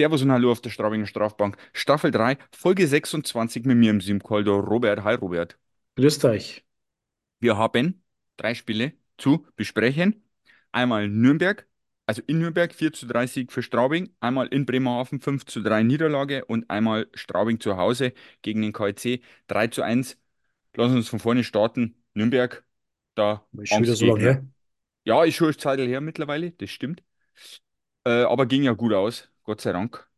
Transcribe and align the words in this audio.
Servus 0.00 0.22
und 0.22 0.32
Hallo 0.32 0.50
auf 0.50 0.62
der 0.62 0.70
Straubinger 0.70 1.04
Strafbank. 1.04 1.58
Staffel 1.74 2.10
3, 2.10 2.38
Folge 2.56 2.86
26 2.86 3.66
mit 3.66 3.76
mir 3.76 3.90
im 3.90 4.00
Simcall, 4.00 4.42
der 4.44 4.54
Robert. 4.54 5.04
Hi 5.04 5.14
Robert. 5.14 5.58
Grüßt 5.96 6.24
euch. 6.24 6.64
Wir 7.38 7.58
haben 7.58 8.02
drei 8.38 8.54
Spiele 8.54 8.94
zu 9.18 9.44
besprechen. 9.56 10.24
Einmal 10.72 11.06
Nürnberg, 11.06 11.66
also 12.06 12.22
in 12.26 12.38
Nürnberg 12.38 12.74
4 12.74 12.94
zu 12.94 13.06
3 13.08 13.26
Sieg 13.26 13.52
für 13.52 13.62
Straubing, 13.62 14.08
einmal 14.20 14.46
in 14.46 14.64
Bremerhaven 14.64 15.20
5 15.20 15.44
zu 15.44 15.60
3 15.60 15.82
Niederlage 15.82 16.46
und 16.46 16.70
einmal 16.70 17.08
Straubing 17.12 17.60
zu 17.60 17.76
Hause 17.76 18.14
gegen 18.40 18.62
den 18.62 18.72
KIC 18.72 19.22
3 19.48 19.66
zu 19.66 19.82
1. 19.82 20.16
Lass 20.76 20.92
uns 20.92 21.10
von 21.10 21.18
vorne 21.18 21.44
starten. 21.44 21.94
Nürnberg, 22.14 22.64
der 23.18 23.44
Ist 23.52 23.68
schon 23.68 23.82
wieder 23.82 23.96
so 23.96 24.06
lange 24.06 24.20
her. 24.20 24.46
Ja, 25.04 25.24
ist 25.24 25.34
schon 25.34 25.48
eine 25.48 25.58
Zeit 25.58 25.78
her 25.78 26.00
mittlerweile, 26.00 26.52
das 26.52 26.70
stimmt. 26.70 27.02
Äh, 28.06 28.22
aber 28.22 28.46
ging 28.46 28.62
ja 28.62 28.72
gut 28.72 28.94
aus, 28.94 29.29
Gott 29.44 29.60
sei 29.60 29.72
Dank. 29.72 30.08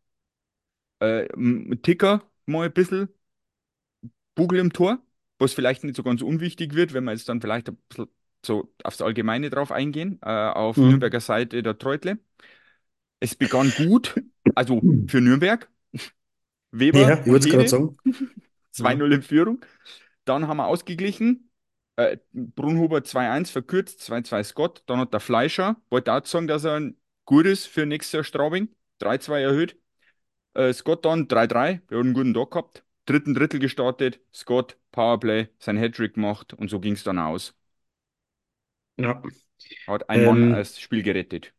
Äh, 1.01 1.27
m- 1.35 1.81
Ticker 1.83 2.23
mal 2.47 2.67
ein 2.67 2.73
bisschen 2.73 3.09
Bugel 4.35 4.59
im 4.61 4.73
Tor, 4.73 4.99
was 5.39 5.53
vielleicht 5.55 5.85
nicht 5.85 5.97
so 5.97 6.03
ganz 6.03 6.23
unwichtig 6.23 6.75
wird, 6.75 6.95
wenn 6.95 7.05
wir 7.05 7.13
jetzt 7.13 7.29
dann 7.29 7.41
vielleicht 7.41 7.69
ein 7.69 7.77
bisschen 7.89 8.09
so 8.45 8.73
aufs 8.83 9.01
Allgemeine 9.03 9.51
drauf 9.51 9.71
eingehen, 9.73 10.19
äh, 10.23 10.29
auf 10.31 10.77
Mhm. 10.77 10.89
Nürnberger 10.89 11.21
Seite 11.21 11.63
der 11.63 11.79
Treutle. 11.79 12.19
Es 13.21 13.35
begann 13.35 13.73
gut, 13.75 14.15
also 14.55 14.89
für 15.07 15.21
Nürnberg, 15.21 15.71
Ja, 16.93 17.01
Weber 17.01 17.21
ich 17.21 17.27
wollte 17.27 17.45
es 17.45 17.49
gerade 17.49 17.69
sagen. 17.69 17.97
Ja. 18.79 18.87
2-0 18.87 19.13
in 19.13 19.23
Führung. 19.23 19.65
Dann 20.25 20.49
haben 20.49 20.59
wir 20.59 20.67
ausgeglichen, 20.69 21.51
äh, 21.97 22.19
Brunhuber 22.33 23.05
2-1 23.05 23.51
verkürzt, 23.51 24.01
2-2 24.01 24.45
Scott. 24.45 24.83
Dann 24.87 24.99
hat 25.01 25.13
der 25.13 25.21
Fleischer, 25.21 25.77
wollte 25.91 26.13
auch 26.15 26.27
sagen, 26.27 26.49
dass 26.49 26.65
er 26.65 26.77
ein 26.77 26.97
gut 27.27 27.47
ist 27.47 27.67
für 27.69 27.87
nächstes 27.87 28.13
Jahr 28.13 28.25
Straubing, 28.25 28.69
3-2 29.03 29.43
erhöht. 29.43 29.77
Äh, 30.55 30.73
Scott 30.75 31.05
dann 31.07 31.29
3-3, 31.29 31.83
der 31.91 31.99
hat 31.99 32.05
einen 32.07 32.15
guten 32.15 32.35
Tag 32.35 32.51
gehabt. 32.53 32.85
Dritten 33.07 33.35
Drittel 33.35 33.61
gestartet, 33.61 34.21
Scott, 34.35 34.79
Powerplay, 34.93 35.49
sein 35.61 35.79
Hattrick 35.79 36.15
gemacht 36.15 36.55
und 36.55 36.71
so 36.71 36.81
ging 36.81 36.95
es 36.95 37.05
dann 37.05 37.19
aus. 37.19 37.55
Ja. 38.97 39.23
Hat 39.87 40.11
ein 40.11 40.25
Mann 40.25 40.41
Ähm, 40.41 40.57
das 40.57 40.81
Spiel 40.81 41.05
gerettet. 41.05 41.55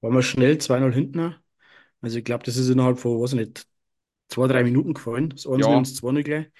waren 0.00 0.14
wir 0.14 0.22
schnell 0.22 0.58
2-0 0.58 0.92
hinten. 0.92 1.34
Also 2.00 2.18
ich 2.18 2.24
glaube, 2.24 2.44
das 2.44 2.56
ist 2.56 2.68
innerhalb 2.70 2.98
von, 2.98 3.24
ich 3.24 3.32
nicht, 3.34 3.68
zwei, 4.28 4.48
drei 4.48 4.64
Minuten 4.64 4.94
gefallen. 4.94 5.30
Das 5.30 5.46
1 5.46 5.68
und 5.68 5.74
Ja, 5.74 5.86
das 5.86 5.94
2 5.96 6.22
gleich. 6.22 6.50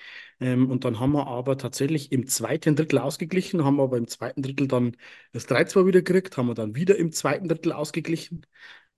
Ähm, 0.40 0.70
und 0.70 0.84
dann 0.84 1.00
haben 1.00 1.12
wir 1.12 1.26
aber 1.28 1.58
tatsächlich 1.58 2.12
im 2.12 2.26
zweiten 2.28 2.76
Drittel 2.76 2.98
ausgeglichen, 3.00 3.64
haben 3.64 3.76
wir 3.76 3.84
aber 3.84 3.98
im 3.98 4.08
zweiten 4.08 4.42
Drittel 4.42 4.68
dann 4.68 4.96
das 5.32 5.46
3-2 5.46 5.86
wieder 5.86 6.02
gekriegt, 6.02 6.36
haben 6.36 6.48
wir 6.48 6.54
dann 6.54 6.76
wieder 6.76 6.96
im 6.96 7.12
zweiten 7.12 7.48
Drittel 7.48 7.72
ausgeglichen. 7.72 8.46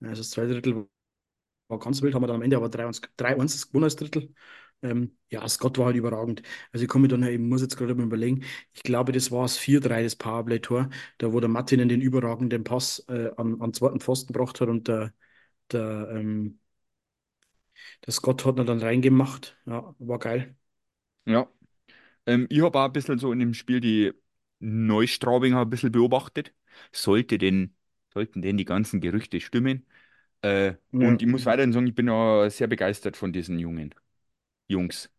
Also 0.01 0.21
das 0.21 0.29
zweite 0.31 0.53
Drittel 0.53 0.87
war 1.67 1.79
ganz 1.79 2.01
wild, 2.01 2.15
haben 2.15 2.23
wir 2.23 2.27
dann 2.27 2.37
am 2.37 2.41
Ende 2.43 2.57
aber 2.57 2.69
3-1 2.69 3.01
3-1 3.17 3.67
gewonnen 3.67 3.85
als 3.85 3.95
Drittel. 3.95 4.33
Ähm, 4.83 5.17
ja, 5.29 5.47
Scott 5.49 5.77
war 5.79 5.87
halt 5.87 5.97
überragend. 5.97 6.43
Also 6.73 6.83
ich 6.83 6.89
komme 6.89 7.07
dann, 7.09 7.23
ich 7.23 7.39
muss 7.39 7.61
jetzt 7.61 7.77
gerade 7.77 7.95
mal 7.95 8.05
überlegen, 8.05 8.43
ich 8.73 8.83
glaube, 8.83 9.11
das 9.13 9.31
war 9.31 9.43
das 9.43 9.57
4-3, 9.57 10.03
das 10.03 10.15
Powerplay-Tor, 10.17 10.89
da 11.19 11.33
wo 11.33 11.39
der 11.39 11.49
Martin 11.49 11.87
den 11.89 12.01
überragenden 12.01 12.63
Pass 12.63 12.99
äh, 13.09 13.31
an 13.37 13.59
den 13.59 13.73
zweiten 13.73 14.01
Pfosten 14.01 14.33
gebracht 14.33 14.61
hat 14.61 14.69
und 14.69 14.87
der, 14.87 15.13
der, 15.71 16.09
ähm, 16.11 16.59
der 18.05 18.13
Scott 18.13 18.45
hat 18.45 18.57
ihn 18.59 18.65
dann 18.65 18.79
reingemacht. 18.81 19.57
Ja, 19.65 19.93
war 19.99 20.19
geil. 20.19 20.55
ja. 21.25 21.49
Ähm, 22.27 22.47
ich 22.49 22.61
habe 22.61 22.79
auch 22.79 22.85
ein 22.85 22.93
bisschen 22.93 23.19
so 23.19 23.31
in 23.33 23.39
dem 23.39 23.53
Spiel 23.55 23.79
die 23.81 24.13
Neustraubinger 24.59 25.61
ein 25.61 25.69
bisschen 25.69 25.91
beobachtet. 25.91 26.53
Sollte 26.93 27.37
denn, 27.37 27.75
sollten 28.15 28.41
denn 28.43 28.57
die 28.57 28.65
ganzen 28.65 29.01
Gerüchte 29.01 29.41
stimmen. 29.41 29.85
Äh, 30.43 30.75
und 30.99 31.21
Ja, 31.21 31.23
ich 31.23 31.29
muss 31.29 31.45
weiterhin 31.45 31.73
sagen, 31.73 31.87
ich 31.87 31.95
bin 31.95 32.09
auch 32.09 32.49
sehr 32.49 32.67
begeistert 32.67 33.17
von 33.17 33.33
diesen 33.33 33.59
jungen 33.59 33.95
Jungs. 34.69 35.11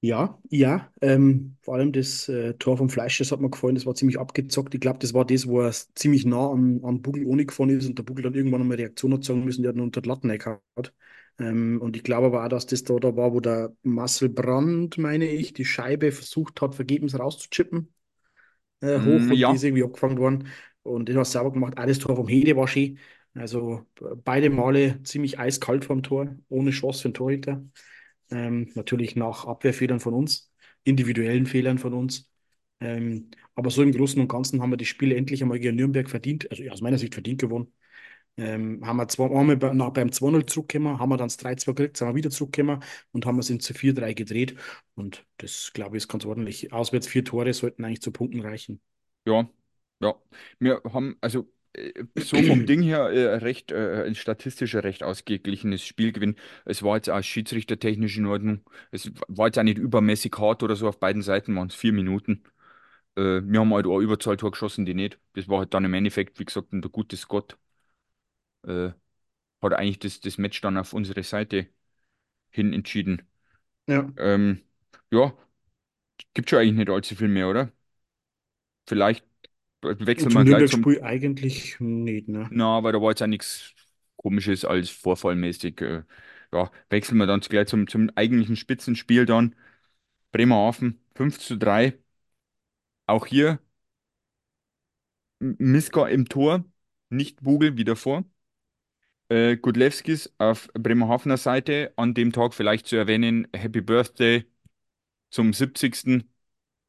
ja, 0.00 0.38
ja 0.50 0.92
ähm, 1.00 1.56
vor 1.62 1.74
allem 1.74 1.92
das 1.92 2.28
äh, 2.28 2.54
Tor 2.54 2.76
vom 2.76 2.88
Fleisch, 2.90 3.18
das 3.18 3.32
hat 3.32 3.40
mir 3.40 3.50
gefallen, 3.50 3.74
das 3.74 3.86
war 3.86 3.94
ziemlich 3.94 4.18
abgezockt. 4.18 4.74
Ich 4.74 4.80
glaube, 4.80 4.98
das 5.00 5.12
war 5.14 5.24
das, 5.24 5.46
wo 5.48 5.60
er 5.62 5.72
ziemlich 5.94 6.24
nah 6.24 6.50
an, 6.52 6.80
an 6.84 7.02
Bugel 7.02 7.26
ohne 7.26 7.46
gefahren 7.46 7.70
ist 7.70 7.86
und 7.88 7.98
der 7.98 8.04
Bugel 8.04 8.22
dann 8.24 8.34
irgendwann 8.34 8.60
einmal 8.60 8.76
eine 8.76 8.82
Reaktion 8.84 9.12
hat 9.14 9.24
sagen 9.24 9.44
müssen, 9.44 9.62
der 9.62 9.70
hat 9.70 9.76
ihn 9.76 9.82
unter 9.82 10.00
die 10.00 10.08
Latten 10.08 10.28
gehabt. 10.38 10.94
Ähm, 11.40 11.80
und 11.82 11.96
ich 11.96 12.02
glaube 12.04 12.26
aber 12.28 12.44
auch, 12.44 12.48
dass 12.48 12.66
das 12.66 12.84
da, 12.84 12.94
da 12.98 13.16
war, 13.16 13.32
wo 13.32 13.40
der 13.40 13.74
Marcel 13.82 14.28
Brandt, 14.28 14.98
meine 14.98 15.26
ich, 15.30 15.52
die 15.52 15.64
Scheibe 15.64 16.12
versucht 16.12 16.60
hat, 16.60 16.74
vergebens 16.74 17.18
rauszuchippen, 17.18 17.92
äh, 18.80 19.00
hoch 19.00 19.26
Mm, 19.26 19.30
und 19.30 19.46
die 19.48 19.54
ist 19.54 19.64
irgendwie 19.64 19.84
abgefangen 19.84 20.18
worden. 20.18 20.48
Und 20.90 21.08
den 21.08 21.18
hast 21.18 21.34
du 21.34 21.38
sauber 21.38 21.52
gemacht. 21.52 21.74
Das 21.76 21.98
Tor 21.98 22.16
vom 22.16 22.28
Hede 22.28 22.56
war 22.56 22.68
schön. 22.68 22.98
Also 23.34 23.86
be- 23.94 24.16
beide 24.16 24.50
Male 24.50 25.02
ziemlich 25.02 25.38
eiskalt 25.38 25.84
vom 25.84 26.02
Tor, 26.02 26.36
ohne 26.48 26.70
Chance 26.70 27.02
für 27.02 27.08
den 27.10 27.14
Torhüter. 27.14 27.64
Ähm, 28.30 28.70
natürlich 28.74 29.16
nach 29.16 29.44
Abwehrfehlern 29.46 30.00
von 30.00 30.14
uns, 30.14 30.52
individuellen 30.84 31.46
Fehlern 31.46 31.78
von 31.78 31.94
uns. 31.94 32.30
Ähm, 32.80 33.30
aber 33.54 33.70
so 33.70 33.82
im 33.82 33.92
Großen 33.92 34.20
und 34.20 34.28
Ganzen 34.28 34.62
haben 34.62 34.70
wir 34.70 34.76
das 34.76 34.88
Spiel 34.88 35.12
endlich 35.12 35.42
einmal 35.42 35.58
gegen 35.58 35.76
Nürnberg 35.76 36.08
verdient, 36.10 36.50
also 36.50 36.62
aus 36.70 36.80
meiner 36.80 36.98
Sicht 36.98 37.14
verdient 37.14 37.40
gewonnen. 37.40 37.72
Ähm, 38.36 38.86
haben 38.86 38.96
wir 38.98 39.08
zwei, 39.08 39.24
einmal 39.26 39.56
bei- 39.56 39.72
nach, 39.74 39.90
beim 39.90 40.12
2-0 40.12 40.46
zurückgekommen, 40.46 40.98
haben 41.00 41.08
wir 41.10 41.16
dann 41.16 41.26
das 41.28 41.36
3-2 41.38 41.72
gekriegt, 41.72 41.96
sind 41.96 42.08
wir 42.08 42.14
wieder 42.14 42.30
zurückgekommen 42.30 42.82
und 43.12 43.26
haben 43.26 43.38
es 43.40 43.50
in 43.50 43.58
zu 43.60 43.74
4-3 43.74 44.14
gedreht. 44.14 44.56
Und 44.94 45.26
das, 45.38 45.72
glaube 45.74 45.96
ich, 45.96 46.04
ist 46.04 46.08
ganz 46.08 46.24
ordentlich. 46.24 46.72
Auswärts 46.72 47.08
vier 47.08 47.24
Tore 47.24 47.52
sollten 47.52 47.84
eigentlich 47.84 48.02
zu 48.02 48.12
Punkten 48.12 48.40
reichen. 48.40 48.80
ja, 49.24 49.48
ja. 50.00 50.14
Wir 50.58 50.82
haben 50.92 51.16
also 51.20 51.50
äh, 51.74 51.92
so 52.16 52.42
vom 52.42 52.64
Ding 52.66 52.82
her 52.82 53.10
äh, 53.10 53.36
recht, 53.36 53.72
äh, 53.72 54.04
ein 54.06 54.14
statistischer 54.14 54.84
recht 54.84 55.02
ausgeglichenes 55.02 55.84
Spielgewinn. 55.84 56.36
Es 56.64 56.82
war 56.82 56.96
jetzt 56.96 57.10
auch 57.10 57.22
schiedsrichtertechnisch 57.22 58.16
in 58.18 58.26
Ordnung. 58.26 58.60
Es 58.90 59.10
war 59.28 59.46
jetzt 59.48 59.58
auch 59.58 59.62
nicht 59.64 59.78
übermäßig 59.78 60.32
hart 60.38 60.62
oder 60.62 60.76
so. 60.76 60.88
Auf 60.88 60.98
beiden 61.00 61.22
Seiten 61.22 61.54
waren 61.56 61.68
es 61.68 61.74
vier 61.74 61.92
Minuten. 61.92 62.44
Äh, 63.16 63.42
wir 63.44 63.60
haben 63.60 63.74
halt 63.74 63.86
auch 63.86 64.00
Überzahltor 64.00 64.52
geschossen, 64.52 64.86
die 64.86 64.94
nicht. 64.94 65.18
Das 65.34 65.48
war 65.48 65.60
halt 65.60 65.74
dann 65.74 65.84
im 65.84 65.94
Endeffekt, 65.94 66.38
wie 66.40 66.46
gesagt, 66.46 66.68
der 66.72 66.90
gute 66.90 67.16
Scott 67.16 67.58
äh, 68.66 68.90
hat 69.62 69.74
eigentlich 69.74 69.98
das, 70.00 70.20
das 70.20 70.38
Match 70.38 70.60
dann 70.62 70.76
auf 70.78 70.92
unsere 70.92 71.22
Seite 71.24 71.68
hin 72.50 72.72
entschieden. 72.72 73.28
Ja, 73.86 74.12
Ähm, 74.16 74.64
ja, 75.12 75.34
gibt 76.34 76.50
schon 76.50 76.60
eigentlich 76.60 76.74
nicht 76.76 76.90
allzu 76.90 77.14
viel 77.16 77.28
mehr, 77.28 77.48
oder? 77.50 77.72
Vielleicht 78.86 79.24
wechseln 79.82 80.34
wir 80.36 80.44
gleich 80.44 80.66
zum. 80.66 80.88
Nürnberg-Spiel 80.88 81.02
eigentlich 81.02 81.78
nicht, 81.80 82.28
ne? 82.28 82.50
Na, 82.50 82.82
weil 82.82 82.92
da 82.92 83.00
war 83.02 83.10
jetzt 83.10 83.22
auch 83.22 83.26
nichts 83.26 83.74
Komisches 84.16 84.64
als 84.64 84.90
vorfallmäßig. 84.90 85.80
Äh, 85.80 86.02
ja, 86.52 86.70
wechseln 86.90 87.18
wir 87.18 87.26
dann 87.26 87.40
gleich 87.40 87.68
zum, 87.68 87.86
zum 87.88 88.10
eigentlichen 88.16 88.56
Spitzenspiel 88.56 89.26
dann. 89.26 89.54
Bremerhaven 90.32 91.00
5 91.14 91.38
zu 91.40 91.56
3. 91.58 91.98
Auch 93.06 93.26
hier 93.26 93.60
Miska 95.40 96.06
im 96.08 96.28
Tor, 96.28 96.64
nicht 97.10 97.42
Bugel 97.42 97.76
wie 97.76 97.82
davor. 97.84 98.24
Äh, 99.28 99.56
Gudlewskis 99.58 100.32
auf 100.38 100.68
Bremerhavener 100.74 101.36
Seite 101.36 101.92
an 101.96 102.14
dem 102.14 102.32
Tag 102.32 102.54
vielleicht 102.54 102.86
zu 102.86 102.96
erwähnen, 102.96 103.46
Happy 103.54 103.80
Birthday 103.82 104.44
zum 105.30 105.52
70. 105.54 106.26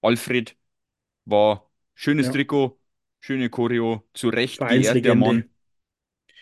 Alfred 0.01 0.57
war 1.25 1.69
schönes 1.95 2.29
Ja, 2.29 2.31
Trikot, 2.31 2.78
schöne 3.21 3.49
Choreo, 3.49 4.03
zu 4.13 4.29
Recht 4.29 4.67
geehrt 4.67 5.05
der. 5.05 5.15
Mann, 5.15 5.49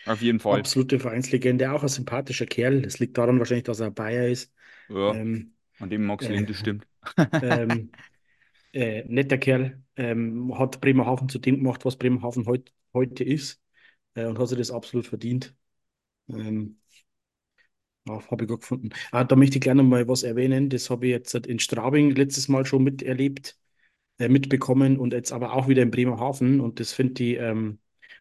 auf 0.04 0.22
jeden 0.22 0.40
Fall. 0.40 0.66
Absolute 0.66 0.98
Vereinslegende. 0.98 1.72
Auch 1.72 1.82
ein 1.82 1.88
sympathischer 1.88 2.46
Kerl. 2.46 2.82
Das 2.82 2.98
liegt 2.98 3.18
daran 3.18 3.38
wahrscheinlich, 3.38 3.64
dass 3.64 3.80
er 3.80 3.86
ein 3.88 3.94
Bayer 3.94 4.28
ist. 4.28 4.52
Ja, 4.88 5.18
Ähm, 5.20 5.54
an 5.80 5.90
dem 5.90 6.06
mag's 6.06 6.28
äh, 6.28 6.28
liegen, 6.28 6.46
das 6.46 6.58
stimmt. 6.58 6.86
ähm, 7.40 7.96
äh, 8.72 9.04
netter 9.08 9.38
Kerl. 9.38 9.82
Ähm, 9.96 10.58
hat 10.58 10.80
Bremerhaven 10.80 11.28
zu 11.28 11.38
dem 11.40 11.56
gemacht, 11.58 11.84
was 11.84 11.96
Bremerhaven 11.98 12.46
heut, 12.46 12.72
heute 12.94 13.24
ist. 13.24 13.62
Äh, 14.14 14.26
und 14.26 14.38
hat 14.38 14.48
sich 14.48 14.58
das 14.58 14.70
absolut 14.72 15.06
verdient. 15.08 15.56
Ähm, 16.28 16.80
habe 18.08 18.42
ich 18.44 18.48
gut 18.48 18.60
gefunden. 18.62 18.90
Ah, 19.12 19.24
da 19.24 19.36
möchte 19.36 19.58
ich 19.58 19.62
gerne 19.64 19.82
mal 19.82 20.08
was 20.08 20.22
erwähnen. 20.22 20.70
Das 20.70 20.88
habe 20.90 21.06
ich 21.06 21.10
jetzt 21.12 21.34
in 21.34 21.58
Straubing 21.58 22.10
letztes 22.14 22.48
Mal 22.48 22.64
schon 22.64 22.84
miterlebt, 22.84 23.58
äh, 24.18 24.28
mitbekommen 24.28 24.98
und 24.98 25.12
jetzt 25.12 25.32
aber 25.32 25.52
auch 25.54 25.68
wieder 25.68 25.82
in 25.82 25.90
Bremerhaven. 25.90 26.60
Und 26.60 26.80
das 26.80 26.92
finde 26.92 27.22
ich 27.24 27.38
ähm, 27.38 27.78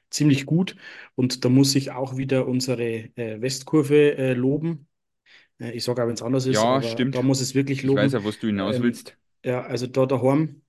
ziemlich 0.10 0.46
gut. 0.46 0.76
Und 1.16 1.46
da 1.46 1.50
muss 1.50 1.76
ich 1.76 1.92
auch 1.92 2.18
wieder 2.18 2.48
unsere 2.48 2.84
äh, 3.18 3.42
Westkurve 3.42 4.18
äh, 4.18 4.34
loben. 4.34 4.88
Äh, 5.60 5.72
ich 5.74 5.84
sage 5.84 6.04
auch, 6.04 6.08
wenn 6.08 6.14
es 6.16 6.22
anders 6.22 6.46
ist, 6.46 6.64
Ja, 6.64 6.66
aber 6.66 7.06
da 7.12 7.22
stimmt. 7.22 7.24
muss 7.24 7.42
es 7.42 7.56
wirklich 7.56 7.84
Ich 7.84 7.96
weiß 7.96 8.14
loben. 8.14 8.14
ja, 8.14 8.24
was 8.24 8.40
du 8.40 8.48
hinaus 8.48 8.80
Ähm, 8.80 8.82
willst. 8.82 9.18
ja, 9.46 9.62
also 9.64 9.88
da 9.88 10.06
daheim. 10.06 10.64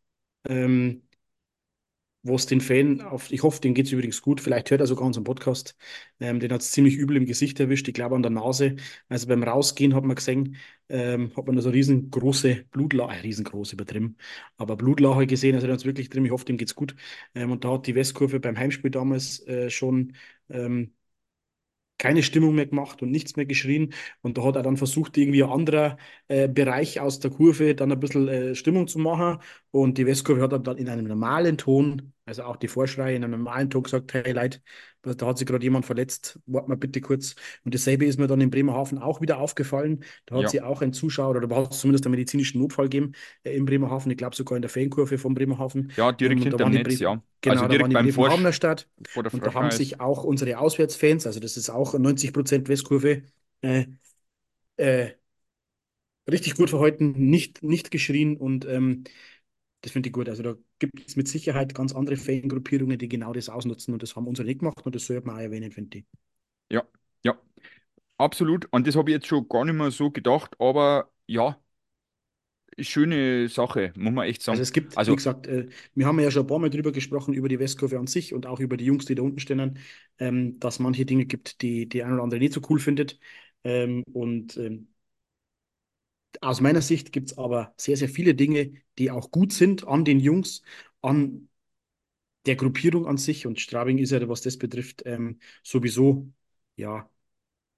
Ähm, 0.48 1.07
wo 2.28 2.36
es 2.36 2.46
den 2.46 2.60
Fan 2.60 3.00
auf, 3.00 3.30
ich 3.32 3.42
hoffe, 3.42 3.60
dem 3.60 3.75
geht 3.75 3.86
es 3.86 3.92
übrigens 3.92 4.22
gut, 4.22 4.40
vielleicht 4.40 4.70
hört 4.70 4.80
er 4.80 4.86
sogar 4.86 5.06
unseren 5.06 5.25
Podcast, 5.25 5.76
ähm, 6.20 6.40
den 6.40 6.52
hat 6.52 6.60
es 6.60 6.70
ziemlich 6.70 6.96
übel 6.96 7.16
im 7.16 7.26
Gesicht 7.26 7.58
erwischt, 7.60 7.88
ich 7.88 7.94
glaube 7.94 8.14
an 8.16 8.22
der 8.22 8.30
Nase. 8.30 8.76
Also 9.08 9.26
beim 9.26 9.42
Rausgehen 9.42 9.94
hat 9.94 10.04
man 10.04 10.16
gesehen, 10.16 10.56
ähm, 10.88 11.32
hat 11.36 11.46
man 11.46 11.56
da 11.56 11.62
so 11.62 11.70
riesengroße 11.70 12.64
Blutlache, 12.70 13.16
äh, 13.16 13.20
riesengroß 13.20 13.72
übertrieben, 13.72 14.16
aber 14.56 14.76
Blutlache 14.76 15.26
gesehen, 15.26 15.54
also 15.54 15.66
der 15.66 15.75
hat 15.75 15.80
es 15.80 15.86
wirklich 15.86 16.08
drin, 16.10 16.25
ich 16.25 16.30
hoffe, 16.32 16.44
dem 16.44 16.56
geht's 16.56 16.75
gut. 16.75 16.94
Ähm, 17.34 17.50
und 17.52 17.64
da 17.64 17.72
hat 17.72 17.86
die 17.86 17.94
Westkurve 17.94 18.40
beim 18.40 18.56
Heimspiel 18.58 18.90
damals 18.90 19.40
äh, 19.46 19.70
schon 19.70 20.14
ähm, 20.50 20.92
keine 21.98 22.22
Stimmung 22.22 22.54
mehr 22.54 22.66
gemacht 22.66 23.02
und 23.02 23.10
nichts 23.10 23.36
mehr 23.36 23.46
geschrien. 23.46 23.92
Und 24.22 24.38
da 24.38 24.44
hat 24.44 24.56
er 24.56 24.62
dann 24.62 24.76
versucht, 24.76 25.16
irgendwie 25.16 25.42
ein 25.42 25.50
anderer 25.50 25.98
äh, 26.28 26.48
Bereich 26.48 27.00
aus 27.00 27.18
der 27.20 27.30
Kurve 27.30 27.74
dann 27.74 27.92
ein 27.92 28.00
bisschen 28.00 28.28
äh, 28.28 28.54
Stimmung 28.54 28.86
zu 28.88 28.98
machen. 28.98 29.38
Und 29.70 29.98
die 29.98 30.06
Westkurve 30.06 30.42
hat 30.42 30.66
dann 30.66 30.76
in 30.78 30.88
einem 30.88 31.06
normalen 31.06 31.58
Ton, 31.58 32.12
also 32.24 32.44
auch 32.44 32.56
die 32.56 32.68
Vorschrei 32.68 33.14
in 33.14 33.24
einem 33.24 33.42
normalen 33.42 33.70
Ton 33.70 33.82
gesagt, 33.82 34.14
hey 34.14 34.32
Leute, 34.32 34.60
da 35.14 35.26
hat 35.26 35.38
sich 35.38 35.46
gerade 35.46 35.64
jemand 35.64 35.87
verletzt, 35.87 36.38
warten 36.46 36.70
wir 36.70 36.76
bitte 36.76 37.00
kurz. 37.00 37.34
Und 37.64 37.75
dasselbe 37.75 38.05
ist 38.06 38.19
mir 38.19 38.26
dann 38.26 38.40
in 38.40 38.50
Bremerhaven 38.50 38.99
auch 38.99 39.20
wieder 39.20 39.38
aufgefallen. 39.38 40.05
Da 40.26 40.37
hat 40.37 40.49
Ja, 40.49 40.50
sie 40.50 40.60
auch 40.62 40.82
ein 40.82 40.93
Zuschauer 40.93 41.31
oder 41.37 41.46
da 41.46 41.56
hat 41.56 41.72
es 41.72 41.81
zumindest 41.81 42.06
einen 42.06 42.12
medizinischen 42.12 42.60
Notfall 42.60 42.87
gegeben 42.87 43.12
äh, 43.44 43.56
in 43.56 43.64
Bremerhaven. 43.64 44.10
Ich 44.10 44.19
glaube 44.19 44.37
sogar 44.37 44.56
in 44.56 44.62
der 44.62 44.70
Fankurve 44.70 45.19
von 45.19 45.34
Bremerhaven. 45.34 45.93
ja, 45.96 46.12
Ähm, 46.22 46.40
direkt 46.40 46.60
waren 46.60 46.70
hinterm 46.70 46.70
die 46.72 46.78
Netz, 46.78 47.00
ja. 47.00 47.22
Also 47.46 47.64
genau, 47.64 47.69
da 47.69 47.78
waren 47.78 47.90
direkt 47.90 47.93
die 47.93 47.96
beim 47.96 48.10
Bremerhavener 48.12 48.52
Stadt. 48.52 48.88
vor 49.06 49.22
der 49.22 49.32
Und 49.32 49.46
da 49.46 49.55
haben 49.55 49.70
sich 49.70 50.00
auch 50.00 50.25
unsere 50.25 50.58
Auswärtsfans, 50.58 51.26
also 51.26 51.40
das 51.40 51.56
ist 51.56 51.70
auch 51.70 51.94
90% 51.99 52.69
Westkurve, 52.69 53.22
äh, 53.62 53.87
äh, 54.76 55.14
richtig 56.31 56.55
gut 56.56 56.70
verhalten, 56.70 57.12
nicht, 57.31 57.62
nicht 57.62 57.90
geschrien 57.90 58.37
und 58.37 58.64
ähm, 58.66 59.05
das 59.82 59.93
finde 59.93 60.08
ich 60.08 60.12
gut. 60.12 60.28
Also 60.28 60.43
da 60.43 60.56
gibt 60.78 61.06
es 61.08 61.16
mit 61.16 61.28
Sicherheit 61.28 61.75
ganz 61.75 61.94
andere 61.94 62.16
Fangruppierungen, 62.16 62.98
die 62.98 63.08
genau 63.08 63.32
das 63.32 63.48
ausnutzen 63.48 63.94
und 63.94 64.02
das 64.02 64.16
haben 64.16 64.26
unsere 64.26 64.46
nicht 64.46 64.60
gemacht 64.60 64.84
und 64.84 64.94
das 64.94 65.06
sollte 65.06 65.26
man 65.26 65.36
auch 65.36 65.40
erwähnen, 65.40 65.72
finde 65.72 65.98
ich. 65.98 66.04
Ja, 66.70 66.82
ja, 67.25 67.38
absolut. 68.19 68.66
Und 68.72 68.86
das 68.86 68.96
habe 68.96 69.10
ich 69.10 69.14
jetzt 69.16 69.26
schon 69.28 69.48
gar 69.48 69.64
nicht 69.64 69.75
mehr 69.76 69.90
so 69.90 70.10
gedacht, 70.10 70.56
aber 70.60 71.12
ja, 71.26 71.60
schöne 72.80 73.48
Sache, 73.48 73.92
muss 73.96 74.12
man 74.12 74.26
echt 74.26 74.42
Also 74.50 74.62
sagen. 74.62 74.62
es 74.62 74.72
gibt, 74.72 75.06
wie 75.06 75.14
Also, 75.14 75.16
gesagt, 75.16 75.46
äh, 75.46 75.69
wir 75.94 76.06
haben 76.06 76.19
ja 76.20 76.30
schon 76.30 76.42
ein 76.44 76.46
paar 76.46 76.58
Mal 76.58 76.70
drüber 76.70 76.90
gesprochen, 76.92 77.34
über 77.34 77.48
die 77.48 77.58
Westkurve 77.58 77.98
an 77.98 78.06
sich 78.06 78.32
und 78.32 78.46
auch 78.46 78.60
über 78.60 78.76
die 78.78 78.84
Jungs, 78.86 79.04
die 79.04 79.14
da 79.14 79.22
unten 79.22 79.38
stehen, 79.40 79.78
ähm, 80.19 80.58
dass 80.58 80.78
manche 80.78 81.04
Dinge 81.04 81.26
gibt, 81.26 81.60
die 81.60 81.86
die 81.88 82.02
ein 82.02 82.14
oder 82.14 82.22
andere 82.22 82.40
nicht 82.40 82.54
so 82.54 82.62
cool 82.70 82.78
findet. 82.81 83.20
Ähm, 83.64 84.04
und 84.12 84.56
ähm, 84.56 84.88
aus 86.40 86.60
meiner 86.60 86.82
Sicht 86.82 87.12
gibt 87.12 87.30
es 87.30 87.38
aber 87.38 87.75
sehr, 87.76 87.96
sehr 87.96 88.08
viele 88.08 88.34
Dinge, 88.34 88.72
die 88.98 89.10
auch 89.10 89.30
gut 89.30 89.52
sind 89.52 89.86
an 89.86 90.04
den 90.04 90.20
Jungs, 90.20 90.62
an 91.02 91.48
der 92.46 92.56
Gruppierung 92.56 93.06
an 93.06 93.16
sich. 93.16 93.46
Und 93.46 93.60
Straubing 93.60 93.98
ist 93.98 94.10
ja, 94.10 94.28
was 94.28 94.42
das 94.42 94.56
betrifft, 94.56 95.02
ähm, 95.06 95.38
sowieso 95.62 96.28
ja 96.76 97.08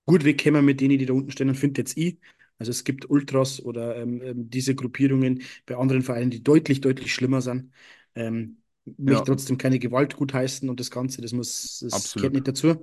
gut 0.07 0.25
wegkommen 0.25 0.65
mit 0.65 0.81
denen, 0.81 0.99
die 0.99 1.07
da 1.07 1.13
unten 1.13 1.31
stehen, 1.31 1.49
und 1.49 1.55
finde 1.55 1.81
jetzt 1.81 1.97
ich. 1.97 2.19
Also 2.59 2.71
es 2.71 2.85
gibt 2.85 3.09
Ultras 3.09 3.63
oder 3.63 3.97
ähm, 3.97 4.21
ähm, 4.23 4.51
diese 4.51 4.75
Gruppierungen 4.75 5.43
bei 5.65 5.77
anderen 5.77 6.03
Vereinen, 6.03 6.31
die 6.31 6.43
deutlich, 6.43 6.81
deutlich 6.81 7.15
schlimmer 7.15 7.41
sind. 7.41 7.73
Ähm, 8.15 8.59
ja, 8.99 9.21
trotzdem 9.21 9.57
keine 9.57 9.79
Gewalt 9.79 10.17
gutheißen 10.17 10.69
und 10.69 10.81
das 10.81 10.91
Ganze, 10.91 11.23
das 11.23 11.33
muss, 11.33 11.79
das 11.81 11.93
gehört 11.93 11.95
absolut. 11.95 12.33
nicht 12.33 12.49
dazu. 12.49 12.83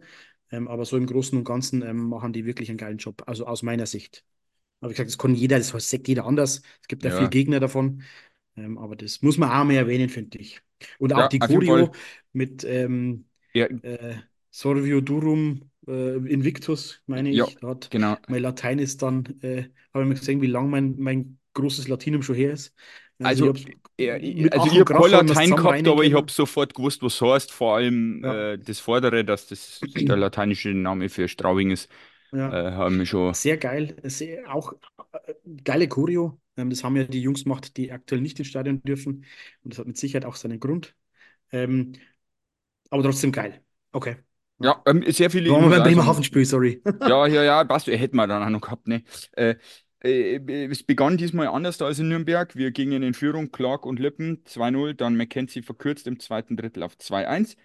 Ähm, 0.51 0.67
aber 0.67 0.85
so 0.85 0.97
im 0.97 1.05
Großen 1.05 1.37
und 1.37 1.43
Ganzen 1.43 1.81
ähm, 1.81 2.09
machen 2.09 2.33
die 2.33 2.45
wirklich 2.45 2.69
einen 2.69 2.77
geilen 2.77 2.97
Job, 2.97 3.23
also 3.27 3.45
aus 3.45 3.61
meiner 3.61 3.85
Sicht. 3.85 4.23
Aber 4.79 4.89
wie 4.91 4.93
gesagt, 4.93 5.09
das 5.09 5.17
kann 5.17 5.35
jeder, 5.35 5.57
das 5.57 5.69
sagt 5.89 6.07
jeder 6.07 6.25
anders. 6.25 6.61
Es 6.81 6.87
gibt 6.87 7.03
ja 7.03 7.09
Ja, 7.09 7.27
Gegner 7.27 7.59
davon. 7.59 8.03
Ähm, 8.55 8.77
aber 8.77 8.95
das 8.95 9.21
muss 9.21 9.37
man 9.37 9.51
auch 9.51 9.65
mehr 9.65 9.81
erwähnen, 9.81 10.09
finde 10.09 10.39
ich. 10.39 10.61
Und 10.99 11.13
auch 11.13 11.27
ja, 11.27 11.29
die. 11.29 11.39
Choreo 11.39 11.93
mit 12.33 12.63
ähm, 12.63 13.25
Ja, 13.53 13.67
äh, 13.81 14.15
Sorvio 14.51 15.01
Durum 15.01 15.71
äh, 15.87 16.17
Invictus, 16.31 17.01
meine 17.07 17.31
ja, 17.31 17.47
ich. 17.47 17.57
Hat 17.61 17.91
genau. 17.91 18.17
mein 18.27 18.41
Latein 18.41 18.79
ist 18.79 19.01
dann, 19.01 19.25
äh, 19.41 19.63
habe 19.93 20.03
ich 20.03 20.09
mal 20.09 20.15
gesehen, 20.15 20.41
wie 20.41 20.47
lang 20.47 20.69
mein, 20.69 20.95
mein 20.97 21.39
großes 21.53 21.87
Latinum 21.87 22.23
schon 22.23 22.35
her 22.35 22.53
ist. 22.53 22.73
Also 23.19 23.33
ich 23.33 23.45
Also, 23.45 23.47
habe 23.47 23.59
ja, 23.99 24.15
ich- 24.17 24.35
mit 24.37 24.55
also 24.55 24.67
ich 24.67 24.79
habe 24.79 24.93
habe 24.93 25.09
ich 25.09 25.13
es 25.13 25.13
Latein 25.13 25.55
gehabt, 25.55 25.87
aber 25.87 26.03
ich 26.03 26.13
habe 26.13 26.31
sofort 26.31 26.73
gewusst, 26.73 27.01
was 27.03 27.19
heißt. 27.21 27.51
Vor 27.51 27.75
allem 27.75 28.23
Ja. 28.23 28.43
äh, 28.53 28.57
das 28.57 28.79
Vordere, 28.79 29.25
dass 29.25 29.47
das 29.47 29.85
der 30.07 30.17
lateinische 30.17 30.69
Name 30.69 31.09
für 31.09 31.27
Straubing 31.27 31.71
ist, 31.71 31.89
äh, 32.49 32.49
Ja, 32.49 32.61
haben 32.71 32.99
wir 32.99 33.05
schon. 33.05 33.35
sehr 33.35 33.57
geil. 33.57 33.97
Sehr, 34.05 34.53
auch 34.53 34.73
äh, 35.25 35.33
geile 35.63 35.87
Choreo. 35.87 36.39
Ähm, 36.57 36.69
das 36.69 36.83
haben 36.83 36.95
ja 36.97 37.03
die 37.05 37.21
Jungs 37.21 37.43
gemacht, 37.43 37.77
die 37.77 37.91
aktuell 37.91 38.21
nicht 38.21 38.39
ins 38.39 38.47
Stadion 38.49 38.81
dürfen. 38.83 39.25
Und 39.63 39.73
das 39.73 39.79
hat 39.79 39.87
mit 39.87 39.97
Sicherheit 39.97 40.25
auch 40.25 40.35
seinen 40.35 40.59
Grund. 40.59 40.95
Ähm, 41.51 41.93
aber 42.89 43.03
trotzdem 43.03 43.31
geil. 43.31 43.63
Okay. 43.91 44.17
Ja. 44.59 44.81
Ähm, 44.85 45.03
sehr 45.11 45.29
viele, 45.29 45.49
Waren 45.51 45.63
wir 45.63 45.69
beim 45.69 45.83
sagen, 45.83 45.83
Bremerhaven-Spiel, 45.83 46.45
sorry. 46.45 46.81
Ja, 47.03 47.25
ja, 47.27 47.43
ja, 47.43 47.63
passt. 47.63 47.87
Hätten 47.87 48.17
wir 48.17 48.27
dann 48.27 48.43
auch 48.43 48.49
noch 48.49 48.61
gehabt, 48.61 48.87
ne? 48.87 49.03
Äh, 49.33 49.55
äh, 50.03 50.65
es 50.69 50.83
begann 50.83 51.17
diesmal 51.17 51.47
anders 51.47 51.81
als 51.81 51.99
in 51.99 52.09
Nürnberg. 52.09 52.55
Wir 52.55 52.71
gingen 52.71 53.01
in 53.03 53.13
Führung, 53.13 53.51
Clark 53.51 53.85
und 53.85 53.99
Lippen 53.99 54.43
2-0, 54.45 54.93
dann 54.93 55.15
McKenzie 55.15 55.61
verkürzt 55.63 56.05
im 56.07 56.19
zweiten 56.19 56.57
Drittel 56.57 56.83
auf 56.83 56.97
2-1. 56.97 57.55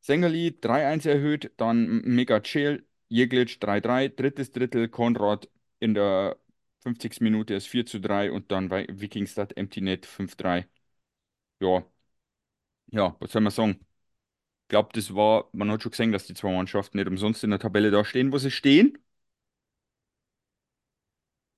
Sängerli 0.00 0.58
3-1 0.60 1.06
erhöht, 1.06 1.52
dann 1.56 2.02
Mega 2.04 2.40
Chill, 2.40 2.86
Jeglic 3.14 3.60
3-3, 3.60 4.08
drittes 4.08 4.50
Drittel, 4.52 4.88
Konrad 4.88 5.48
in 5.80 5.94
der 5.94 6.38
50. 6.80 7.24
Minute 7.24 7.54
ist 7.54 7.68
4-3 7.68 8.30
und 8.32 8.50
dann 8.52 8.68
bei 8.68 8.86
Vikingstad 8.90 9.56
Empty 9.56 9.80
Net 9.82 10.06
5-3. 10.06 10.68
Ja, 11.60 11.84
ja, 12.88 13.16
was 13.20 13.32
soll 13.32 13.42
man 13.42 13.52
sagen? 13.52 13.78
Ich 14.64 14.68
glaube, 14.70 14.90
das 14.94 15.14
war, 15.14 15.48
man 15.52 15.70
hat 15.72 15.82
schon 15.82 15.92
gesehen, 15.92 16.12
dass 16.12 16.26
die 16.26 16.34
zwei 16.34 16.52
Mannschaften 16.54 16.98
nicht 16.98 17.08
umsonst 17.08 17.44
in 17.44 17.50
der 17.50 17.58
Tabelle 17.60 17.90
da 17.90 18.04
stehen, 18.06 18.32
wo 18.32 18.38
sie 18.38 18.50
stehen. 18.50 18.98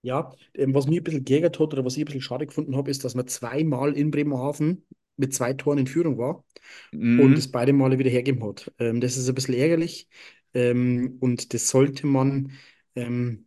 Ja, 0.03 0.33
ähm, 0.55 0.75
was 0.75 0.87
mich 0.87 0.99
ein 1.01 1.05
bisschen 1.05 1.25
geärgert 1.25 1.59
hat 1.59 1.73
oder 1.73 1.85
was 1.85 1.95
ich 1.97 2.03
ein 2.03 2.05
bisschen 2.07 2.21
schade 2.21 2.47
gefunden 2.47 2.77
habe, 2.77 2.91
ist, 2.91 3.05
dass 3.05 3.15
man 3.15 3.27
zweimal 3.27 3.93
in 3.95 4.11
Bremerhaven 4.11 4.87
mit 5.17 5.35
zwei 5.35 5.53
Toren 5.55 5.79
in 5.79 5.87
Führung 5.89 6.17
war 6.19 6.45
und 7.17 7.39
es 7.39 7.49
Mhm, 7.49 7.53
beide 7.53 7.73
Male 7.73 7.99
wieder 7.99 8.11
hergeben 8.11 8.45
hat. 8.45 8.73
Ähm, 8.79 9.01
das 9.01 9.17
ist 9.17 9.29
ein 9.29 9.35
bisschen 9.37 9.55
ärgerlich 9.55 10.09
ähm, 10.57 11.19
und 11.21 11.55
das 11.55 11.69
sollte 11.71 12.07
man 12.07 12.53
ähm, 12.97 13.47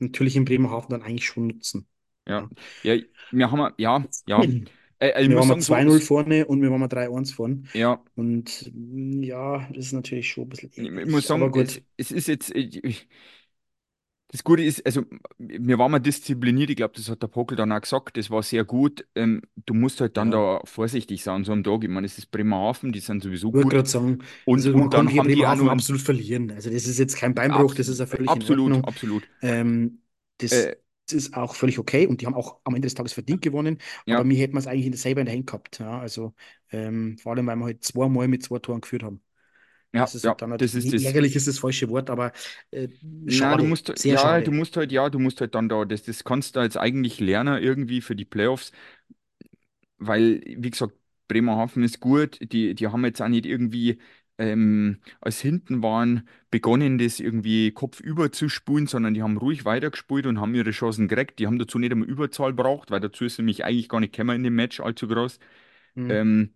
natürlich 0.00 0.36
in 0.36 0.44
Bremerhaven 0.46 0.90
dann 0.90 1.02
eigentlich 1.02 1.26
schon 1.26 1.48
nutzen. 1.48 1.88
Ja, 2.26 2.48
Ja. 2.82 2.96
wir 3.30 3.50
haben, 3.50 3.74
ja, 3.78 4.04
ja. 4.26 4.46
Äh, 4.98 5.08
äh, 5.10 5.28
Wir 5.28 5.36
waren 5.38 5.48
mal 5.48 5.58
sagen, 5.60 5.62
so, 5.62 5.84
2-0 5.84 6.00
s- 6.00 6.00
vorne 6.00 6.46
und 6.46 6.62
wir 6.62 6.70
waren 6.70 6.80
mal 6.80 6.88
3-1 6.88 7.32
vorne. 7.32 7.64
ja, 7.74 8.02
Und 8.16 8.70
mm, 8.74 9.22
ja, 9.22 9.68
das 9.72 9.86
ist 9.86 9.92
natürlich 9.92 10.30
schon 10.30 10.44
ein 10.44 10.48
bisschen 10.50 10.72
ich 10.74 10.90
muss 11.04 11.26
ärgerlich. 11.26 11.32
Aber 11.32 11.50
sagen, 11.50 11.52
es, 11.54 11.80
gut, 11.80 11.82
es 11.96 12.10
ist 12.10 12.28
jetzt, 12.28 12.50
ich- 12.54 13.08
das 14.32 14.44
Gute 14.44 14.62
ist, 14.64 14.84
also, 14.86 15.02
wir 15.38 15.78
waren 15.78 15.90
mal 15.92 15.98
diszipliniert, 16.00 16.70
ich 16.70 16.76
glaube, 16.76 16.94
das 16.96 17.08
hat 17.10 17.22
der 17.22 17.28
Pockel 17.28 17.56
dann 17.56 17.72
auch 17.72 17.80
gesagt, 17.82 18.16
das 18.16 18.30
war 18.30 18.42
sehr 18.42 18.64
gut. 18.64 19.06
Ähm, 19.14 19.42
du 19.66 19.74
musst 19.74 20.00
halt 20.00 20.16
dann 20.16 20.30
ja. 20.30 20.32
da 20.32 20.60
vorsichtig 20.64 21.22
sein, 21.22 21.44
so 21.44 21.52
am 21.52 21.62
Tag. 21.64 21.84
Ich 21.84 21.90
meine, 21.90 22.06
es 22.06 22.18
ist 22.18 22.30
Bremerhaven, 22.30 22.92
die 22.92 23.00
sind 23.00 23.22
sowieso 23.22 23.52
wollte 23.52 23.68
gut. 23.68 23.76
gerade 23.76 23.88
sagen, 23.88 24.22
Und, 24.44 24.66
also 24.66 24.74
man 24.74 24.88
und 24.88 24.90
kann 24.90 25.06
dann 25.06 25.08
gegen 25.08 25.18
haben 25.18 25.30
die 25.32 25.46
auch 25.46 25.54
Bremerhaven 25.54 25.68
nur 25.68 25.70
absolut 25.70 26.02
verlieren. 26.02 26.50
Also 26.52 26.70
das 26.70 26.86
ist 26.86 26.98
jetzt 26.98 27.16
kein 27.16 27.34
Beinbruch, 27.34 27.74
abs 27.74 27.74
das 27.74 27.88
ist 27.88 27.98
ja 28.00 28.06
völlig 28.06 28.34
absolut, 28.34 28.78
absolut. 28.82 29.28
Ähm, 29.42 30.02
das 30.38 30.52
Äh, 30.52 30.76
ist 31.12 31.34
auch 31.36 31.54
völlig 31.56 31.78
okay 31.78 32.06
und 32.06 32.20
die 32.22 32.26
haben 32.26 32.34
auch 32.34 32.60
am 32.64 32.74
Ende 32.74 32.86
des 32.86 32.94
Tages 32.94 33.12
verdient 33.12 33.42
gewonnen, 33.42 33.78
aber 34.08 34.24
ja, 34.24 34.24
mir 34.24 34.38
hätten 34.38 34.54
wir 34.54 34.60
es 34.60 34.66
eigentlich 34.66 34.86
in 34.86 34.94
selber 34.94 35.20
in 35.22 35.26
der 35.26 35.34
Hand 35.36 35.46
gehabt. 35.48 35.78
Ja, 35.80 36.00
also 36.00 36.34
ähm, 36.70 37.18
vor 37.18 37.32
allem, 37.34 37.46
weil 37.46 37.56
wir 37.56 37.66
halt 37.66 37.84
zweimal 37.84 38.28
mit 38.28 38.42
zwei 38.44 38.58
Toren 38.60 38.80
geführt 38.80 39.02
haben. 39.04 39.22
Ja, 39.94 40.08
Das 40.08 40.14
ist 40.14 40.24
ja, 40.24 40.28
halt 40.28 40.42
dann 40.42 40.58
das 40.58 40.74
ist 40.74 40.92
das. 40.92 41.04
ärgerlich 41.04 41.36
ist 41.36 41.46
das 41.48 41.58
falsche 41.58 41.88
Wort, 41.90 42.10
aber 42.10 42.32
äh, 42.70 42.88
Na, 43.24 43.54
du 43.56 43.64
schade, 43.64 43.64
musst, 43.64 43.92
sehr 43.94 44.16
ja, 44.16 44.40
du 44.40 44.50
schade. 44.50 44.52
musst 44.52 44.76
halt, 44.76 44.90
ja, 44.92 45.08
du 45.08 45.18
musst 45.18 45.40
halt 45.40 45.54
dann 45.54 45.68
da, 45.68 45.84
das, 45.84 46.02
das 46.04 46.24
kannst 46.24 46.56
du 46.56 46.60
jetzt 46.60 46.76
eigentlich 46.76 47.20
lernen 47.20 47.62
irgendwie 47.62 48.00
für 48.00 48.16
die 48.16 48.24
Playoffs. 48.24 48.72
weil, 49.98 50.40
wie 50.46 50.70
gesagt, 50.70 50.94
Bremerhaven 51.28 51.82
ist 51.84 52.00
gut. 52.00 52.38
Die, 52.52 52.74
die 52.74 52.88
haben 52.88 53.04
jetzt 53.04 53.20
auch 53.22 53.28
nicht 53.28 53.46
irgendwie, 53.46 53.98
ähm, 54.38 55.00
als 55.20 55.40
hinten 55.40 55.82
waren, 55.82 56.28
begonnen, 56.50 56.98
das 56.98 57.20
irgendwie 57.20 57.72
kopfüber 57.72 58.32
zu 58.32 58.48
spulen, 58.48 58.86
sondern 58.86 59.14
die 59.14 59.22
haben 59.22 59.36
ruhig 59.38 59.64
weitergespielt 59.64 60.26
und 60.26 60.40
haben 60.40 60.54
ihre 60.54 60.70
Chancen 60.72 61.08
gekriegt. 61.08 61.38
Die 61.38 61.46
haben 61.46 61.58
dazu 61.58 61.78
nicht 61.78 61.92
einmal 61.92 62.08
Überzahl 62.08 62.52
braucht, 62.52 62.90
weil 62.90 63.00
dazu 63.00 63.24
ist 63.24 63.38
nämlich 63.38 63.64
eigentlich 63.64 63.88
gar 63.88 64.00
nicht 64.00 64.12
gekommen 64.14 64.36
in 64.36 64.42
dem 64.44 64.54
Match 64.56 64.80
allzu 64.80 65.06
groß. 65.08 65.38
Hm. 65.96 66.10
Ähm, 66.10 66.54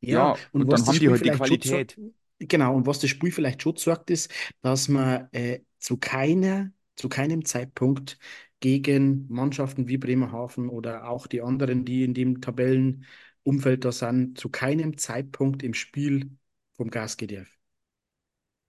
Ja, 0.00 0.24
ja, 0.24 0.40
und 0.52 0.66
und 0.66 0.68
was 0.68 0.84
dann 0.84 0.86
das 0.86 0.94
haben 0.94 0.98
die 0.98 1.08
Spiel 1.08 1.10
halt 1.10 1.24
die 1.24 1.30
vielleicht 1.30 1.46
schon 1.48 1.64
Qualität. 1.64 1.98
genau, 2.38 2.74
und 2.76 2.86
was 2.86 3.00
das 3.00 3.10
Spiel 3.10 3.32
vielleicht 3.32 3.62
schon 3.62 3.76
zeigt, 3.76 4.10
ist, 4.10 4.32
dass 4.62 4.88
man 4.88 5.28
äh, 5.32 5.60
zu 5.78 5.96
keiner, 5.98 6.72
zu 6.96 7.08
keinem 7.08 7.44
Zeitpunkt 7.44 8.18
gegen 8.60 9.26
Mannschaften 9.28 9.88
wie 9.88 9.98
Bremerhaven 9.98 10.68
oder 10.68 11.08
auch 11.08 11.26
die 11.26 11.42
anderen, 11.42 11.84
die 11.84 12.04
in 12.04 12.14
dem 12.14 12.40
Tabellenumfeld 12.40 13.84
da 13.84 13.92
sind, 13.92 14.38
zu 14.38 14.48
keinem 14.50 14.98
Zeitpunkt 14.98 15.62
im 15.62 15.74
Spiel 15.74 16.30
vom 16.76 16.90
Gas 16.90 17.16
geht 17.16 17.32
darf. 17.32 17.59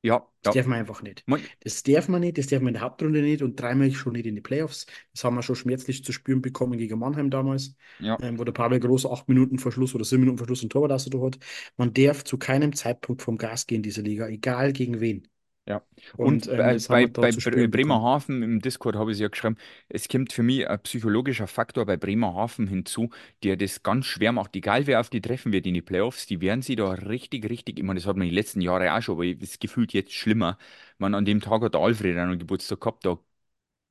Ja, 0.03 0.27
Das 0.41 0.55
ja. 0.55 0.61
darf 0.61 0.67
man 0.67 0.79
einfach 0.79 1.01
nicht. 1.03 1.25
Das 1.61 1.83
darf 1.83 2.07
man 2.09 2.21
nicht, 2.21 2.37
das 2.37 2.47
darf 2.47 2.61
man 2.61 2.69
in 2.69 2.73
der 2.75 2.81
Hauptrunde 2.83 3.21
nicht 3.21 3.41
und 3.43 3.59
dreimal 3.59 3.91
schon 3.91 4.13
nicht 4.13 4.25
in 4.25 4.35
die 4.35 4.41
Playoffs. 4.41 4.85
Das 5.13 5.23
haben 5.23 5.35
wir 5.35 5.43
schon 5.43 5.55
schmerzlich 5.55 6.03
zu 6.03 6.11
spüren 6.11 6.41
bekommen 6.41 6.77
gegen 6.77 6.97
Mannheim 6.99 7.29
damals, 7.29 7.75
ja, 7.99 8.17
ähm, 8.19 8.39
wo 8.39 8.43
der 8.43 8.51
Pavel 8.51 8.79
Groß 8.79 9.05
acht 9.05 9.27
Minuten 9.29 9.59
Verschluss 9.59 9.93
oder 9.95 10.03
sieben 10.03 10.21
Minuten 10.21 10.37
Verschluss 10.39 10.63
ein 10.63 10.69
Torwart 10.69 10.91
hat. 10.91 11.39
Man 11.77 11.93
darf 11.93 12.23
zu 12.23 12.37
keinem 12.37 12.73
Zeitpunkt 12.75 13.21
vom 13.21 13.37
Gas 13.37 13.67
gehen 13.67 13.77
in 13.77 13.83
dieser 13.83 14.01
Liga, 14.01 14.27
egal 14.27 14.73
gegen 14.73 14.99
wen. 14.99 15.27
Ja, 15.67 15.83
Und 16.15 16.47
und 16.47 16.47
ähm, 16.47 16.55
bei, 16.55 16.77
das 16.77 16.89
haben 16.89 16.99
bei, 16.99 17.05
wir 17.05 17.09
da 17.09 17.29
bei 17.29 17.29
zu 17.29 17.41
spüren 17.41 17.71
bekommen. 17.71 18.07
Bremerhaven 18.09 18.41
im 18.41 18.61
Discord 18.61 18.95
habe 18.95 19.11
ich 19.11 19.17
es 19.17 19.21
ja 19.21 19.27
geschrieben, 19.27 19.57
es 19.89 20.07
kommt 20.07 20.33
für 20.33 20.41
mich 20.41 20.67
ein 20.67 20.81
psychologischer 20.81 21.45
Faktor 21.47 21.85
bei 21.85 21.97
Bremerhaven 21.97 22.67
hinzu, 22.67 23.09
der 23.43 23.57
das 23.57 23.83
ganz 23.83 24.07
schwer 24.07 24.31
macht. 24.31 24.55
Egal 24.55 24.87
wer 24.87 24.99
auf 24.99 25.09
die 25.11 25.21
treffen 25.21 25.51
wird 25.53 25.67
in 25.67 25.75
die 25.75 25.81
Playoffs, 25.83 26.25
die 26.25 26.41
werden 26.41 26.63
sie 26.63 26.75
da 26.75 26.91
richtig, 26.91 27.47
richtig, 27.49 27.77
ich 27.77 27.85
meine, 27.85 27.99
das 27.99 28.07
hat 28.07 28.17
man 28.17 28.27
die 28.27 28.33
letzten 28.33 28.61
Jahre 28.61 28.91
auch 28.93 29.01
schon, 29.03 29.15
aber 29.15 29.25
es 29.25 29.59
gefühlt 29.59 29.93
jetzt 29.93 30.13
schlimmer. 30.13 30.57
Man, 30.97 31.13
an 31.13 31.25
dem 31.25 31.41
Tag 31.41 31.61
hat 31.61 31.75
der 31.75 31.81
Alfred 31.81 32.17
einen 32.17 32.39
Geburtstag 32.39 32.81
gehabt, 32.81 33.05
da 33.05 33.19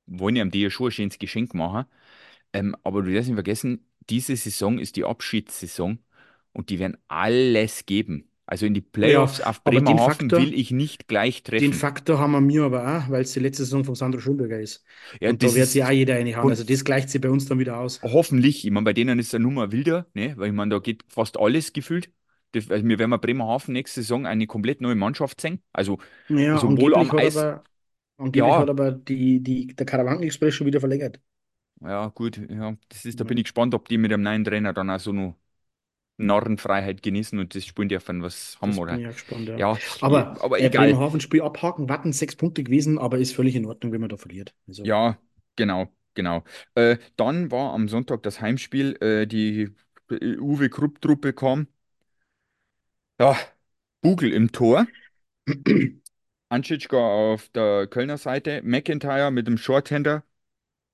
wollen 0.06 0.36
die 0.36 0.40
ihm 0.42 0.50
die 0.52 0.62
ja 0.62 0.70
schon 0.70 0.88
ein 0.88 0.92
schönes 0.92 1.18
Geschenk 1.18 1.54
machen. 1.54 1.86
Ähm, 2.54 2.76
aber 2.84 3.02
du 3.02 3.12
darfst 3.14 3.28
nicht 3.30 3.36
vergessen, 3.36 3.86
diese 4.10 4.36
Saison 4.36 4.78
ist 4.80 4.96
die 4.96 5.04
Abschiedssaison 5.04 6.00
und 6.54 6.70
die 6.70 6.80
werden 6.80 6.98
alles 7.08 7.86
geben. 7.86 8.29
Also 8.50 8.66
in 8.66 8.74
die 8.74 8.82
Ja, 9.02 9.22
Playoffs 9.22 9.40
auf 9.40 9.64
aber 9.64 9.80
den 9.80 9.98
Bremerhaven 10.00 10.36
will 10.36 10.54
ich 10.54 10.70
nicht 10.72 11.08
gleich 11.08 11.42
den 11.60 11.72
treffen. 11.72 11.74
Faktor 11.74 12.18
haben 12.18 12.32
wir 12.32 12.40
mir 12.40 12.64
aber 12.64 12.82
auch, 13.04 13.08
weil 13.10 13.22
es 13.22 13.32
die 13.32 13.40
letzte 13.40 13.64
Saison 13.64 13.84
von 13.84 13.94
Sandro 13.94 14.20
Schönberger 14.20 14.58
ist. 14.60 14.84
Ja, 15.20 15.32
Und 15.32 15.42
das 15.42 15.54
da 15.54 15.54
wird 15.54 15.70
sich 15.70 15.84
auch 15.84 15.90
jeder 15.90 16.14
reinhauen. 16.16 16.50
und 16.50 16.50
Also 16.50 16.64
das 16.64 16.84
gleicht 16.84 17.10
sich 17.10 17.20
bei 17.20 17.30
uns 17.30 17.46
dann 17.46 17.58
wieder 17.58 17.78
aus. 17.78 18.02
hoffentlich, 18.02 18.64
ich 18.64 18.70
meine, 18.70 18.84
bei 18.84 18.92
denen 18.92 19.18
ist 19.18 19.32
der 19.32 19.40
Nummer 19.40 19.72
wilder, 19.72 20.06
ne? 20.14 20.36
Weil 20.36 20.48
ich 20.48 20.54
meine, 20.54 20.70
da 20.70 20.78
geht 20.78 21.04
fast 21.08 21.38
alles 21.38 21.72
gefühlt. 21.72 22.10
Das, 22.52 22.70
also 22.70 22.86
wir 22.86 22.98
werden 22.98 23.18
Bremerhaven 23.20 23.72
nächste 23.74 24.00
Saison 24.02 24.26
eine 24.26 24.46
komplett 24.46 24.80
neue 24.80 24.94
Mannschaft 24.96 25.40
sehen. 25.40 25.62
Also 25.72 25.98
Ja, 26.28 26.54
sowohl 26.54 26.94
am 26.96 27.12
hat 27.12 27.14
Eis, 27.16 27.48
aber, 27.48 27.66
angeblich 28.18 28.58
hat 28.58 28.68
ja, 28.68 28.70
aber 28.70 28.92
die, 28.92 29.40
die, 29.42 29.68
der 29.68 29.86
Karawanken 29.86 30.24
Express 30.26 30.54
schon 30.54 30.66
wieder 30.68 30.80
verlängert. 30.80 31.20
ja, 31.80 32.08
gut, 32.08 32.36
ja, 32.50 32.76
das 32.88 33.04
ist, 33.04 33.20
da 33.20 33.24
bin 33.24 33.36
Ja, 33.36 33.38
ich 33.38 33.44
gespannt, 33.44 33.74
ob 33.74 33.88
die 33.88 33.98
mit 33.98 34.10
dem 34.10 34.22
neuen 34.22 34.44
Trainer 34.44 34.72
dann 34.72 34.90
auch 34.90 35.00
so 35.00 35.12
noch 35.12 35.36
Narrenfreiheit 36.26 37.02
genießen 37.02 37.38
und 37.38 37.54
das 37.54 37.64
spielen 37.66 37.88
dürfen, 37.88 38.22
was 38.22 38.58
haben 38.60 38.76
das 38.76 38.80
bin 38.80 38.88
oder 38.88 39.00
ich 39.00 39.06
auch 39.06 39.12
gespannt, 39.12 39.48
ja. 39.48 39.56
ja, 39.56 39.78
Aber 40.00 40.40
aber 40.40 40.60
äh, 40.60 40.64
egal. 40.64 40.70
Bremerhaven-Spiel 40.70 41.42
abhaken, 41.42 41.88
warten 41.88 42.12
sechs 42.12 42.36
Punkte 42.36 42.62
gewesen, 42.64 42.98
aber 42.98 43.18
ist 43.18 43.34
völlig 43.34 43.56
in 43.56 43.66
Ordnung, 43.66 43.92
wenn 43.92 44.00
man 44.00 44.10
da 44.10 44.16
verliert. 44.16 44.54
Also, 44.68 44.90
Ja, 44.92 45.18
genau, 45.56 45.88
genau. 46.14 46.44
Äh, 46.74 46.98
dann 47.16 47.50
war 47.50 47.72
am 47.74 47.88
Sonntag 47.88 48.22
das 48.22 48.40
Heimspiel, 48.40 48.96
äh, 49.02 49.26
die 49.26 49.74
äh, 50.10 50.36
Uwe 50.38 50.70
Krupp-Truppe 50.70 51.32
kam. 51.32 51.68
Ja, 53.18 53.36
Bugel 54.02 54.32
im 54.32 54.52
Tor. 54.52 54.86
Anschitschka 56.50 56.96
auf 56.98 57.48
der 57.50 57.86
Kölner 57.88 58.18
Seite, 58.18 58.62
McIntyre 58.64 59.30
mit 59.30 59.46
dem 59.46 59.58
Shorthander 59.58 60.24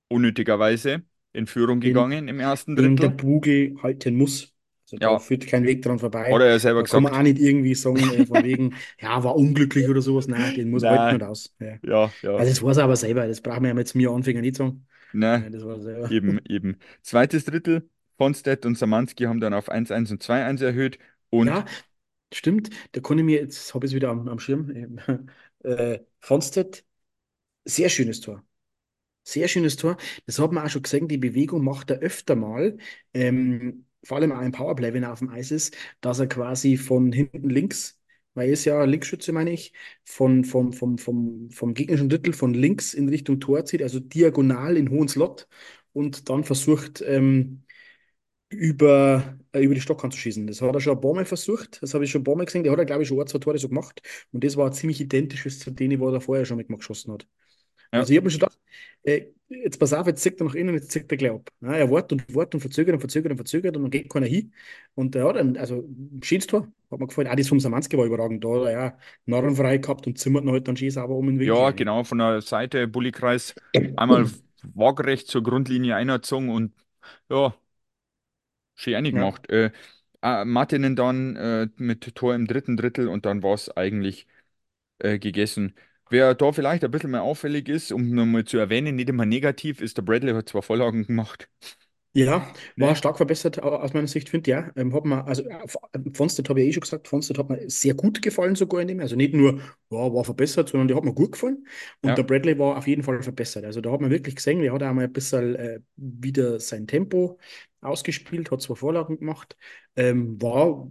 unnötigerweise 0.09 1.05
in 1.33 1.47
Führung 1.49 1.81
gegangen 1.81 2.29
im 2.29 2.41
ersten 2.41 2.77
den 2.77 2.99
der 3.01 3.09
Drittel. 3.09 3.11
Bugel 3.11 3.77
halten 3.83 4.17
muss. 4.17 4.55
Also 4.87 4.99
da 4.99 5.19
Ja, 5.19 5.21
führt 5.21 5.47
kein 5.47 5.65
Weg 5.65 5.83
dran 5.83 5.99
vorbei. 5.99 6.43
er 6.43 6.51
ja 6.51 6.59
selber 6.59 6.83
Da 6.83 6.89
kann 6.89 7.03
man 7.03 7.15
auch 7.15 7.23
gesagt. 7.23 7.23
nicht 7.23 7.39
irgendwie 7.39 7.75
sagen, 7.75 8.11
äh, 8.11 8.25
von 8.25 8.43
wegen, 8.43 8.77
ja, 9.01 9.23
war 9.25 9.37
unglücklich 9.37 9.89
oder 9.89 10.03
sowas. 10.03 10.29
Nein, 10.29 10.55
den 10.55 10.71
muss 10.71 10.85
er 10.85 10.91
Nein, 10.91 11.17
und 11.17 11.23
aus. 11.23 11.55
Ja. 11.61 11.79
ja, 11.83 12.15
ja, 12.23 12.37
Also 12.37 12.51
das 12.53 12.63
weiß 12.63 12.77
er 12.79 12.85
aber 12.85 12.97
selber. 12.97 13.27
Das 13.29 13.41
brauchen 13.41 13.63
wir 13.65 13.71
ja 13.73 13.79
jetzt 13.79 13.95
mir 13.95 14.11
Anfänger 14.11 14.41
nicht 14.43 14.57
sagen. 14.57 14.87
ne, 15.13 15.45
Ja, 15.45 15.51
das 15.51 15.63
er 15.65 15.81
selber. 15.83 16.11
eben, 16.11 16.41
eben. 16.49 16.79
Zweites 17.03 17.45
Drittel, 17.45 17.91
Vonstedt 18.19 18.67
und 18.67 18.77
Szymanski 18.77 19.25
haben 19.25 19.41
dann 19.41 19.55
auf 19.55 19.69
1-1 19.69 20.11
und 20.11 20.23
2-1 20.23 20.63
erhöht 20.63 20.99
und 21.31 21.63
Ja, 21.63 21.65
stimmt. 22.33 22.71
Da 22.93 23.01
kann 23.01 23.19
ich 23.19 23.25
mir, 23.25 23.41
jetzt 23.43 23.75
habe 23.75 23.87
ich 23.87 23.93
es 23.93 23.97
wieder 23.97 24.11
am, 24.11 24.29
am 24.29 24.39
Schirm. 24.41 24.99
Äh, 25.65 26.01
Fonstedt, 26.21 26.85
sehr 27.65 27.89
schönes 27.91 28.21
Tor. 28.21 28.45
Sehr 29.25 29.49
schönes 29.49 29.77
Tor. 29.77 29.97
Das 30.27 30.39
hat 30.39 30.53
man 30.53 30.67
auch 30.67 30.71
schon 30.71 30.83
gesehen, 30.83 31.09
die 31.09 31.19
Bewegung 31.19 31.65
macht 31.65 31.91
er 31.91 31.99
öfter 32.01 32.37
mal. 32.37 32.79
Ähm, 33.15 33.87
vor 34.07 34.17
allem 34.19 34.33
auch 34.33 34.41
im 34.43 34.53
Powerplay, 34.53 34.93
wenn 34.95 35.03
er 35.03 35.13
auf 35.13 35.19
dem 35.21 35.31
Eis 35.31 35.51
ist, 35.51 35.77
dass 36.01 36.19
er 36.19 36.27
quasi 36.29 36.77
von 36.77 37.13
hinten 37.13 37.49
links, 37.51 37.99
weil 38.35 38.49
er 38.49 38.53
ist 38.55 38.65
ja 38.65 38.85
Linksschütze, 38.85 39.33
meine 39.33 39.51
ich, 39.53 39.73
von, 40.05 40.45
vom, 40.45 40.73
vom, 40.73 40.99
vom, 40.99 41.51
vom 41.51 41.75
gegnerischen 41.75 42.09
Drittel 42.09 42.33
von 42.33 42.55
links 42.55 42.95
in 42.95 43.09
Richtung 43.09 43.41
Tor 43.41 43.65
zieht, 43.65 43.83
also 43.83 44.01
diagonal 44.01 44.77
in 44.77 44.91
hohen 44.91 45.09
Slot 45.09 45.49
und 45.93 46.29
dann 46.29 46.45
versucht, 46.45 47.03
ähm, 47.07 47.63
über, 48.49 49.39
äh, 49.53 49.61
über 49.63 49.75
die 49.75 49.81
Stockhand 49.81 50.13
zu 50.15 50.19
schießen. 50.21 50.47
Das 50.47 50.63
hat 50.63 50.75
er 50.75 50.81
schon 50.81 50.95
ein 50.97 51.01
paar 51.01 51.15
Mal 51.15 51.25
versucht. 51.25 51.83
Das 51.83 51.95
habe 51.95 52.05
ich 52.05 52.11
schon 52.11 52.21
ein 52.23 52.25
paar 52.25 52.37
Mal 52.37 52.45
gesehen. 52.47 52.63
Der 52.63 52.73
hat 52.73 52.79
er, 52.79 52.85
glaube 52.85 53.03
ich, 53.03 53.09
schon 53.09 53.21
ein, 53.21 53.27
zwei 53.27 53.39
Tore 53.39 53.59
so 53.59 53.69
gemacht. 53.69 54.01
Und 54.33 54.45
das 54.45 54.57
war 54.57 54.71
ziemlich 54.73 55.01
identisch 55.01 55.59
zu 55.59 55.71
denen, 55.71 56.01
wo 56.01 56.09
er 56.11 56.21
vorher 56.21 56.45
schon 56.47 56.57
mit 56.59 56.69
geschossen 56.69 57.13
hat. 57.13 57.27
Ja, 57.93 58.07
Also 58.07 58.13
ich 58.13 58.19
habe 58.19 58.25
mir 58.27 58.31
schon 58.31 58.41
gedacht, 58.41 58.59
äh, 59.05 59.27
jetzt 59.49 59.79
pass 59.79 59.93
auf, 59.93 60.07
jetzt 60.07 60.23
zieht 60.23 60.41
er 60.41 60.47
nach 60.47 60.55
innen, 60.55 60.75
jetzt 60.75 60.91
zieht 60.91 61.11
er 61.11 61.17
gleich 61.19 61.33
ab. 61.33 61.51
Ja, 61.61 61.73
er 61.75 61.91
wartet 61.91 62.13
und 62.29 62.35
wartet 62.35 62.55
und 62.55 62.61
verzögert 62.61 62.95
und 62.95 63.01
verzögert 63.01 63.31
und 63.33 63.39
verzögert 63.39 63.77
und 63.77 63.83
dann 63.83 63.91
geht 63.91 64.09
keiner 64.11 64.27
hin. 64.27 64.53
Und 64.95 65.15
ja, 65.15 65.33
dann, 65.33 65.57
also 65.57 65.85
schönes 66.23 66.47
Tor, 66.47 66.69
hat 66.91 66.99
mir 67.01 67.07
gefallen. 67.07 67.29
Auch 67.29 67.37
das 67.37 67.49
vom 67.49 67.61
Samanski 67.61 67.97
war 67.99 68.07
überragend. 68.07 68.45
Da 68.45 68.49
hat 68.51 68.65
er 68.67 68.71
ja 68.73 68.99
narrenfrei 69.27 69.79
gehabt 69.79 70.07
und 70.07 70.19
zimmert 70.19 70.45
ihn 70.45 70.51
halt 70.51 70.69
dann 70.69 70.77
schön 70.77 70.91
sauber 70.91 71.15
um 71.17 71.27
den 71.27 71.39
Winkel 71.39 71.65
ja, 71.65 71.71
rein. 71.71 71.73
genau, 71.73 72.05
von 72.05 72.19
der 72.19 72.41
Seite 72.43 72.89
Bullykreis 72.89 73.55
einmal 73.97 74.27
waagerecht 74.63 75.29
zur 75.29 75.43
Grundlinie 75.43 75.97
eingezogen 75.97 76.51
und 76.51 76.75
ja, 77.31 77.55
schön 78.75 78.95
Ja. 79.11 79.27
eingemacht. 79.27 79.49
Äh, 79.51 79.71
äh, 80.23 80.45
Martinen 80.45 80.97
dann 80.97 81.37
äh, 81.37 81.69
mit 81.77 82.15
Tor 82.15 82.35
im 82.35 82.47
dritten 82.47 82.77
Drittel 82.77 83.09
und 83.09 83.27
dann 83.27 83.43
war 83.43 83.55
es 83.55 83.71
eigentlich 83.77 84.27
äh, 84.99 85.19
gegessen. 85.19 85.75
Wer 86.09 86.35
da 86.35 86.53
vielleicht 86.53 86.85
ein 86.85 86.91
bisschen 86.91 87.11
mehr 87.13 87.23
auffällig 87.23 87.69
ist, 87.69 87.93
um 87.93 88.11
nochmal 88.11 88.45
zu 88.45 88.59
erwähnen, 88.59 88.97
nicht 88.97 89.09
immer 89.09 89.27
negativ, 89.27 89.81
ist 89.81 89.97
der 89.97 90.03
Bradley, 90.03 90.33
hat 90.35 90.49
zwar 90.49 90.63
Vorlagen 90.63 91.07
gemacht, 91.07 91.49
Ja, 92.15 92.51
war 92.79 92.95
ne? 92.95 92.97
stark 92.97 93.19
verbessert 93.19 93.63
au- 93.63 93.77
aus 93.77 93.93
meiner 93.93 94.07
Sicht, 94.09 94.31
finde 94.31 94.51
ich. 94.51 94.57
Ja. 94.57 94.71
Ähm, 94.75 94.95
hat 94.95 95.05
mir, 95.05 95.27
also 95.27 95.43
äh, 95.43 95.67
Fonstedt 96.15 96.49
habe 96.49 96.63
ich 96.63 96.69
eh 96.69 96.73
schon 96.73 96.81
gesagt, 96.81 97.09
Fonstedt 97.09 97.37
hat 97.37 97.51
mir 97.51 97.69
sehr 97.69 97.93
gut 97.93 98.23
gefallen 98.23 98.55
sogar 98.57 98.81
in 98.81 98.89
dem. 98.89 99.01
Also 99.01 99.17
nicht 99.17 99.35
nur, 99.35 99.61
ja, 99.91 99.99
war 100.15 100.25
verbessert, 100.25 100.71
sondern 100.71 100.89
der 100.89 100.97
hat 100.97 101.05
mir 101.05 101.13
gut 101.13 101.33
gefallen. 101.33 101.67
Und 102.01 102.17
der 102.17 102.23
Ja, 102.23 102.23
Bradley 102.23 102.59
war 102.59 102.79
auf 102.79 102.87
jeden 102.87 103.03
Fall 103.03 103.23
verbessert. 103.23 103.67
Also 103.67 103.83
da 103.83 103.93
hat 103.93 104.01
man 104.01 104.11
wirklich 104.11 104.37
gesehen, 104.37 104.63
der 104.63 104.73
hat 104.73 104.83
auch 104.83 104.95
mal 104.95 105.05
ein 105.05 105.13
bisschen 105.13 105.57
äh, 105.57 105.81
wieder 105.97 106.59
sein 106.59 106.87
Tempo 106.87 107.39
ausgespielt, 107.83 108.51
hat 108.51 108.63
zwei 108.63 108.75
Vorlagen 108.77 109.19
gemacht, 109.19 109.55
ähm, 109.97 110.41
war 110.41 110.91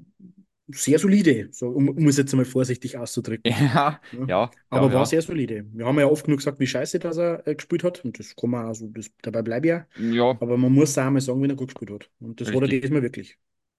sehr 0.68 1.00
solide, 1.00 1.50
so, 1.52 1.70
um, 1.70 1.90
um 1.90 2.08
es 2.08 2.18
jetzt 2.18 2.34
einmal 2.34 2.46
vorsichtig 2.46 2.98
auszudrücken. 2.98 3.46
ja, 3.46 4.00
Ja. 4.12 4.28
ja, 4.28 4.52
ja, 4.72 4.82
Aber 4.82 4.94
war 4.94 5.06
ja. 5.06 5.06
sehr 5.06 5.22
solide. 5.22 5.66
Wir 5.74 5.86
haben 5.86 6.00
ja 6.00 6.08
oft 6.08 6.26
genug 6.26 6.40
gesagt, 6.40 6.60
wie 6.60 6.68
scheiße 6.68 7.00
dass 7.00 7.18
er 7.18 7.48
äh, 7.48 7.56
gespielt 7.56 7.84
hat. 7.84 8.04
Und 8.06 8.20
das 8.20 8.36
kann 8.36 8.50
man 8.52 8.68
also, 8.68 8.88
das, 8.90 9.12
dabei 9.22 9.42
bleibe 9.44 9.68
ich 9.68 9.72
ja. 9.72 9.88
Ja, 9.98 10.40
Aber 10.40 10.58
man 10.58 10.74
muss 10.74 10.98
auch 10.98 11.10
mal 11.10 11.22
sagen, 11.22 11.42
wenn 11.42 11.50
er 11.52 11.56
gut 11.56 11.70
gespielt 11.70 11.92
hat. 11.92 12.10
Und 12.20 12.42
das 12.42 12.54
hat 12.54 12.62
er 12.64 12.68
richtig. 12.68 12.82
diesmal 12.82 13.02
wirklich. 13.04 13.38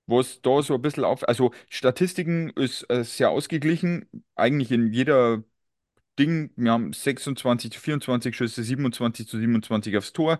Was 0.08 0.40
da 0.42 0.62
so 0.62 0.74
ein 0.74 0.82
bisschen 0.82 1.04
auf, 1.04 1.26
also 1.28 1.52
Statistiken 1.68 2.50
ist 2.50 2.88
äh, 2.90 3.02
sehr 3.04 3.30
ausgeglichen, 3.30 4.08
eigentlich 4.36 4.70
in 4.70 4.92
jeder 4.92 5.42
Ding, 6.18 6.52
wir 6.56 6.72
haben 6.72 6.92
26 6.92 7.72
zu 7.72 7.80
24 7.80 8.36
Schüsse, 8.36 8.64
27 8.64 9.28
zu 9.28 9.38
27 9.38 9.96
aufs 9.98 10.12
Tor. 10.12 10.38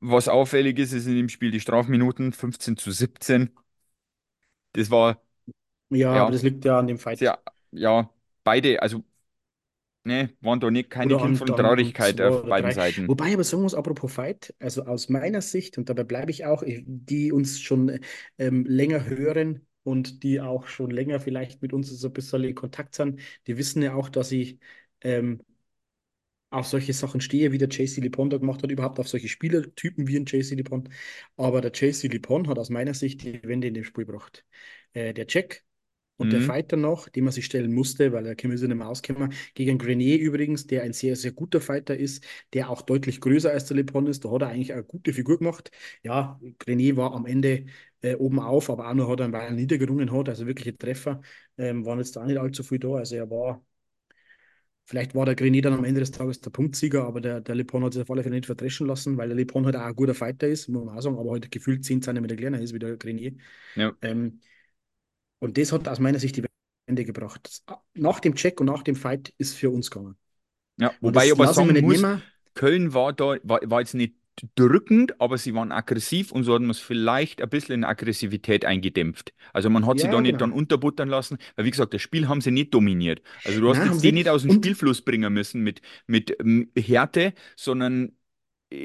Was 0.00 0.28
auffällig 0.28 0.78
ist, 0.78 0.92
ist 0.92 1.06
in 1.06 1.16
dem 1.16 1.28
Spiel 1.30 1.50
die 1.52 1.60
Strafminuten 1.60 2.32
15 2.32 2.76
zu 2.78 2.90
17. 2.92 3.50
Das 4.72 4.90
war, 4.90 5.22
Ja, 5.94 6.20
aber 6.20 6.30
ja, 6.30 6.32
das 6.32 6.42
liegt 6.42 6.64
ja 6.64 6.78
an 6.78 6.86
dem 6.86 6.98
Fight. 6.98 7.20
sehr, 7.20 7.42
ja, 7.72 8.10
beide, 8.44 8.82
also, 8.82 9.04
ne, 10.04 10.34
waren 10.40 10.60
da 10.60 10.70
nicht 10.70 10.90
keine 10.90 11.14
Oder 11.14 11.18
Kind 11.18 11.36
an, 11.36 11.38
von 11.38 11.54
an, 11.54 11.54
Traurigkeit 11.54 12.20
zwei 12.20 12.22
auf 12.22 12.40
oder 12.40 12.48
beiden 12.48 12.70
drei. 12.72 12.72
Seiten. 12.72 13.06
Wobei 13.06 13.28
ich 13.28 13.34
aber 13.34 13.44
sagen 13.44 13.62
muss, 13.62 13.74
apropos 13.74 14.12
Fight, 14.12 14.54
also 14.58 14.84
aus 14.86 15.10
meiner 15.10 15.42
Sicht, 15.42 15.76
und 15.76 15.88
dabei 15.90 16.04
bleibe 16.04 16.30
ich 16.30 16.46
auch, 16.46 16.62
ich- 16.62 16.82
die 16.86 17.30
uns 17.32 17.60
schon 17.60 18.00
ähm, 18.38 18.64
länger 18.64 19.04
hören 19.06 19.66
und 19.82 20.22
die 20.22 20.40
auch 20.40 20.66
schon 20.66 20.90
länger 20.90 21.20
vielleicht 21.20 21.60
mit 21.60 21.74
uns 21.74 21.90
so 21.90 22.08
ein 22.08 22.12
bisschen 22.14 22.42
in 22.44 22.54
Kontakt 22.54 22.94
sind, 22.94 23.20
die 23.46 23.58
wissen 23.58 23.82
ja 23.82 23.94
auch, 23.94 24.08
dass 24.08 24.32
ich 24.32 24.58
ähm, 25.02 25.42
auf 26.50 26.66
solche 26.66 26.92
Sachen 26.92 27.20
stehe, 27.20 27.50
wie 27.52 27.58
der 27.58 27.68
JC 27.68 28.00
Lepon 28.00 28.30
da 28.30 28.38
gemacht 28.38 28.62
hat, 28.62 28.70
überhaupt 28.70 29.00
auf 29.00 29.08
solche 29.08 29.28
Spielertypen 29.28 30.06
wie 30.06 30.16
ein 30.16 30.24
JC 30.26 30.54
Lepon. 30.54 30.88
Aber 31.36 31.60
der 31.60 31.72
JC 31.72 32.06
Lepon 32.08 32.48
hat 32.48 32.58
aus 32.58 32.70
meiner 32.70 32.94
Sicht 32.94 33.22
die 33.22 33.42
Wende 33.42 33.66
in 33.68 33.74
dem 33.74 33.84
Spiel 33.84 34.04
gebracht. 34.06 34.44
Äh, 34.92 35.12
der 35.14 35.26
Check 35.26 35.64
und 36.16 36.32
der 36.32 36.40
Mhm. 36.40 36.40
Fight 36.40 36.72
danach, 36.72 37.08
den 37.08 37.24
man 37.24 37.32
sich 37.32 37.44
stellen 37.46 37.72
musste, 37.74 38.12
weil 38.12 38.26
er 38.26 38.36
sie 38.38 38.46
nicht 38.68 38.76
mehr 38.76 38.88
auskommen, 38.88 39.32
gegen 39.54 39.78
Grenier 39.78 40.18
übrigens, 40.18 40.66
der 40.66 40.82
ein 40.84 40.92
sehr, 40.92 41.16
sehr 41.16 41.32
guter 41.32 41.60
Fighter 41.60 41.96
ist, 41.96 42.24
der 42.52 42.70
auch 42.70 42.82
deutlich 42.82 43.20
größer 43.20 43.50
als 43.50 43.66
der 43.66 43.76
Lepon 43.76 44.06
ist. 44.06 44.24
Da 44.24 44.30
hat 44.30 44.42
er 44.42 44.48
eigentlich 44.48 44.72
eine 44.72 44.84
gute 44.84 45.12
Figur 45.12 45.38
gemacht. 45.38 45.70
Ja, 46.02 46.40
Grenier 46.58 46.96
war 46.96 47.12
am 47.14 47.26
Ende 47.26 47.66
äh, 48.02 48.14
oben 48.16 48.38
auf, 48.40 48.70
aber 48.70 48.88
auch 48.88 48.94
noch 48.94 49.08
hat 49.08 49.20
er, 49.20 49.32
weil 49.32 49.42
er 49.46 49.50
niedergerungen 49.52 50.12
hat, 50.12 50.28
also 50.28 50.46
wirkliche 50.46 50.76
Treffer, 50.76 51.20
ähm, 51.58 51.84
waren 51.84 51.98
jetzt 51.98 52.16
da 52.16 52.22
auch 52.22 52.26
nicht 52.26 52.38
allzu 52.38 52.62
viel 52.62 52.78
da. 52.78 52.88
Also 52.94 53.16
er 53.16 53.30
war 53.30 53.64
Vielleicht 54.86 55.14
war 55.14 55.24
der 55.24 55.34
Grenier 55.34 55.62
dann 55.62 55.72
am 55.72 55.84
Ende 55.84 56.00
des 56.00 56.10
Tages 56.10 56.40
der 56.42 56.50
Punktsieger, 56.50 57.04
aber 57.06 57.20
der, 57.22 57.40
der 57.40 57.54
Lepon 57.54 57.82
hat 57.84 57.94
sich 57.94 58.02
auf 58.02 58.10
alle 58.10 58.22
Fälle 58.22 58.34
nicht 58.34 58.46
verdreschen 58.46 58.86
lassen, 58.86 59.16
weil 59.16 59.28
der 59.28 59.36
Lepon 59.36 59.64
halt 59.64 59.76
auch 59.76 59.80
ein 59.82 59.96
guter 59.96 60.14
Fighter 60.14 60.46
ist, 60.46 60.68
muss 60.68 60.84
man 60.84 60.96
auch 60.98 61.00
sagen, 61.00 61.16
aber 61.18 61.30
heute 61.30 61.48
gefühlt 61.48 61.84
10 61.84 62.02
Zentimeter 62.02 62.36
kleiner 62.36 62.60
ist 62.60 62.74
wie 62.74 62.78
der 62.78 62.96
Grenier. 62.98 63.32
Ja, 63.74 63.94
Ähm, 64.02 64.40
und 65.44 65.58
das 65.58 65.72
hat 65.72 65.88
aus 65.88 65.98
meiner 66.00 66.18
Sicht 66.18 66.36
die 66.36 66.44
Wende 66.86 67.04
gebracht. 67.04 67.62
Nach 67.94 68.20
dem 68.20 68.34
Check 68.34 68.60
und 68.60 68.66
nach 68.66 68.82
dem 68.82 68.96
Fight 68.96 69.32
ist 69.38 69.54
für 69.54 69.70
uns 69.70 69.90
gegangen. 69.90 70.16
ja, 70.76 70.94
wobei 71.00 71.26
ich 71.26 71.32
aber 71.32 71.46
sagen 71.48 71.72
nicht 71.72 71.86
muss, 71.86 72.06
nehmen. 72.06 72.22
Köln 72.54 72.94
war 72.94 73.12
da, 73.12 73.36
war, 73.42 73.60
war 73.64 73.80
jetzt 73.80 73.94
nicht 73.94 74.14
drückend, 74.56 75.20
aber 75.20 75.38
sie 75.38 75.54
waren 75.54 75.70
aggressiv 75.70 76.32
und 76.32 76.42
so 76.42 76.54
hat 76.54 76.60
man 76.62 76.70
es 76.70 76.80
vielleicht 76.80 77.40
ein 77.40 77.48
bisschen 77.48 77.74
in 77.76 77.84
Aggressivität 77.84 78.64
eingedämpft. 78.64 79.32
Also 79.52 79.70
man 79.70 79.86
hat 79.86 80.00
sie 80.00 80.08
da 80.08 80.16
Ja, 80.16 80.20
nicht 80.20 80.40
genau. 80.40 80.40
dann 80.40 80.50
unterbuttern 80.52 81.08
lassen, 81.08 81.38
weil 81.54 81.64
wie 81.66 81.70
gesagt, 81.70 81.94
das 81.94 82.02
Spiel 82.02 82.26
haben 82.28 82.40
sie 82.40 82.50
nicht 82.50 82.74
dominiert. 82.74 83.22
Also 83.44 83.60
du 83.60 83.70
hast 83.70 83.82
Nein, 83.82 83.84
jetzt 83.84 84.02
die 84.02 84.10
sie 84.10 84.12
nicht 84.12 84.28
aus 84.28 84.42
dem 84.42 84.50
Spielfluss 84.50 85.02
bringen 85.02 85.32
müssen 85.32 85.62
mit, 85.62 85.82
mit 86.08 86.36
ähm, 86.40 86.70
Härte, 86.76 87.32
sondern 87.56 88.12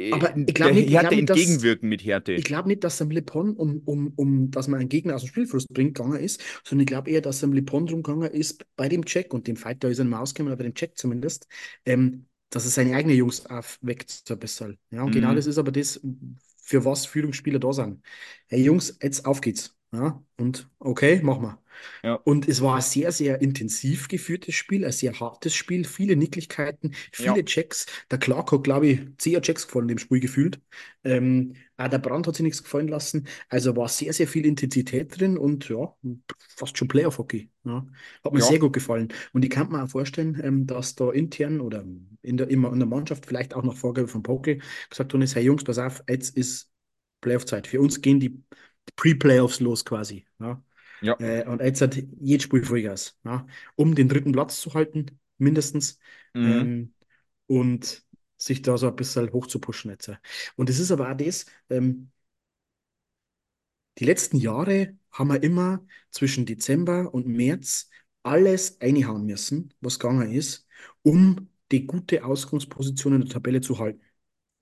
aber 0.10 0.34
ich 0.46 0.54
der 0.56 0.56
glaube 0.56 0.76
nicht, 0.76 0.90
ich 0.90 0.98
Härte 0.98 0.98
glaube 0.98 1.18
nicht, 1.18 1.30
dass. 1.30 1.70
entgegenwirken 1.70 1.90
mit 1.90 2.04
Ich 2.36 2.44
Härte. 2.44 2.46
glaube 2.46 2.70
nicht, 2.70 2.84
dass 2.84 3.02
am 3.02 3.12
Lipon, 3.12 3.56
um, 3.56 3.80
um, 3.86 4.14
um, 4.16 4.52
dass 4.52 4.68
man 4.68 4.80
einen 4.82 4.90
Gegner 4.90 5.16
aus 5.16 5.24
dem 5.24 5.30
Spielfluss 5.30 5.68
bringt, 5.68 5.96
gegangen 5.96 6.20
ist, 6.20 6.42
sondern 6.64 6.84
ich 6.84 6.88
glaube 6.88 7.12
eher, 7.12 7.22
dass 7.22 7.44
am 7.44 7.54
Lipon 7.54 7.88
drum 7.88 8.04
gegangen 8.04 8.32
ist, 8.32 8.66
bei 8.78 8.90
dem 8.90 9.06
Check, 9.06 9.34
und 9.34 9.48
dem 9.48 9.58
Fight, 9.58 9.84
da 9.84 9.90
ist 9.90 10.00
er 10.00 10.06
mal 10.06 10.22
ausgekommen, 10.22 10.54
aber 10.54 10.60
bei 10.60 10.70
dem 10.70 10.76
Check 10.76 10.98
zumindest, 10.98 11.48
ähm, 11.86 12.28
dass 12.52 12.66
er 12.66 12.72
seine 12.72 12.96
eigenen 12.96 13.18
Jungs 13.18 13.46
aufweckt, 13.48 14.12
so 14.28 14.36
ein 14.36 14.40
bisschen. 14.40 14.80
Ja, 14.92 15.04
und 15.04 15.12
genau 15.12 15.34
das 15.36 15.46
Mhm. 15.46 15.48
ist 15.48 15.58
aber 15.58 15.72
das, 15.72 16.00
für 16.64 16.86
was 16.86 17.06
Führungsspieler 17.08 17.60
da 17.60 17.74
sind. 17.74 18.04
Hey 18.48 18.64
Jungs, 18.64 18.98
jetzt 19.02 19.26
auf 19.26 19.42
geht's. 19.42 19.76
Ja, 19.92 20.24
und 20.38 20.70
okay, 20.80 21.20
machen 21.24 21.42
wir. 21.44 21.60
Ja, 22.04 22.24
Und 22.24 22.48
es 22.48 22.62
war 22.62 22.76
ein 22.76 22.82
sehr, 22.82 23.12
sehr 23.12 23.42
intensiv 23.42 24.08
geführtes 24.08 24.54
Spiel, 24.54 24.86
ein 24.86 24.92
sehr 24.92 25.20
hartes 25.20 25.56
Spiel, 25.56 25.86
viele 25.86 26.16
Nicklichkeiten, 26.16 26.94
ja, 27.18 27.34
viele 27.34 27.44
Checks. 27.46 27.86
Der 28.12 28.20
Clark 28.20 28.52
hat, 28.52 28.64
glaube 28.64 28.88
ich, 28.88 29.00
zehn 29.18 29.42
Checks 29.42 29.66
gefallen 29.66 29.88
dem 29.88 29.98
Spiel 29.98 30.20
gefühlt. 30.20 30.60
Ähm, 31.04 31.56
auch 31.78 31.88
der 31.88 31.98
Brand 32.00 32.28
hat 32.28 32.36
sich 32.36 32.44
nichts 32.44 32.64
gefallen 32.64 32.88
lassen. 32.90 33.28
Also 33.48 33.76
war 33.76 33.88
sehr, 33.88 34.14
sehr 34.14 34.28
viel 34.28 34.46
Intensität 34.46 35.20
drin 35.20 35.38
und 35.38 35.70
ja, 35.70 35.96
fast 36.56 36.78
schon 36.78 36.88
Playoff-Hockey. 36.88 37.50
Ja. 37.64 37.88
Hat 38.24 38.34
mir 38.34 38.40
ja, 38.40 38.46
sehr 38.46 38.60
gut 38.60 38.74
gefallen. 38.74 39.08
Und 39.34 39.44
ich 39.44 39.50
kann 39.50 39.72
mir 39.72 39.84
auch 39.84 39.90
vorstellen, 39.90 40.40
ähm, 40.44 40.68
dass 40.68 40.96
da 40.96 41.12
intern 41.12 41.62
oder 41.62 41.84
in 42.22 42.38
der, 42.38 42.50
immer 42.50 42.72
in 42.74 42.80
der 42.80 42.88
Mannschaft, 42.88 43.26
vielleicht 43.26 43.56
auch 43.56 43.64
nach 43.64 43.76
Vorgabe 43.76 44.08
von 44.08 44.22
Pokel, 44.22 44.60
gesagt 44.90 45.14
worden 45.14 45.24
ist, 45.24 45.36
hey 45.36 45.44
Jungs, 45.44 45.64
pass 45.64 45.78
auf, 45.80 46.04
jetzt 46.08 46.36
ist 46.38 46.70
Playoff-Zeit. 47.22 47.68
Für 47.68 47.82
uns 47.82 48.02
gehen 48.02 48.20
die 48.20 48.44
Pre-Playoffs 48.96 49.60
los 49.60 49.86
quasi. 49.86 50.26
Ja. 50.40 50.64
ja. 51.02 51.20
Äh, 51.20 51.46
und 51.48 51.62
jetzt 51.62 51.82
hat 51.82 51.96
jedes 52.20 52.44
Spiel 52.44 52.64
Vollgas, 52.64 53.18
ja, 53.24 53.46
um 53.76 53.96
den 53.96 54.10
dritten 54.10 54.32
Platz 54.32 54.60
zu 54.62 54.74
halten, 54.74 55.20
mindestens. 55.38 56.00
Mhm. 56.34 56.52
Ähm, 56.52 56.94
und 57.48 58.04
sich 58.38 58.62
da 58.62 58.78
so 58.78 58.88
ein 58.88 58.96
bisschen 58.96 59.32
hoch 59.34 59.48
zu 59.48 59.60
pushen 59.60 59.92
jetzt. 59.92 60.12
Und 60.56 60.70
es 60.70 60.80
ist 60.80 60.92
aber 60.92 61.12
auch 61.12 61.18
das, 61.18 61.46
ähm, 61.70 62.12
die 63.98 64.06
letzten 64.06 64.38
Jahre 64.38 64.98
haben 65.12 65.28
wir 65.28 65.44
immer 65.44 65.86
zwischen 66.10 66.46
Dezember 66.46 67.14
und 67.14 67.28
März 67.28 67.90
alles 68.24 68.78
reinhauen 68.82 69.26
müssen, 69.26 69.74
was 69.82 70.00
gegangen 70.00 70.32
ist, 70.32 70.68
um 71.02 71.50
die 71.72 71.86
gute 71.86 72.24
Ausgangsposition 72.24 73.16
in 73.16 73.22
der 73.22 73.30
Tabelle 73.30 73.62
zu 73.62 73.78
halten. 73.80 74.02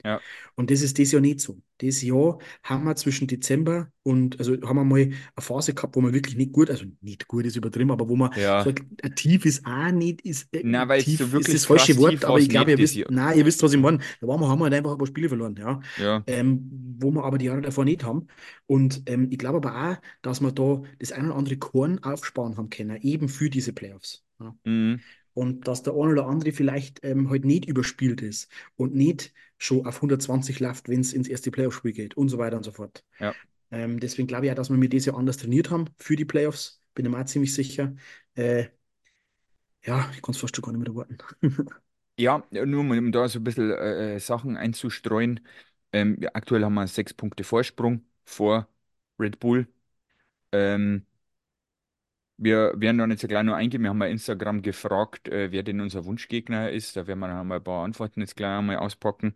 Ja, 0.04 0.22
Und 0.56 0.72
das 0.72 0.82
ist 0.82 0.98
dieses 0.98 1.12
Jahr 1.14 1.22
nicht 1.22 1.42
so. 1.42 1.62
Dieses 1.82 2.02
Jahr 2.02 2.40
haben 2.64 2.86
wir 2.86 2.96
zwischen 2.96 3.28
Dezember 3.28 3.92
und, 4.04 4.40
also 4.40 4.54
haben 4.62 4.78
wir 4.78 4.84
mal 4.84 5.02
eine 5.02 5.14
Phase 5.38 5.74
gehabt, 5.74 5.96
wo 5.96 6.02
man 6.02 6.14
wirklich 6.14 6.36
nicht 6.36 6.52
gut, 6.54 6.70
also 6.70 6.86
nicht 7.02 7.28
gut 7.28 7.46
ist 7.46 7.56
übertrieben, 7.56 7.92
aber 7.92 8.08
wo 8.08 8.16
man 8.16 8.32
ja. 8.36 8.64
ein 9.04 9.16
Tief 9.16 9.46
ist 9.46 9.66
auch 9.66 9.92
nicht, 9.92 10.22
ist, 10.22 10.48
äh, 10.54 10.62
Na, 10.64 10.88
weil 10.88 11.02
jetzt 11.02 11.18
so 11.18 11.26
tief 11.26 11.34
ist 11.34 11.54
das 11.54 11.66
falsche 11.66 11.98
Wort, 11.98 12.12
tief 12.12 12.26
aber 12.26 12.40
ich 12.40 12.50
glaube, 12.50 12.72
ihr 12.72 12.78
wisst, 12.78 12.98
na, 13.10 13.34
ihr 13.34 13.46
wisst, 13.46 13.62
was 13.64 13.74
ich 13.74 13.80
meine. 13.80 14.00
Da 14.22 14.28
waren 14.28 14.40
wir, 14.40 14.48
haben 14.48 14.60
wir 14.60 14.66
halt 14.66 14.74
einfach 14.74 14.92
ein 14.94 14.98
paar 14.98 15.08
Spiele 15.08 15.30
verloren, 15.30 15.56
ja. 15.58 15.80
Ja, 15.98 16.24
Ähm, 16.28 16.96
wo 17.00 17.12
wir 17.12 17.24
aber 17.24 17.38
die 17.38 17.46
Jahre 17.46 17.62
davor 17.62 17.86
nicht 17.86 18.04
haben. 18.04 18.28
Und 18.66 19.04
ähm, 19.08 19.28
ich 19.32 19.38
glaube 19.38 19.58
aber 19.58 19.92
auch, 19.92 19.98
dass 20.22 20.42
wir 20.42 20.52
da 20.52 20.82
das 21.00 21.12
ein 21.12 21.26
oder 21.28 21.36
andere 21.36 21.58
Korn 21.58 22.00
aufsparen 22.04 22.58
haben 22.58 22.70
können, 22.70 22.98
eben 23.02 23.30
für 23.30 23.50
diese 23.50 23.74
Playoffs. 23.74 24.24
Ja. 24.40 24.56
mhm. 24.64 25.00
Und 25.38 25.68
dass 25.68 25.84
der 25.84 25.94
eine 25.94 26.14
oder 26.14 26.26
andere 26.26 26.52
vielleicht 26.52 27.04
ähm, 27.04 27.30
halt 27.30 27.46
nicht 27.46 27.66
überspielt 27.66 28.24
ist 28.24 28.52
und 28.76 28.96
nicht 28.96 29.34
schon 29.60 29.86
auf 29.86 30.02
120 30.02 30.60
läuft, 30.60 30.90
wenn 30.90 31.02
es 31.02 31.14
ins 31.14 31.28
erste 31.28 31.52
Playoff-Spiel 31.52 31.94
geht 31.94 32.18
und 32.18 32.30
so 32.30 32.40
weiter 32.40 32.58
und 32.58 32.64
so 32.64 32.72
fort. 32.72 33.04
Ja. 33.20 33.36
Ähm, 33.70 34.00
deswegen 34.00 34.28
glaube 34.28 34.48
ich 34.48 34.52
auch, 34.52 34.56
dass 34.56 34.72
wir 34.72 34.78
mit 34.78 34.94
dieses 34.94 35.06
Jahr 35.06 35.18
anders 35.18 35.38
trainiert 35.38 35.70
haben 35.70 35.86
für 36.00 36.16
die 36.16 36.26
Playoffs. 36.26 36.82
Bin 36.96 37.06
ich 37.06 37.12
mir 37.12 37.20
auch 37.20 37.26
ziemlich 37.26 37.54
sicher. 37.54 37.96
Äh, 38.34 38.70
ja, 39.86 40.10
ich 40.16 40.22
kann 40.24 40.34
es 40.34 40.40
fast 40.40 40.56
schon 40.56 40.64
gar 40.64 40.72
nicht 40.72 40.80
mehr 40.80 40.90
erwarten. 40.90 41.18
Ja, 42.20 42.44
nur 42.52 42.82
um 42.82 42.92
um 42.92 43.12
da 43.12 43.28
so 43.30 43.40
ein 43.40 43.44
bisschen 43.44 43.70
äh, 43.72 44.16
äh, 44.16 44.20
Sachen 44.20 44.58
einzustreuen. 44.58 45.40
Ähm, 45.92 46.18
ja, 46.20 46.32
aktuell 46.34 46.64
haben 46.64 46.74
wir 46.74 46.88
sechs 46.88 47.14
Punkte 47.14 47.44
Vorsprung 47.44 48.06
vor 48.26 48.68
Red 49.20 49.40
Bull. 49.40 49.68
Ähm, 50.52 51.06
wir 52.38 52.74
werden 52.78 52.98
da 52.98 53.06
jetzt 53.08 53.28
gleich 53.28 53.44
nur 53.44 53.56
eingehen. 53.56 53.82
Wir 53.84 53.90
haben 53.90 54.00
bei 54.00 54.10
Instagram 54.12 54.62
gefragt, 54.62 55.28
äh, 55.30 55.52
wer 55.52 55.64
denn 55.64 55.82
unser 55.82 56.06
Wunschgegner 56.06 56.72
ist. 56.72 56.96
Da 56.96 57.08
werden 57.08 57.20
wir 57.20 57.28
dann 57.28 57.48
mal 57.48 57.58
ein 57.58 57.64
paar 57.64 57.84
Antworten 57.84 58.22
jetzt 58.22 58.36
gleich 58.36 58.58
einmal 58.60 58.78
auspacken. 58.78 59.34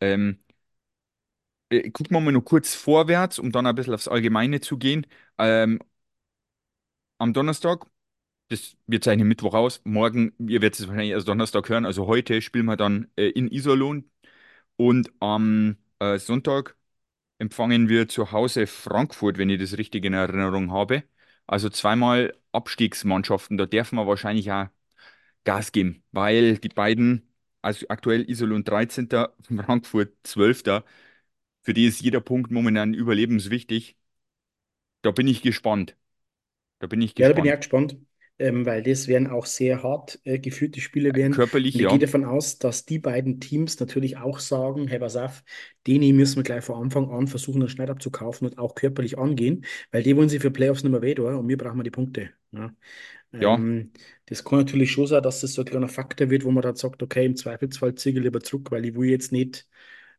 Ähm, 0.00 0.38
äh, 1.70 1.90
gucken 1.90 2.16
wir 2.16 2.20
mal 2.20 2.32
nur 2.32 2.44
kurz 2.44 2.74
vorwärts, 2.74 3.38
um 3.38 3.52
dann 3.52 3.66
ein 3.66 3.74
bisschen 3.74 3.94
aufs 3.94 4.08
Allgemeine 4.08 4.60
zu 4.60 4.78
gehen. 4.78 5.06
Ähm, 5.38 5.78
am 7.18 7.32
Donnerstag, 7.32 7.86
das, 8.48 8.76
wir 8.86 9.00
zeichnen 9.00 9.28
Mittwoch 9.28 9.54
aus. 9.54 9.80
Morgen, 9.84 10.34
ihr 10.38 10.62
werdet 10.62 10.80
es 10.80 10.88
wahrscheinlich 10.88 11.12
erst 11.12 11.28
Donnerstag 11.28 11.68
hören. 11.68 11.86
Also 11.86 12.06
heute 12.06 12.42
spielen 12.42 12.66
wir 12.66 12.76
dann 12.76 13.10
äh, 13.16 13.28
in 13.30 13.48
Iserlohn. 13.50 14.10
Und 14.76 15.12
am 15.20 15.76
äh, 16.00 16.18
Sonntag 16.18 16.76
empfangen 17.38 17.88
wir 17.88 18.08
zu 18.08 18.32
Hause 18.32 18.66
Frankfurt, 18.68 19.38
wenn 19.38 19.50
ich 19.50 19.60
das 19.60 19.78
richtig 19.78 20.04
in 20.04 20.14
Erinnerung 20.14 20.72
habe. 20.72 21.04
Also 21.46 21.68
zweimal 21.70 22.36
Abstiegsmannschaften. 22.52 23.58
Da 23.58 23.66
dürfen 23.66 23.96
wir 23.96 24.06
wahrscheinlich 24.06 24.50
auch 24.52 24.68
Gas 25.44 25.72
geben, 25.72 26.04
weil 26.12 26.58
die 26.58 26.68
beiden, 26.70 27.28
also 27.62 27.86
aktuell 27.88 28.28
Iserlohn 28.30 28.64
13., 28.64 29.32
Frankfurt 29.66 30.14
12., 30.24 30.84
für 31.62 31.74
die 31.74 31.86
ist 31.86 32.00
jeder 32.02 32.20
Punkt 32.20 32.50
momentan 32.52 32.94
überlebenswichtig. 32.94 33.96
Da 35.02 35.10
bin 35.12 35.28
ich 35.28 35.42
gespannt. 35.42 35.96
Da 36.80 36.86
bin 36.88 37.02
ich 37.02 37.14
Ja, 37.16 37.28
da 37.28 37.34
bin 37.34 37.44
ich 37.46 37.52
auch 37.52 37.56
gespannt. 37.56 37.96
Ähm, 38.38 38.66
weil 38.66 38.82
das 38.82 39.08
werden 39.08 39.28
auch 39.28 39.46
sehr 39.46 39.82
hart 39.82 40.20
äh, 40.24 40.38
geführte 40.38 40.80
Spiele 40.80 41.14
werden. 41.14 41.32
Körperlich, 41.32 41.74
Und 41.74 41.80
ich 41.80 41.88
gehe 41.88 41.98
ja. 41.98 41.98
davon 41.98 42.24
aus, 42.24 42.58
dass 42.58 42.84
die 42.84 42.98
beiden 42.98 43.40
Teams 43.40 43.78
natürlich 43.78 44.16
auch 44.16 44.38
sagen, 44.40 44.88
hey, 44.88 44.98
pass 44.98 45.16
auf, 45.16 45.44
denen 45.86 46.16
müssen 46.16 46.36
wir 46.36 46.42
gleich 46.42 46.64
von 46.64 46.82
Anfang 46.82 47.10
an 47.10 47.28
versuchen, 47.28 47.62
einen 47.62 47.68
Schneid 47.68 47.90
abzukaufen 47.90 48.48
und 48.48 48.58
auch 48.58 48.74
körperlich 48.74 49.18
angehen, 49.18 49.64
weil 49.90 50.02
die 50.02 50.16
wollen 50.16 50.28
sie 50.28 50.40
für 50.40 50.50
Playoffs 50.50 50.82
nicht 50.82 50.92
mehr 50.92 51.02
weh 51.02 51.14
tun 51.14 51.34
und 51.34 51.48
wir 51.48 51.58
brauchen 51.58 51.82
die 51.84 51.90
Punkte. 51.90 52.30
Ja. 52.52 52.74
Ja. 53.32 53.54
Ähm, 53.54 53.92
das 54.26 54.44
kann 54.44 54.58
natürlich 54.60 54.92
schon 54.92 55.06
sein, 55.06 55.22
dass 55.22 55.40
das 55.40 55.54
so 55.54 55.62
ein 55.62 55.66
kleiner 55.66 55.88
Faktor 55.88 56.30
wird, 56.30 56.44
wo 56.44 56.50
man 56.50 56.62
dann 56.62 56.76
sagt, 56.76 57.02
okay, 57.02 57.24
im 57.26 57.36
Zweifelsfall 57.36 57.94
ziehe 57.94 58.14
ich 58.14 58.22
lieber 58.22 58.40
zurück, 58.40 58.70
weil 58.70 58.84
ich 58.84 58.94
will 58.94 59.08
jetzt 59.10 59.32
nicht 59.32 59.66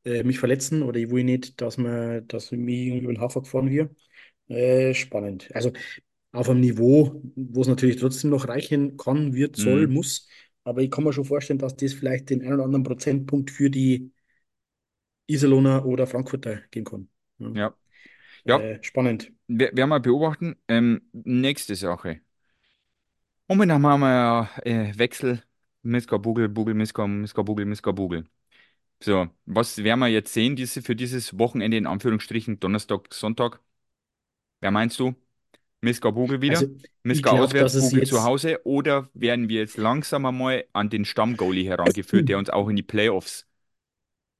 äh, 0.05 0.23
mich 0.23 0.39
verletzen 0.39 0.83
oder 0.83 0.99
ich 0.99 1.09
will 1.11 1.23
nicht, 1.23 1.61
dass 1.61 1.77
man, 1.77 2.27
dass 2.27 2.51
mich 2.51 2.87
irgendwie 2.87 3.03
über 3.05 3.13
den 3.13 3.21
Haufen 3.21 3.43
gefahren 3.43 3.69
wird. 3.69 3.95
Äh, 4.49 4.93
spannend. 4.93 5.49
Also 5.55 5.71
auf 6.33 6.49
einem 6.49 6.61
Niveau, 6.61 7.21
wo 7.37 7.61
es 7.63 7.67
natürlich 7.69 7.97
trotzdem 7.97 8.31
noch 8.31 8.49
reichen 8.49 8.97
kann, 8.97 9.33
wird, 9.35 9.57
soll, 9.57 9.87
Mhm. 9.87 9.93
muss. 9.93 10.29
Aber 10.65 10.81
ich 10.83 10.91
kann 10.91 11.05
mir 11.05 11.13
schon 11.13 11.25
vorstellen, 11.25 11.59
dass 11.59 11.77
das 11.77 11.93
vielleicht 11.93 12.31
den 12.31 12.41
einen 12.43 12.53
oder 12.55 12.65
anderen 12.65 12.83
Prozentpunkt 12.85 13.51
für 13.51 13.69
die 13.71 14.11
Iserlohner 15.27 15.85
oder 15.85 16.07
Frankfurter 16.07 16.61
geben 16.71 16.85
kann. 16.85 17.09
Ja. 17.39 17.49
Ja. 17.53 17.75
Ja, 18.45 18.69
Äh, 18.75 18.83
spannend. 18.83 19.31
wer- 19.47 19.75
werden 19.75 19.89
wir 19.89 19.99
beobachten. 19.99 20.57
Ähm, 20.67 21.01
nächste 21.13 21.75
Sache. 21.75 22.21
Momentan 23.47 23.85
haben 23.85 23.99
wir 24.01 24.49
äh, 24.65 24.97
Wechsel. 24.97 25.43
Miska 25.81 26.17
Bugel, 26.17 26.47
Bugel, 26.49 26.73
Miska, 26.73 27.05
Miska 27.07 27.41
Bugel, 27.41 27.65
Miska 27.65 27.91
Bugel. 27.91 28.25
So, 29.03 29.29
was 29.45 29.83
werden 29.83 29.99
wir 30.01 30.07
jetzt 30.09 30.33
sehen 30.33 30.55
diese, 30.55 30.81
für 30.83 30.95
dieses 30.95 31.37
Wochenende 31.39 31.77
in 31.77 31.87
Anführungsstrichen, 31.87 32.59
Donnerstag, 32.59 33.13
Sonntag? 33.13 33.61
Wer 34.61 34.71
meinst 34.71 34.99
du? 34.99 35.15
Miska 35.83 36.09
Bugel 36.11 36.41
Also 36.47 36.65
wieder? 36.65 36.69
ich 37.11 37.21
Miska 37.21 37.29
glaube, 37.29 37.43
auswärts, 37.43 37.75
es 37.75 37.91
Bugel 37.91 38.03
zu 38.03 38.23
jetzt 38.23 38.23
Hause? 38.23 38.61
Oder 38.65 39.09
werden 39.13 39.49
wir 39.49 39.59
jetzt 39.61 39.77
langsam 39.77 40.25
einmal 40.25 40.65
an 40.73 40.89
den 40.89 41.05
Stammgoalie 41.05 41.65
herangeführt, 41.69 42.29
der 42.29 42.37
uns 42.37 42.49
auch 42.49 42.69
in 42.69 42.75
die 42.75 42.83
Playoffs. 42.83 43.45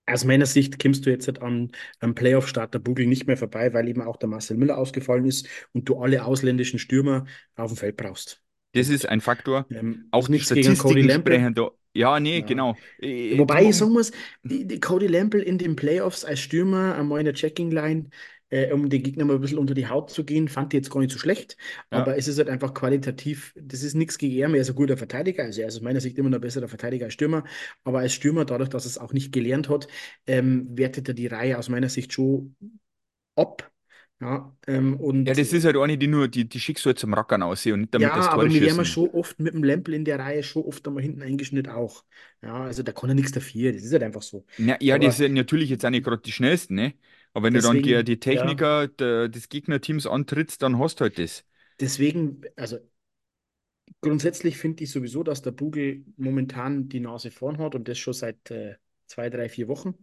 Aus 0.06 0.26
meiner 0.26 0.46
Sicht 0.46 0.80
kommst 0.82 1.06
du 1.06 1.10
jetzt 1.12 1.28
halt 1.28 1.42
an 1.42 1.72
am 2.00 2.14
Playoff-Start 2.16 2.74
der 2.74 2.80
Bugel 2.80 3.06
nicht 3.08 3.26
mehr 3.28 3.38
vorbei, 3.38 3.74
weil 3.74 3.88
eben 3.88 4.02
auch 4.02 4.18
der 4.18 4.28
Marcel 4.30 4.58
Müller 4.58 4.78
ausgefallen 4.78 5.26
ist 5.26 5.48
und 5.74 5.88
du 5.90 5.98
alle 6.00 6.26
ausländischen 6.26 6.80
Stürmer 6.80 7.26
auf 7.56 7.72
dem 7.72 7.78
Feld 7.78 7.98
brauchst. 7.98 8.42
Das 8.74 8.90
ist 8.90 9.08
ein 9.08 9.22
Faktor. 9.22 9.70
Ähm, 9.70 10.08
Auch 10.12 10.30
nichts 10.30 10.52
gegen 10.54 10.78
Cody 10.78 11.04
da. 11.56 11.70
Ja, 11.94 12.20
nee, 12.20 12.42
Ja. 12.42 12.46
genau. 12.48 12.76
Äh, 13.00 13.38
Wobei 13.38 13.66
ich 13.66 13.78
sagen 13.78 13.94
muss, 13.94 14.12
die, 14.44 14.68
die 14.68 14.80
Cody 14.80 15.08
Lample 15.08 15.42
in 15.42 15.58
den 15.58 15.76
Playoffs 15.76 16.26
als 16.26 16.40
Stürmer 16.40 16.96
einmal 16.96 17.20
in 17.20 17.26
der 17.26 17.34
Checking-Line, 17.34 18.10
äh, 18.54 18.72
um 18.72 18.90
den 18.90 19.04
Gegner 19.04 19.26
mal 19.26 19.36
ein 19.36 19.42
bisschen 19.42 19.58
unter 19.58 19.74
die 19.74 19.88
Haut 19.88 20.10
zu 20.12 20.24
gehen, 20.26 20.48
fand 20.48 20.74
ich 20.74 20.78
jetzt 20.80 20.90
gar 20.92 21.00
nicht 21.00 21.12
so 21.12 21.20
schlecht. 21.20 21.58
ja, 21.92 22.08
Aber 22.08 22.18
es 22.18 22.28
ist 22.28 22.38
halt 22.38 22.50
einfach 22.50 22.74
qualitativ, 22.74 23.54
das 23.56 23.84
ist 23.84 23.96
nichts 23.96 24.18
gegen 24.18 24.36
ihn. 24.36 24.54
Er 24.56 24.62
ist 24.62 24.70
ein 24.70 24.76
guter 24.76 24.98
Verteidiger, 24.98 25.44
also 25.44 25.62
er 25.62 25.68
ist 25.68 25.76
aus 25.76 25.82
meiner 25.82 26.02
Sicht 26.02 26.18
immer 26.18 26.30
noch 26.30 26.38
ein 26.38 26.42
besserer 26.42 26.68
Verteidiger 26.68 27.06
als 27.06 27.14
Stürmer. 27.14 27.44
Aber 27.84 28.00
als 28.00 28.14
Stürmer, 28.14 28.46
dadurch, 28.46 28.70
dass 28.70 28.86
er 28.86 28.90
es 28.90 28.98
auch 28.98 29.14
nicht 29.14 29.32
gelernt 29.32 29.70
hat, 29.70 29.88
ähm, 30.28 30.68
wertet 30.78 31.08
er 31.08 31.14
die 31.14 31.28
Reihe 31.28 31.58
aus 31.58 31.70
meiner 31.70 31.90
Sicht 31.90 32.14
schon 32.14 32.56
ab. 33.36 33.72
Ja, 34.22 34.56
ähm, 34.68 35.00
Ja, 35.26 35.34
und 35.34 35.36
das 35.36 35.54
ist 35.54 35.64
halt 35.66 35.78
eine, 35.78 35.98
die 35.98 36.08
nur, 36.08 36.28
die, 36.28 36.48
die 36.50 36.60
schickst 36.60 36.84
du 36.86 36.90
halt 36.90 37.00
zum 37.00 37.14
Rackern 37.14 37.44
aus 37.44 37.66
und 37.66 37.80
nicht 37.82 37.94
Ja, 37.96 38.14
damit 38.14 38.16
das 38.16 38.30
Tore 38.30 38.50
aber 38.50 38.54
wir 38.54 38.62
schießen. 38.62 38.86
schon 38.86 39.10
oft 39.10 39.40
mit 39.40 39.54
dem 39.54 39.64
Lempel 39.64 39.94
in 39.94 40.04
der 40.04 40.18
Reihe 40.18 40.42
schon 40.42 40.64
oft 40.64 40.88
einmal 40.88 41.04
hinten 41.04 41.22
eingeschnitten 41.22 41.72
auch. 41.72 42.04
Ja, 42.42 42.64
also 42.64 42.82
da 42.82 42.92
kann 42.92 43.10
er 43.10 43.16
nichts 43.16 43.32
dafür. 43.32 43.72
Das 43.72 43.84
ist 43.84 43.94
halt 43.94 44.02
einfach 44.04 44.24
so. 44.24 44.46
Ja, 44.58 44.78
ja, 44.82 45.00
die 45.00 45.10
Aber 45.10 45.12
sind 45.12 45.34
natürlich 45.34 45.70
jetzt 45.70 45.84
auch 45.86 45.90
nicht 45.90 46.04
gerade 46.06 46.22
die 46.22 46.32
schnellsten, 46.32 46.76
ne? 46.76 46.94
Aber 47.34 47.46
wenn 47.46 47.54
du 47.54 47.62
dann 47.62 47.82
deswegen, 47.82 48.04
die 48.04 48.20
ja, 48.30 48.60
Techniker 48.60 48.88
der, 48.88 49.28
des 49.30 49.50
Gegnerteams 49.50 50.08
antrittst, 50.08 50.62
dann 50.62 50.80
hast 50.80 51.00
du 51.00 51.04
halt 51.04 51.18
das. 51.20 51.46
deswegen, 51.80 52.42
also 52.56 52.80
grundsätzlich 54.02 54.58
finde 54.58 54.84
ich 54.84 54.92
sowieso, 54.92 55.24
dass 55.24 55.42
der 55.42 55.52
Bugel 55.52 56.06
momentan 56.18 56.90
die 56.90 57.00
Nase 57.00 57.32
vorn 57.32 57.58
hat 57.58 57.76
und 57.76 57.88
das 57.88 57.98
schon 57.98 58.14
seit 58.14 58.52
äh, 58.52 58.76
zwei, 59.08 59.30
drei, 59.30 59.50
vier 59.50 59.68
Wochen. 59.68 59.96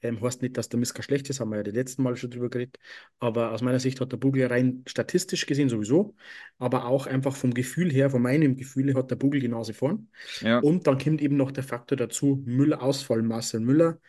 Ähm, 0.00 0.20
heißt 0.20 0.42
nicht, 0.42 0.56
dass 0.56 0.68
der 0.68 0.78
Miska 0.78 1.02
schlecht 1.02 1.28
ist, 1.28 1.40
haben 1.40 1.50
wir 1.50 1.56
ja 1.58 1.62
das 1.64 1.74
letzte 1.74 2.02
Mal 2.02 2.16
schon 2.16 2.30
drüber 2.30 2.48
geredet. 2.50 2.78
Aber 3.18 3.50
aus 3.52 3.62
meiner 3.62 3.80
Sicht 3.80 4.00
hat 4.00 4.12
der 4.12 4.16
Bugel 4.16 4.46
rein 4.46 4.84
statistisch 4.86 5.44
gesehen 5.46 5.68
sowieso, 5.68 6.14
aber 6.58 6.84
auch 6.86 7.06
einfach 7.06 7.34
vom 7.34 7.52
Gefühl 7.52 7.90
her, 7.92 8.08
von 8.10 8.22
meinem 8.22 8.56
Gefühl 8.56 8.86
her, 8.88 8.94
hat 8.96 9.10
der 9.10 9.16
Bugel 9.16 9.40
die 9.40 9.48
Nase 9.48 9.74
vorn. 9.74 10.08
Ja, 10.40 10.60
Und 10.60 10.86
dann 10.86 10.98
kommt 10.98 11.20
eben 11.20 11.36
noch 11.36 11.50
der 11.50 11.64
Faktor 11.64 11.96
dazu, 11.98 12.42
Müller 12.46 12.80
Ausfall, 12.82 13.22
Marcel 13.22 13.60
Müller 13.60 14.00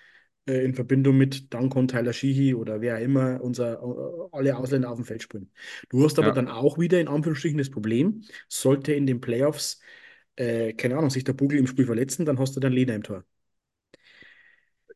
äh, 0.50 0.64
in 0.66 0.74
Verbindung 0.74 1.18
mit 1.18 1.54
Dankon, 1.54 1.88
Tyler 1.88 2.14
Sheehy 2.14 2.56
oder 2.56 2.82
wer 2.82 2.98
auch 2.98 3.02
immer 3.02 3.42
unser, 3.42 3.74
äh, 3.82 4.36
alle 4.38 4.58
Ausländer 4.58 4.90
auf 4.90 4.98
dem 4.98 5.06
Feld 5.06 5.24
spielen. 5.24 5.52
Du 5.90 6.04
hast 6.04 6.20
aber 6.20 6.30
ja. 6.30 6.34
dann 6.34 6.48
auch 6.50 6.78
wieder 6.80 7.00
in 7.00 7.08
Anführungsstrichen 7.08 7.58
das 7.58 7.70
Problem, 7.70 8.24
sollte 8.48 8.94
in 8.94 9.06
den 9.08 9.22
Playoffs, 9.22 9.82
äh, 10.36 10.74
keine 10.74 10.98
Ahnung, 10.98 11.10
sich 11.10 11.24
der 11.24 11.34
Bugel 11.34 11.60
im 11.60 11.68
Spiel 11.68 11.86
verletzen, 11.86 12.26
dann 12.26 12.40
hast 12.40 12.56
du 12.56 12.60
dann 12.60 12.74
Lehner 12.74 12.96
im 12.96 13.04
Tor. 13.04 13.24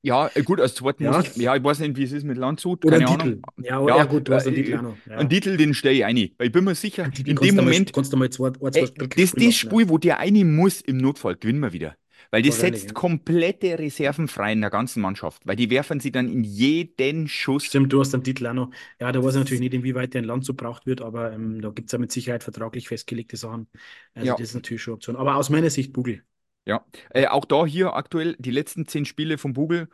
Ja, 0.02 0.30
äh, 0.34 0.44
gut, 0.44 0.60
als 0.60 0.76
zweiten 0.76 1.06
muss 1.06 1.16
Ja, 1.16 1.22
ich, 1.22 1.36
ja, 1.38 1.56
ich 1.56 1.64
weiß 1.64 1.80
nicht, 1.80 1.96
wie 1.96 2.04
es 2.04 2.12
ist 2.12 2.26
mit 2.26 2.38
Landshut, 2.38 2.84
oder 2.84 2.98
ein 2.98 3.06
keine 3.06 3.22
Ahnung. 3.22 3.42
Titel. 3.46 3.66
Ja, 3.66 3.88
ja 3.88 3.98
Ja, 3.98 4.04
gut, 4.04 4.28
du 4.28 4.34
hast 4.34 4.48
einen 4.48 4.56
Titel 4.56 4.74
äh, 4.74 4.78
auch 4.78 4.82
noch. 4.82 4.98
einen 5.16 5.22
Ja. 5.22 5.24
Titel, 5.30 5.56
den 5.56 5.74
stelle 5.74 5.96
ich 5.96 6.06
ein. 6.06 6.18
Weil 6.38 6.48
ich 6.48 6.52
bin 6.52 6.66
mir 6.66 6.76
sicher, 6.76 7.10
Titel 7.10 7.30
in 7.30 7.36
dem 7.38 7.56
du 7.56 7.62
mal, 7.64 7.66
Moment, 7.66 7.94
kannst 7.94 8.12
du 8.12 8.18
mal 8.18 8.30
zwei, 8.30 8.50
ein, 8.50 8.74
zwei 8.74 8.80
äh, 8.82 9.08
das, 9.08 9.34
das. 9.34 9.56
Spiel, 9.56 9.88
wo 9.90 9.98
der 9.98 10.20
eine 10.20 10.44
muss 10.44 10.82
im 10.82 10.98
Notfall, 10.98 11.36
gewinnen 11.38 11.62
wir 11.62 11.72
wieder. 11.72 11.96
Weil 12.34 12.42
das 12.42 12.56
Wahrscheinlich, 12.56 12.82
setzt 12.82 12.96
ja. 12.96 13.00
komplette 13.00 13.78
Reserven 13.78 14.28
frei 14.28 14.54
in 14.54 14.62
der 14.62 14.72
ganzen 14.72 15.02
Mannschaft. 15.04 15.46
Weil 15.46 15.56
die 15.56 15.70
werfen 15.70 16.00
sie 16.00 16.12
dann 16.12 16.28
in 16.30 16.44
jeden 16.44 17.28
Schuss. 17.28 17.66
Stimmt, 17.66 17.94
du 17.94 18.00
hast 18.00 18.12
einen 18.16 18.24
Titel 18.24 18.48
auch 18.48 18.54
noch. 18.54 18.72
Ja, 19.00 19.12
da 19.12 19.24
weiß 19.24 19.36
ich 19.36 19.40
natürlich 19.40 19.60
nicht, 19.60 19.76
inwieweit 19.76 20.16
der 20.16 20.22
in 20.22 20.28
Land 20.28 20.44
so 20.44 20.56
braucht 20.56 20.88
wird, 20.88 21.02
aber 21.02 21.32
ähm, 21.32 21.62
da 21.62 21.70
gibt 21.70 21.90
es 21.90 21.92
ja 21.92 22.00
mit 22.00 22.12
Sicherheit 22.12 22.42
vertraglich 22.44 22.88
festgelegte 22.88 23.38
Sachen. 23.38 23.68
Also 24.16 24.30
ja, 24.30 24.34
das 24.34 24.50
ist 24.50 24.56
natürlich 24.56 24.82
schon 24.82 24.96
Option. 24.96 25.16
Aber 25.16 25.36
aus 25.36 25.52
meiner 25.52 25.70
Sicht 25.70 25.94
Bugel. 25.94 26.24
ja. 26.66 26.86
Äh, 27.12 27.28
auch 27.28 27.46
da 27.46 27.66
hier 27.66 27.94
aktuell 27.94 28.36
die 28.40 28.52
letzten 28.52 28.88
zehn 28.88 29.06
Spiele 29.06 29.38
vom 29.38 29.54
Bugel, 29.54 29.90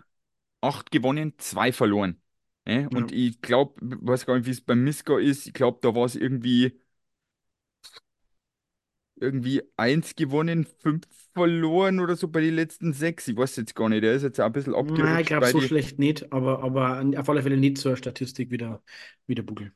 acht 0.62 0.91
gewonnen, 0.91 1.34
zwei 1.38 1.71
verloren. 1.71 2.21
Äh, 2.65 2.84
Ja. 2.84 2.88
und 2.89 3.12
ich 3.12 3.41
glaube, 3.41 3.75
weiß 3.82 4.25
gar 4.25 4.38
nicht, 4.38 4.47
wie 4.47 4.52
es 4.52 4.62
beim 4.62 4.84
Miska 4.84 5.19
ist. 5.19 5.47
Ich 5.47 5.54
glaube, 5.54 5.80
da 5.82 5.95
war 5.95 6.06
es 6.06 6.15
irgendwie. 6.15 6.80
Irgendwie 9.21 9.62
eins 9.77 10.15
gewonnen, 10.15 10.65
fünf 10.79 11.05
verloren 11.34 11.99
oder 11.99 12.15
so 12.15 12.27
bei 12.27 12.41
den 12.41 12.55
letzten 12.55 12.93
sechs. 12.93 13.27
Ich 13.27 13.38
weiß 13.38 13.55
jetzt 13.58 13.75
gar 13.75 13.89
nicht. 13.89 14.03
Der 14.03 14.13
ist 14.15 14.23
jetzt 14.23 14.39
auch 14.41 14.45
ein 14.47 14.51
bisschen 14.53 14.75
Na, 14.82 15.19
ich 15.19 15.27
abgerutscht 15.27 15.27
glaube, 15.27 15.45
so 15.45 15.60
die. 15.60 15.62
schlecht 15.62 15.99
nicht, 15.99 16.32
aber, 16.32 16.63
aber 16.63 17.03
auf 17.19 17.29
alle 17.29 17.43
Fälle 17.43 17.58
nicht 17.58 17.86
eine 17.86 17.97
Statistik 17.97 18.49
wie 18.51 18.58
der, 18.58 18.82
wie 19.27 19.36
der 19.36 19.43
Bugel. 19.43 19.73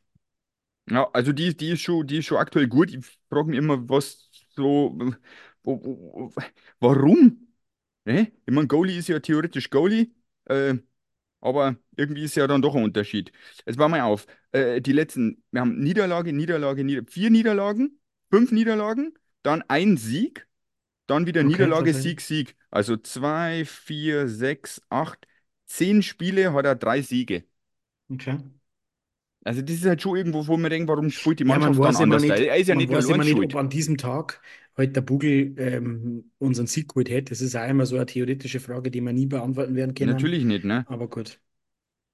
Ja, 0.89 1.10
also 1.13 1.32
die, 1.32 1.56
die 1.56 1.71
ist 1.71 1.82
schon, 1.82 2.06
die 2.08 2.17
ist 2.19 2.25
schon 2.25 2.38
aktuell 2.38 2.67
gut. 2.67 2.91
Ich 2.93 3.06
frage 3.29 3.49
mich 3.49 3.58
immer, 3.58 3.88
was 3.89 4.29
so, 4.56 4.97
warum? 6.79 7.47
Ne? 8.06 8.32
Ich 8.45 8.53
meine, 8.53 8.67
Goalie 8.67 8.97
ist 8.99 9.08
ja 9.10 9.19
theoretisch 9.19 9.69
Goalie, 9.69 10.12
äh, 10.45 10.75
aber 11.41 11.77
irgendwie 11.97 12.23
ist 12.23 12.36
ja 12.36 12.47
dann 12.47 12.62
doch 12.62 12.75
ein 12.75 12.84
Unterschied. 12.84 13.32
Jetzt 13.65 13.77
war 13.79 13.89
mal 13.89 14.01
auf. 14.01 14.27
Äh, 14.51 14.82
die 14.82 14.93
letzten, 14.93 15.43
wir 15.51 15.62
haben 15.62 15.79
Niederlage, 15.79 16.34
Niederlage, 16.34 16.84
Nieder 16.84 17.03
vier 17.10 17.29
Niederlagen, 17.32 17.99
fünf 18.32 18.51
Niederlagen, 18.51 19.13
dann 19.43 19.63
ein 19.67 19.97
Sieg. 19.97 20.47
Dann 21.08 21.27
wieder 21.27 21.43
Okay, 21.43 21.67
Niederlage, 21.67 21.93
tatsächlich. 21.93 22.17
Sieg, 22.17 22.21
Sieg. 22.21 22.56
Also 22.71 22.97
zwei, 22.97 23.65
vier, 23.65 24.27
sechs, 24.29 24.82
acht, 24.89 25.27
zehn 25.65 26.03
Spiele 26.03 26.53
hat 26.53 26.65
er 26.65 26.75
drei 26.75 27.01
Siege. 27.03 27.45
Okay. 28.12 28.38
Also 29.45 29.62
das 29.62 29.75
ist 29.77 29.86
halt 29.86 30.01
schon 30.01 30.15
irgendwo, 30.17 30.47
wo 30.47 30.58
man 30.58 30.69
denkt, 30.71 30.88
warum 30.89 31.10
spielt 31.10 31.39
die 31.39 31.43
Ja, 31.45 31.60
man 31.60 31.75
Mannschaft 31.75 31.84
dann 31.84 31.95
anders? 31.95 32.21
Nicht, 32.21 32.39
er 32.39 32.56
ist 32.58 32.67
ja 32.69 32.75
man 32.75 32.89
nicht 32.91 32.91
weiß 32.91 33.10
immer 33.10 33.23
nicht, 33.23 33.39
ob 33.41 33.56
an 33.56 33.69
diesem 33.69 33.97
Tag 33.97 34.41
halt 34.77 34.95
der 34.95 35.01
Bugel 35.01 35.53
ähm, 35.60 36.32
unseren 36.39 36.67
Sieg 36.67 36.89
geholt 36.89 37.10
hätte. 37.10 37.32
Das 37.32 37.41
ist 37.41 37.56
auch 37.56 37.67
immer 37.67 37.86
so 37.86 37.95
eine 37.97 38.06
theoretische 38.06 38.60
Frage, 38.62 38.89
die 38.91 39.01
wir 39.01 39.13
nie 39.13 39.25
beantworten 39.27 39.75
werden 39.75 39.93
können. 39.93 40.12
Natürlich 40.12 40.43
nicht, 40.45 40.65
ne? 40.65 40.86
Aber 40.86 41.10
gut. 41.10 41.41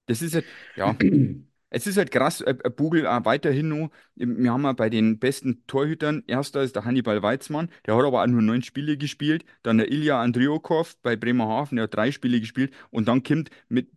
Das 0.07 0.21
ist 0.21 0.33
halt, 0.35 0.47
ja, 0.75 0.97
es 1.69 1.87
ist 1.87 1.97
halt 1.97 2.11
krass, 2.11 2.41
äh, 2.41 2.55
äh, 2.63 2.69
Bugel 2.69 3.05
auch 3.07 3.25
weiterhin 3.25 3.69
noch. 3.69 3.89
Wir 4.15 4.51
haben 4.51 4.63
ja 4.63 4.73
bei 4.73 4.89
den 4.89 5.19
besten 5.19 5.65
Torhütern, 5.67 6.23
erster 6.27 6.61
ist 6.63 6.75
der 6.75 6.85
Hannibal 6.85 7.21
Weizmann, 7.21 7.69
der 7.85 7.95
hat 7.95 8.05
aber 8.05 8.23
auch 8.23 8.27
nur 8.27 8.41
neun 8.41 8.63
Spiele 8.63 8.97
gespielt. 8.97 9.45
Dann 9.63 9.77
der 9.77 9.91
Ilja 9.91 10.21
Andriokov 10.21 10.97
bei 11.01 11.15
Bremerhaven, 11.15 11.75
der 11.77 11.83
hat 11.83 11.93
drei 11.95 12.11
Spiele 12.11 12.39
gespielt. 12.39 12.73
Und 12.91 13.07
dann 13.07 13.23
kommt 13.23 13.49
mit 13.69 13.89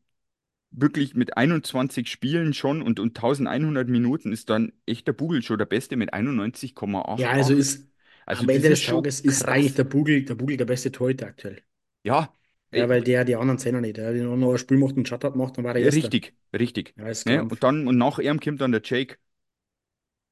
wirklich 0.70 1.14
mit 1.14 1.36
21 1.36 2.08
Spielen 2.10 2.54
schon 2.54 2.82
und, 2.82 2.98
und 3.00 3.16
1100 3.18 3.88
Minuten 3.88 4.32
ist 4.32 4.50
dann 4.50 4.72
echt 4.86 5.06
der 5.06 5.12
Bugel 5.12 5.42
schon 5.42 5.58
der 5.58 5.66
Beste 5.66 5.96
mit 5.96 6.14
Ja, 7.14 7.30
also 7.32 7.54
91,88. 7.54 7.54
ist 7.54 7.90
Also 8.26 8.44
am 8.44 8.48
Ende 8.48 8.68
des 8.70 8.82
Tages 8.82 9.20
ist 9.20 9.48
eigentlich 9.48 9.74
der 9.74 9.84
Bugel, 9.84 10.24
der 10.24 10.34
Bugel 10.34 10.56
der 10.56 10.64
beste 10.66 10.92
Torhüter 10.92 11.26
aktuell. 11.26 11.62
Ja, 12.04 12.32
Ja, 12.74 12.86
äh, 12.86 12.88
weil 12.88 13.02
der 13.02 13.24
die 13.24 13.36
anderen 13.36 13.58
Zehner 13.58 13.80
nicht. 13.80 13.96
Der 13.98 14.08
hat 14.08 14.14
noch 14.16 14.52
ein 14.52 14.58
Spiel 14.58 14.78
gemacht 14.78 14.92
und 14.92 14.98
einen 14.98 15.06
Shutout 15.06 15.32
gemacht, 15.32 15.56
dann 15.56 15.64
war 15.64 15.74
er 15.76 15.82
Erster. 15.82 16.12
richtig, 16.12 16.34
richtig. 16.52 16.94
Ja, 16.96 17.08
ist 17.08 17.24
Ne? 17.24 17.42
Krampf. 17.42 17.50
Und 17.50 17.62
dann 17.62 17.86
und 17.86 17.98
nach 17.98 18.18
ihm 18.18 18.40
kommt 18.40 18.60
dann 18.60 18.72
der 18.72 18.82
Jake, 18.84 19.16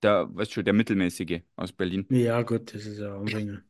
der, 0.03 0.35
weißt 0.35 0.53
schon, 0.53 0.65
der 0.65 0.75
Mittelmäßige 0.75 1.43
aus 1.57 1.73
Berlin. 1.73 2.11
Ja, 2.11 2.43
gut, 2.43 2.75
das 2.75 2.85
ist 2.87 2.99
ja 2.99 3.17
Anfänger. 3.17 3.63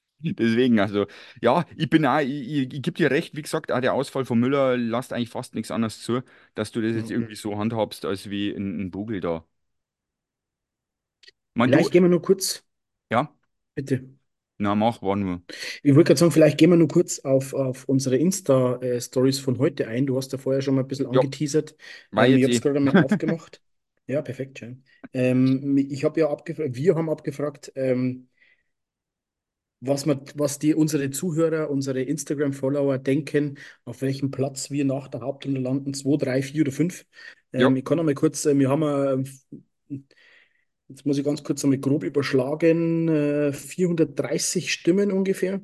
Deswegen, 0.20 0.80
also, 0.80 1.06
ja, 1.42 1.64
ich 1.76 1.90
bin 1.90 2.06
auch, 2.06 2.18
ich, 2.20 2.28
ich, 2.30 2.72
ich 2.74 2.82
gebe 2.82 2.92
dir 2.96 3.10
recht, 3.10 3.36
wie 3.36 3.42
gesagt, 3.42 3.70
auch 3.72 3.80
der 3.80 3.92
Ausfall 3.92 4.24
von 4.24 4.38
Müller 4.40 4.76
lasst 4.76 5.12
eigentlich 5.12 5.28
fast 5.30 5.54
nichts 5.54 5.70
anderes 5.70 6.00
zu, 6.02 6.22
dass 6.54 6.72
du 6.72 6.80
das 6.80 6.94
jetzt 6.94 7.10
Ja. 7.10 7.10
irgendwie 7.10 7.34
so 7.34 7.58
handhabst, 7.58 8.04
als 8.04 8.30
wie 8.30 8.50
ein, 8.54 8.80
ein 8.80 8.90
Bugel 8.90 9.20
da. 9.20 9.44
Du, 11.56 11.64
Vielleicht 11.66 11.90
gehen 11.90 12.04
wir 12.04 12.08
nur 12.10 12.22
kurz, 12.22 12.64
ja, 13.10 13.28
bitte. 13.74 14.04
Na, 14.58 14.74
mach, 14.74 15.02
war 15.02 15.16
nur. 15.16 15.42
Ich 15.82 15.94
wollte 15.94 16.08
gerade 16.08 16.20
sagen, 16.20 16.32
vielleicht 16.32 16.58
gehen 16.58 16.70
wir 16.70 16.76
nur 16.76 16.88
kurz 16.88 17.18
auf, 17.20 17.54
auf 17.54 17.84
unsere 17.88 18.16
Insta-Stories 18.16 19.38
von 19.38 19.58
heute 19.58 19.88
ein. 19.88 20.06
Du 20.06 20.16
hast 20.16 20.32
ja 20.32 20.38
vorher 20.38 20.62
schon 20.62 20.74
mal 20.74 20.82
ein 20.82 20.88
bisschen 20.88 21.06
angeteasert. 21.06 21.76
war 22.10 22.26
Ähm, 22.26 22.36
ich 22.36 22.42
jetzt 22.42 22.44
habe 22.44 22.52
es 22.54 22.60
eh. 22.60 22.60
gerade 22.60 22.80
mal 22.80 22.96
aufgemacht. 23.04 23.60
Ja, 24.06 24.22
perfekt, 24.22 24.58
schön. 24.58 24.84
Ähm, 25.12 25.76
ich 25.78 26.04
habe 26.04 26.20
ja 26.20 26.30
abgefragt, 26.30 26.74
wir 26.74 26.94
haben 26.94 27.08
abgefragt, 27.08 27.72
ähm, 27.74 28.28
was, 29.80 30.06
man, 30.06 30.20
was 30.34 30.58
die, 30.58 30.74
unsere 30.74 31.10
Zuhörer, 31.10 31.70
unsere 31.70 32.02
Instagram-Follower 32.02 32.98
denken, 32.98 33.58
auf 33.84 34.02
welchem 34.02 34.30
Platz 34.30 34.70
wir 34.70 34.84
nach 34.84 35.08
der 35.08 35.20
Hauptrunde 35.20 35.60
landen, 35.60 35.94
2, 35.94 36.16
3, 36.16 36.42
4 36.42 36.62
oder 36.62 36.72
5. 36.72 37.06
Ja, 37.56 37.66
Ähm, 37.66 37.76
ich 37.76 37.84
kann 37.84 37.98
noch 37.98 38.04
mal 38.04 38.14
kurz, 38.14 38.46
äh, 38.46 38.58
wir 38.58 38.68
haben, 38.70 38.82
äh, 39.90 39.98
jetzt 40.88 41.06
muss 41.06 41.18
ich 41.18 41.24
ganz 41.24 41.42
kurz 41.42 41.64
einmal 41.64 41.78
grob 41.78 42.04
überschlagen, 42.04 43.08
äh, 43.08 43.52
430 43.52 44.72
Stimmen 44.72 45.12
ungefähr. 45.12 45.60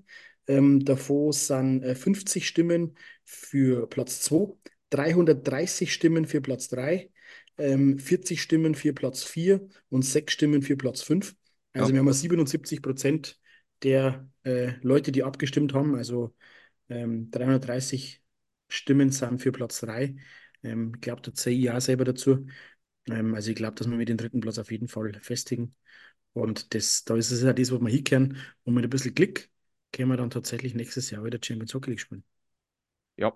Ähm, 0.46 0.84
davon 0.84 1.32
sind 1.32 1.82
äh, 1.82 1.94
50 1.94 2.46
Stimmen 2.46 2.96
für 3.24 3.86
Platz 3.88 4.20
2, 4.22 4.54
330 4.90 5.92
Stimmen 5.92 6.26
für 6.26 6.40
Platz 6.40 6.68
3, 6.68 7.10
ähm, 7.58 7.98
40 7.98 8.40
Stimmen 8.42 8.74
für 8.74 8.92
Platz 8.92 9.22
4 9.22 9.68
und 9.90 10.02
6 10.02 10.32
Stimmen 10.32 10.62
für 10.62 10.76
Platz 10.76 11.02
5. 11.02 11.34
Also 11.72 11.88
ja, 11.88 11.94
wir 11.94 12.00
haben 12.00 12.12
77 12.12 12.82
Prozent 12.82 13.38
der 13.82 14.28
äh, 14.42 14.72
Leute, 14.82 15.12
die 15.12 15.22
abgestimmt 15.22 15.74
haben. 15.74 15.94
Also 15.94 16.34
ähm, 16.88 17.30
330 17.30 18.20
Stimmen 18.68 19.10
sind 19.10 19.40
für 19.40 19.52
Platz 19.52 19.80
3. 19.80 20.16
Ähm, 20.62 20.92
ich 20.96 21.00
glaube, 21.00 21.22
da 21.22 21.32
zähle 21.32 21.56
ich 21.56 21.64
ja 21.64 21.80
selber 21.80 22.04
dazu. 22.04 22.46
Ähm, 23.08 23.34
also 23.34 23.50
ich 23.50 23.56
glaube, 23.56 23.74
dass 23.76 23.88
wir 23.88 23.96
mit 23.96 24.08
dem 24.08 24.16
dritten 24.16 24.40
Platz 24.40 24.58
auf 24.58 24.70
jeden 24.70 24.88
Fall 24.88 25.12
festigen. 25.22 25.74
Und 26.32 26.74
das, 26.74 27.04
da 27.04 27.16
ist 27.16 27.30
es 27.30 27.42
ja 27.42 27.52
das, 27.52 27.72
was 27.72 27.80
wir 27.80 27.90
hinkehren. 27.90 28.38
Und 28.64 28.74
mit 28.74 28.84
ein 28.84 28.90
bisschen 28.90 29.14
Glück 29.14 29.50
können 29.92 30.10
wir 30.10 30.16
dann 30.16 30.30
tatsächlich 30.30 30.74
nächstes 30.74 31.10
Jahr 31.10 31.24
wieder 31.24 31.38
Champions 31.42 31.74
Hockey 31.74 31.90
League 31.90 32.00
spielen. 32.00 32.24
ja, 33.16 33.32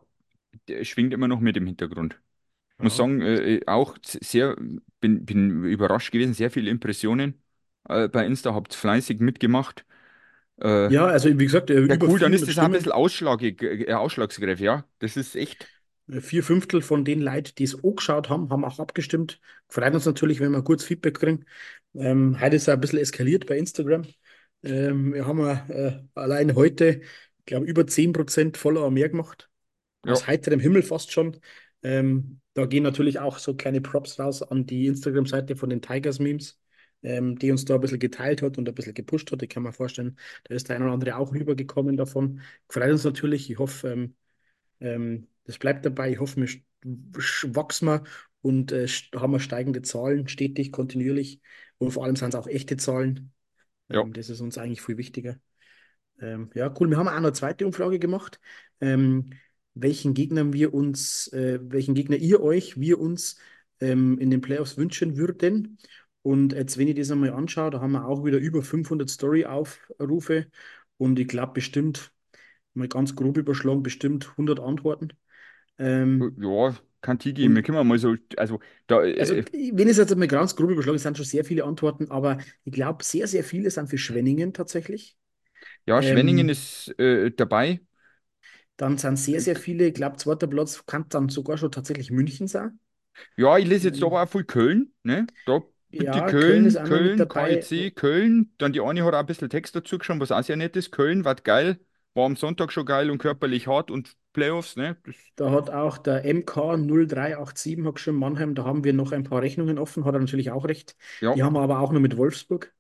der 0.69 0.85
schwingt 0.85 1.13
immer 1.15 1.29
noch 1.29 1.41
mit 1.41 1.57
im 1.57 1.67
Hintergrund. 1.67 2.21
Muss 2.81 2.97
Ja. 2.97 2.99
sagen, 2.99 3.23
äh, 3.23 3.57
äh, 3.59 3.67
auch 3.69 3.97
sehr, 4.05 4.57
bin, 5.01 5.27
bin 5.27 5.65
überrascht 5.65 6.13
gewesen, 6.13 6.35
sehr 6.35 6.51
viele 6.53 6.71
Impressionen 6.71 7.43
äh, 7.89 8.09
bei 8.09 8.27
Insta, 8.27 8.55
habt 8.55 8.75
fleißig 8.75 9.21
mitgemacht. 9.21 9.87
Äh, 10.61 10.93
Ja, 10.93 11.07
also 11.07 11.29
wie 11.39 11.45
gesagt, 11.45 11.71
äh, 11.71 11.75
ja, 11.89 11.97
über 11.97 12.09
cool, 12.09 12.19
dann 12.21 12.33
ist 12.33 12.47
400 12.47 12.49
das 12.49 12.59
auch 12.59 12.65
ein 12.67 12.73
bisschen 12.73 12.93
Stimmen. 12.93 12.93
ausschlagig, 12.93 13.63
äh, 13.63 13.93
ausschlagsreif, 13.95 14.61
ja. 14.61 14.87
Das 15.01 15.17
ist 15.17 15.37
echt, 15.37 15.69
Vier 16.07 16.43
Fünftel 16.43 16.83
von 16.83 17.05
den 17.05 17.23
Leuten, 17.23 17.53
die 17.57 17.65
es 17.65 17.83
angeschaut 17.83 18.29
haben, 18.29 18.51
haben 18.51 18.65
auch 18.65 18.79
abgestimmt. 18.79 19.41
Freut 19.69 19.95
uns 19.95 20.05
natürlich, 20.05 20.39
wenn 20.39 20.53
wir 20.53 20.63
kurz 20.63 20.85
Feedback 20.85 21.19
kriegen. 21.19 21.47
Ähm, 21.95 22.39
heute 22.41 22.57
ist 22.57 22.63
es 22.63 22.69
ein 22.69 22.81
bisschen 22.81 22.99
eskaliert 22.99 23.47
bei 23.47 23.57
Instagram. 23.57 24.05
Ähm, 24.63 25.15
wir 25.15 25.27
haben 25.27 25.41
äh, 25.41 26.03
allein 26.15 26.55
heute, 26.57 27.01
ich 27.39 27.45
glaube, 27.47 27.65
über 27.67 27.87
10% 27.87 28.59
Follower 28.59 28.91
mehr 28.91 29.09
gemacht. 29.09 29.49
ja, 30.05 30.13
Aus 30.13 30.27
heiterem 30.27 30.61
Himmel 30.61 30.83
fast 30.83 31.11
schon. 31.11 31.39
Ähm, 31.83 32.41
da 32.53 32.67
gehen 32.67 32.83
natürlich 32.83 33.19
auch 33.19 33.39
so 33.39 33.55
kleine 33.55 33.81
Props 33.81 34.19
raus 34.19 34.43
an 34.43 34.67
die 34.67 34.87
Instagram-Seite 34.87 35.57
von 35.57 35.71
den 35.71 35.81
Tigers 35.81 36.19
Memes, 36.19 36.61
ähm, 37.03 37.39
die 37.39 37.51
uns 37.51 37.65
da 37.65 37.77
ein 37.77 37.81
bisschen 37.81 37.99
geteilt 37.99 38.43
hat 38.43 38.59
und 38.59 38.69
ein 38.69 38.75
bisschen 38.75 38.95
gepusht 38.95 39.33
hat. 39.33 39.43
Ich 39.43 39.49
kann 39.49 39.63
mir 39.63 39.73
vorstellen, 39.73 40.19
da 40.45 40.55
ist 40.55 40.69
der 40.69 40.77
ein 40.77 40.83
oder 40.83 40.93
andere 40.93 41.17
auch 41.17 41.33
rübergekommen 41.33 41.97
davon. 41.97 42.43
Freut 42.69 42.93
uns 42.93 43.05
natürlich. 43.05 43.51
Ich 43.51 43.59
hoffe, 43.59 43.89
ähm, 43.91 44.15
ähm, 44.85 45.29
das 45.45 45.59
bleibt 45.59 45.85
dabei. 45.85 46.13
Ich 46.13 46.21
hoffe, 46.21 46.41
wir 46.41 46.49
wachsen 47.55 47.89
wir 47.89 48.05
und 48.43 48.73
äh, 48.73 48.87
haben 49.15 49.33
wir 49.33 49.41
steigende 49.41 49.83
Zahlen, 49.83 50.29
stetig, 50.29 50.73
kontinuierlich. 50.73 51.41
Und 51.79 51.91
vor 51.93 52.05
allem 52.05 52.17
sind 52.17 52.29
es 52.29 52.35
auch 52.35 52.47
echte 52.47 52.77
Zahlen. 52.77 53.33
Ja, 53.89 54.03
Ähm, 54.03 54.13
das 54.13 54.31
ist 54.31 54.41
uns 54.41 54.59
eigentlich 54.59 54.83
viel 54.83 54.97
wichtiger. 54.97 55.37
Ähm, 56.21 56.51
ja, 56.55 56.73
cool. 56.79 56.91
Wir 56.91 56.97
haben 56.97 57.09
auch 57.09 57.13
noch 57.13 57.19
eine 57.19 57.33
zweite 57.33 57.67
Umfrage 57.67 57.99
gemacht, 57.99 58.41
ähm, 58.81 59.31
welchen 59.75 60.15
Gegnern 60.15 60.53
wir 60.53 60.73
uns, 60.73 61.29
äh, 61.33 61.59
welchen 61.63 61.95
Gegner 61.95 62.17
ihr 62.17 62.41
euch, 62.41 62.79
wir 62.79 63.01
uns 63.01 63.39
ähm, 63.81 64.19
in 64.19 64.31
den 64.31 64.41
Playoffs 64.41 64.77
wünschen 64.77 65.17
würden. 65.17 65.79
Und 66.23 66.53
jetzt, 66.53 66.79
wenn 66.79 66.89
ich 66.89 66.95
das 66.95 67.11
einmal 67.11 67.33
anschaue, 67.33 67.71
da 67.71 67.81
haben 67.81 67.93
wir 67.93 68.07
auch 68.07 68.25
wieder 68.25 68.39
über 68.39 68.63
500 68.63 69.11
Story-Aufrufe 69.11 70.47
und 70.97 71.19
ich 71.19 71.29
glaube 71.29 71.53
bestimmt, 71.55 72.14
mal 72.75 72.89
ganz 72.89 73.15
grob 73.17 73.37
überschlagen, 73.39 73.83
bestimmt 73.83 74.37
100 74.37 74.61
Antworten. 74.61 75.11
Ähm, 75.79 76.31
ja, 76.37 76.75
kann 77.01 77.19
die 77.19 77.35
geben. 77.35 77.55
Wir 77.55 77.63
können 77.63 77.87
mal 77.87 77.99
so, 77.99 78.17
also 78.37 78.61
da, 78.87 79.01
also, 79.19 79.35
äh, 79.35 79.45
wenn 79.73 79.87
ich 79.89 79.93
es 79.93 79.97
jetzt 79.99 80.13
einmal 80.13 80.29
ganz 80.29 80.57
grob 80.57 80.71
überschlage, 80.71 80.97
es 80.97 81.03
sind 81.03 81.17
schon 81.17 81.27
sehr 81.27 81.45
viele 81.45 81.65
Antworten, 81.65 82.11
aber 82.11 82.39
ich 82.65 82.73
glaube, 82.73 83.05
sehr, 83.05 83.27
sehr 83.29 83.45
viele 83.45 83.71
sind 83.71 83.89
für 83.89 83.99
Schwenningen 83.99 84.53
tatsächlich. 84.53 85.17
ja, 85.87 86.03
Schwenningen 86.03 86.49
Ähm, 86.49 86.49
ist 86.49 86.89
äh, 86.99 87.31
dabei. 87.31 87.81
Dann 88.77 88.99
sind 88.99 89.17
sehr, 89.17 89.41
sehr 89.41 89.57
viele, 89.57 89.87
ich 89.89 89.95
glaube, 89.95 90.17
zweiter 90.17 90.47
Platz 90.47 90.85
kann 90.87 91.07
dann 91.09 91.29
sogar 91.29 91.59
schon 91.59 91.73
tatsächlich 91.73 92.11
München 92.11 92.47
sein. 92.49 92.79
Ja, 93.37 93.59
ich 93.59 93.67
lese 93.67 93.89
jetzt 93.89 94.03
aber 94.03 94.09
Ähm, 94.09 94.23
auch 94.23 94.29
viel 94.29 94.45
Köln, 94.45 94.93
ne? 95.03 95.29
Da 95.45 95.63
ja, 95.91 96.33
Köln 96.33 96.83
Köln, 96.83 97.29
Köln. 97.29 97.29
KEC, 97.29 97.91
Köln. 97.91 98.53
Dann 98.59 98.73
die 98.73 98.81
eine 98.81 99.05
hat 99.05 99.15
auch 99.15 99.21
ein 99.21 99.27
bisschen 99.27 99.51
Text 99.51 99.77
dazu 99.77 99.99
geschrieben, 99.99 100.21
was 100.21 100.33
auch 100.33 100.43
sehr 100.43 100.57
nett 100.57 100.77
ist. 100.77 100.91
Köln 100.93 101.25
war 101.25 101.35
geil, 101.37 101.79
war 102.15 102.27
am 102.27 102.37
Sonntag 102.37 102.73
schon 102.73 102.87
geil 102.87 103.11
und 103.11 103.19
körperlich 103.19 103.67
hart 103.67 103.91
und 103.91 104.17
Playoffs, 104.33 104.77
ne? 104.77 104.97
Das, 105.05 105.17
Da 105.37 105.51
hat 105.51 105.71
auch 105.71 105.99
der 105.99 106.25
MK 106.25 106.77
0387 106.77 107.85
hat 107.87 107.95
geschrieben, 107.97 108.19
Mannheim, 108.19 108.55
da 108.55 108.65
haben 108.65 108.85
wir 108.85 108.93
noch 108.93 109.13
ein 109.13 109.25
paar 109.25 109.43
Rechnungen 109.43 109.79
offen, 109.79 110.05
hat 110.05 110.15
er 110.15 110.21
natürlich 110.21 110.51
auch 110.51 110.65
recht. 110.67 110.97
ja, 111.21 111.35
Die 111.35 111.43
haben 111.43 111.55
wir 111.55 111.61
aber 111.61 111.81
auch 111.81 111.93
noch 111.93 112.01
mit 112.01 112.17
Wolfsburg. 112.17 112.73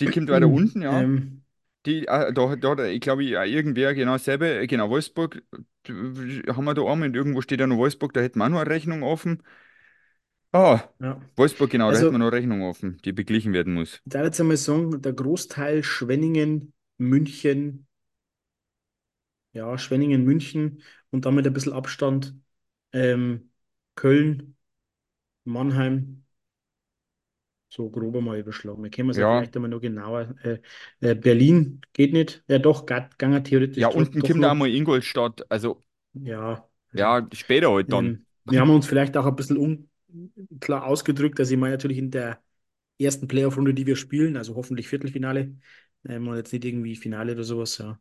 die 0.00 0.08
kommt 0.08 0.30
weiter 0.30 0.48
unten, 0.48 0.82
ja. 0.82 1.04
Ähm, 1.04 1.44
Die, 1.86 2.06
äh, 2.08 2.32
da, 2.34 2.56
da, 2.56 2.86
ich 2.86 3.00
glaube, 3.02 3.22
auch 3.40 3.44
irgendwer, 3.44 3.94
genau 3.94 4.12
dasselbe, 4.14 4.60
äh, 4.60 4.68
genau, 4.68 4.90
Wolfsburg, 4.90 5.42
äh, 5.88 5.92
haben 6.52 6.64
wir 6.66 6.74
da 6.74 6.82
einmal 6.84 7.08
und 7.08 7.16
irgendwo 7.16 7.42
steht 7.42 7.60
ja 7.60 7.66
noch 7.68 7.78
Wolfsburg, 7.78 8.14
da 8.14 8.20
hätten 8.22 8.38
wir 8.40 8.46
auch 8.46 8.50
noch 8.50 8.60
eine 8.60 8.70
Rechnung 8.70 9.02
offen. 9.04 9.42
Ah, 10.52 10.88
ja. 11.00 11.20
Wolfsburg, 11.36 11.70
genau, 11.70 11.90
da 11.90 11.98
hätten 11.98 12.12
wir 12.12 12.18
Also, 12.18 12.18
noch 12.18 12.26
eine 12.26 12.36
Rechnung 12.36 12.62
offen, 12.62 12.98
die 13.04 13.12
beglichen 13.12 13.52
werden 13.54 13.72
muss. 13.74 14.02
ich 14.04 14.10
darf 14.12 14.24
jetzt 14.24 14.40
einmal 14.40 14.56
sagen, 14.56 15.02
der 15.02 15.12
Großteil 15.12 15.82
Schwenningen, 15.84 16.72
München, 16.98 17.86
ja, 19.58 19.78
Schwenningen, 19.78 20.24
München 20.24 20.82
und 21.10 21.26
damit 21.26 21.46
ein 21.46 21.52
bisschen 21.54 21.72
Abstand 21.74 22.34
ähm, 22.92 23.52
Köln, 23.96 24.56
Mannheim. 25.44 26.24
So 27.70 27.90
grob 27.90 28.16
einmal 28.16 28.38
überschlagen. 28.38 28.82
Wir 28.82 28.90
können 28.90 29.10
es 29.10 29.18
ja 29.18 29.24
Ja, 29.24 29.26
vielleicht 29.26 29.54
einmal 29.56 29.70
noch 29.70 29.80
genauer. 29.80 30.34
Äh, 30.42 30.60
äh, 31.00 31.14
Berlin 31.14 31.80
geht 31.92 32.12
nicht. 32.12 32.42
Ja, 32.48 32.58
doch, 32.58 32.88
ja 32.88 33.08
ja, 33.74 33.88
theoretisch 33.88 33.88
doch, 33.88 34.12
unten 34.12 34.22
kommt 34.22 34.40
noch. 34.40 34.54
mal 34.54 34.68
Ingolstadt, 34.68 35.50
also, 35.50 35.82
Ja, 36.12 36.68
ja, 36.92 37.26
später 37.32 37.70
halt 37.72 37.92
dann. 37.92 38.12
ähm, 38.12 38.26
wir 38.44 38.60
haben 38.60 38.70
uns 38.70 38.86
vielleicht 38.86 39.16
auch 39.16 39.26
ein 39.26 39.36
bisschen 39.36 39.88
unklar 40.08 40.84
ausgedrückt. 40.84 41.38
Also 41.40 41.54
ich 41.54 41.60
meine 41.60 41.74
natürlich 41.74 41.98
in 41.98 42.10
der 42.10 42.42
ersten 42.98 43.28
Playoff-Runde, 43.28 43.74
die 43.74 43.86
wir 43.86 43.96
spielen, 43.96 44.36
also 44.36 44.56
hoffentlich 44.56 44.88
Viertelfinale, 44.88 45.56
ähm, 46.08 46.28
und 46.28 46.36
jetzt 46.36 46.52
nicht 46.52 46.64
irgendwie 46.64 46.96
Finale 46.96 47.32
oder 47.34 47.44
sowas. 47.44 47.78
Ja. 47.78 48.00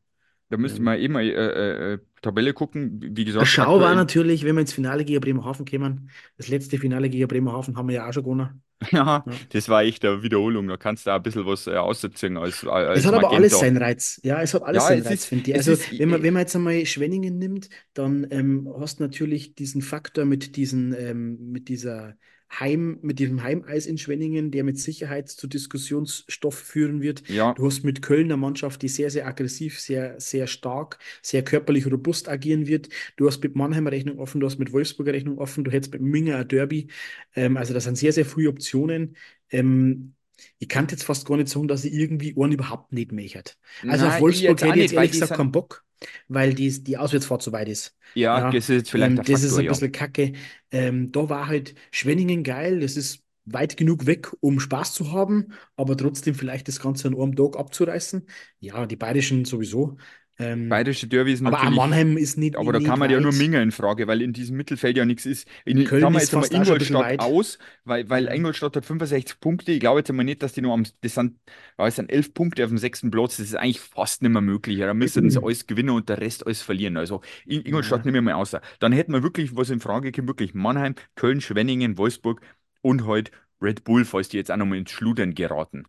Da 0.49 0.57
müsste 0.57 0.81
man 0.81 0.97
eben 0.99 1.13
mal 1.13 1.23
äh, 1.23 1.31
äh, 1.31 1.93
äh, 1.95 1.99
Tabelle 2.21 2.53
gucken. 2.53 2.99
Wie 3.15 3.25
gesagt, 3.25 3.47
Schau 3.47 3.79
war 3.81 3.95
natürlich, 3.95 4.43
wenn 4.43 4.55
wir 4.55 4.61
ins 4.61 4.73
Finale 4.73 5.05
gegen 5.05 5.19
Bremerhaven 5.21 5.65
kommen. 5.65 6.09
Das 6.37 6.47
letzte 6.47 6.77
Finale 6.77 7.09
gegen 7.09 7.27
Bremerhaven 7.27 7.75
haben 7.77 7.87
wir 7.87 7.95
ja 7.95 8.09
auch 8.09 8.13
schon 8.13 8.23
gewonnen. 8.23 8.61
ja, 8.91 9.25
Ja. 9.25 9.41
das 9.49 9.69
war 9.69 9.83
echt 9.83 10.05
eine 10.05 10.21
Wiederholung. 10.23 10.67
Da 10.67 10.77
kannst 10.77 11.07
du 11.07 11.11
auch 11.11 11.15
ein 11.15 11.23
bisschen 11.23 11.45
was 11.45 11.67
äh, 11.67 11.75
ausziehen 11.75 12.37
als, 12.37 12.63
Es 12.93 13.03
als 13.03 13.05
hat 13.05 13.13
aber 13.13 13.33
alles 13.33 13.53
Magenta. 13.53 13.57
seinen 13.57 13.77
Reiz. 13.77 14.19
Ja, 14.23 14.41
es 14.41 14.53
hat 14.53 14.63
alles 14.63 14.83
Ja, 14.83 14.87
seinen 14.87 15.03
es 15.03 15.05
Reiz, 15.05 15.25
finde 15.25 15.51
ich. 15.51 15.57
es 15.57 15.67
Also, 15.67 15.73
ist, 15.73 15.97
wenn 15.97 16.09
man, 16.09 16.21
äh, 16.21 16.23
wenn 16.23 16.33
man 16.33 16.41
jetzt 16.41 16.55
einmal 16.55 16.85
Schwenningen 16.85 17.37
nimmt, 17.37 17.69
dann 17.93 18.27
ähm, 18.31 18.69
hast 18.79 18.99
du 18.99 19.03
natürlich 19.03 19.55
diesen 19.55 19.81
Faktor 19.81 20.25
mit 20.25 20.55
diesen, 20.55 20.93
ähm, 20.93 21.51
mit 21.51 21.69
dieser 21.69 22.15
Heim, 22.51 22.99
mit 23.01 23.19
diesem 23.19 23.43
Heimeis 23.43 23.85
in 23.85 23.97
Schwenningen, 23.97 24.51
der 24.51 24.63
mit 24.63 24.79
Sicherheit 24.79 25.29
zu 25.29 25.47
Diskussionsstoff 25.47 26.55
führen 26.55 27.01
wird. 27.01 27.23
ja, 27.27 27.53
Du 27.53 27.65
hast 27.65 27.83
mit 27.83 28.01
Köln 28.01 28.25
eine 28.25 28.37
Mannschaft, 28.37 28.81
die 28.81 28.87
sehr, 28.87 29.09
sehr 29.11 29.27
aggressiv, 29.27 29.79
sehr, 29.79 30.19
sehr 30.19 30.47
stark, 30.47 30.99
sehr 31.21 31.43
körperlich 31.43 31.85
robust 31.91 32.29
agieren 32.29 32.67
wird. 32.67 32.89
Du 33.15 33.27
hast 33.27 33.41
mit 33.43 33.55
Mannheim 33.55 33.87
Rechnung 33.87 34.19
offen, 34.19 34.39
du 34.41 34.47
hast 34.47 34.59
mit 34.59 34.71
Wolfsburg 34.73 35.07
eine 35.07 35.17
Rechnung 35.17 35.37
offen, 35.39 35.63
du 35.63 35.71
hättest 35.71 35.93
mit 35.93 36.01
Minga 36.01 36.39
ein 36.39 36.47
Derby. 36.47 36.87
Ähm, 37.35 37.57
also, 37.57 37.73
das 37.73 37.83
sind 37.85 37.97
sehr, 37.97 38.13
sehr 38.13 38.25
viele 38.25 38.49
Optionen. 38.49 39.15
Ähm, 39.49 40.13
ich 40.59 40.69
kann 40.69 40.87
jetzt 40.89 41.03
fast 41.03 41.25
gar 41.25 41.37
nicht 41.37 41.49
sagen, 41.49 41.67
dass 41.67 41.83
ich 41.85 41.93
irgendwie 41.93 42.35
einen 42.41 42.53
überhaupt 42.53 42.91
nicht 42.93 43.11
mechert. 43.11 43.57
Also 43.85 44.07
auf 44.07 44.13
nein, 44.13 44.19
ich 44.19 44.21
Wolfsburg 44.21 44.61
hätte 44.61 44.79
ich 44.79 44.83
jetzt 44.83 44.93
ehrlich 44.93 45.11
gesagt 45.11 45.33
keinen 45.33 45.51
Bock, 45.51 45.83
weil 46.27 46.53
die, 46.53 46.83
die 46.83 46.97
Auswärtsfahrt 46.97 47.41
so 47.41 47.51
weit 47.51 47.69
ist. 47.69 47.95
ja, 48.13 48.39
Ja, 48.39 48.49
das 48.49 48.69
ist 48.69 48.75
jetzt 48.75 48.91
vielleicht 48.91 49.17
ähm, 49.17 49.17
der 49.17 49.25
das 49.25 49.43
ist 49.43 49.57
Faktor, 49.57 49.59
ein 49.59 49.65
ja. 49.65 49.71
bisschen 49.71 49.91
kacke. 49.91 50.33
Ähm, 50.71 51.11
da 51.11 51.29
war 51.29 51.47
halt 51.47 51.75
Schwenningen 51.91 52.43
geil, 52.43 52.79
das 52.79 52.97
ist 52.97 53.23
weit 53.45 53.77
genug 53.77 54.05
weg, 54.05 54.31
um 54.41 54.59
Spaß 54.59 54.93
zu 54.93 55.11
haben, 55.11 55.53
aber 55.75 55.95
trotzdem 55.95 56.35
vielleicht 56.35 56.67
das 56.67 56.79
Ganze 56.81 57.07
an 57.07 57.15
einem 57.15 57.35
Tag 57.35 57.57
abzureißen. 57.57 58.27
Ja, 58.59 58.85
die 58.85 58.95
Bayerischen 58.97 59.45
sowieso. 59.45 59.97
Ähm, 60.39 60.69
Bayerische 60.69 61.07
Derby 61.07 61.33
ist 61.33 61.41
aber 61.43 61.57
natürlich, 61.57 61.75
Mannheim 61.75 62.17
ist 62.17 62.37
nicht, 62.37 62.55
aber 62.55 62.71
nicht, 62.71 62.85
da 62.85 62.89
kann 62.89 62.99
nicht 62.99 62.99
man 62.99 63.09
ja 63.09 63.19
nur 63.19 63.31
weit. 63.31 63.39
Minga 63.39 63.61
in 63.61 63.71
Frage, 63.71 64.05
weil 64.07 64.21
in 64.21 64.33
diesem 64.33 64.55
Mittelfeld 64.57 64.95
ja 64.97 65.05
nichts 65.05 65.25
ist. 65.25 65.47
Ich 65.65 65.73
Köln 65.85 65.99
klammer 66.01 66.17
ist 66.21 66.31
jetzt 66.31 66.31
bisschen 66.77 66.95
Ingolstadt 66.95 66.99
weit. 67.05 67.19
aus, 67.21 67.57
weil, 67.85 68.09
weil. 68.09 68.27
Ingolstadt 68.27 68.75
hat 68.75 68.85
65 68.85 69.39
Punkte. 69.39 69.71
Ich 69.71 69.79
glaube 69.79 69.99
jetzt 69.99 70.09
einmal 70.09 70.25
nicht, 70.25 70.43
dass 70.43 70.53
die 70.53 70.61
nur 70.61 70.73
am, 70.73 70.83
das 71.01 71.15
sind, 71.15 71.39
ja, 71.79 71.87
es 71.87 71.95
sind 71.95 72.11
11 72.11 72.33
Punkte 72.33 72.63
auf 72.63 72.69
dem 72.69 72.77
sechsten 72.77 73.09
Platz. 73.11 73.37
Das 73.37 73.47
ist 73.47 73.55
eigentlich 73.55 73.79
fast 73.79 74.21
nicht 74.21 74.31
mehr 74.31 74.41
möglich. 74.41 74.77
Da 74.79 74.93
müssten 74.93 75.29
sie 75.29 75.41
alles 75.41 75.65
gewinnen 75.67 75.89
und 75.91 76.09
der 76.09 76.19
Rest 76.19 76.45
alles 76.45 76.61
verlieren. 76.61 76.97
Also 76.97 77.21
In- 77.45 77.61
Ingolstadt 77.65 78.01
Ja. 78.01 78.05
nehmen 78.05 78.15
wir 78.15 78.21
mal 78.33 78.33
außer. 78.41 78.61
Dann 78.79 78.91
hätten 78.91 79.13
wir 79.13 79.23
wirklich 79.23 79.55
was 79.55 79.69
in 79.69 79.79
Frage 79.79 80.11
kommt, 80.11 80.27
wirklich 80.27 80.53
Mannheim, 80.53 80.95
Köln, 81.15 81.41
Schwenningen, 81.41 81.97
Wolfsburg 81.97 82.41
und 82.81 83.05
halt 83.07 83.31
Red 83.61 83.83
Bull, 83.85 84.05
falls 84.05 84.29
die 84.29 84.37
jetzt 84.37 84.51
auch 84.51 84.57
nochmal 84.57 84.77
ins 84.77 84.91
Schludern 84.91 85.33
geraten. 85.33 85.85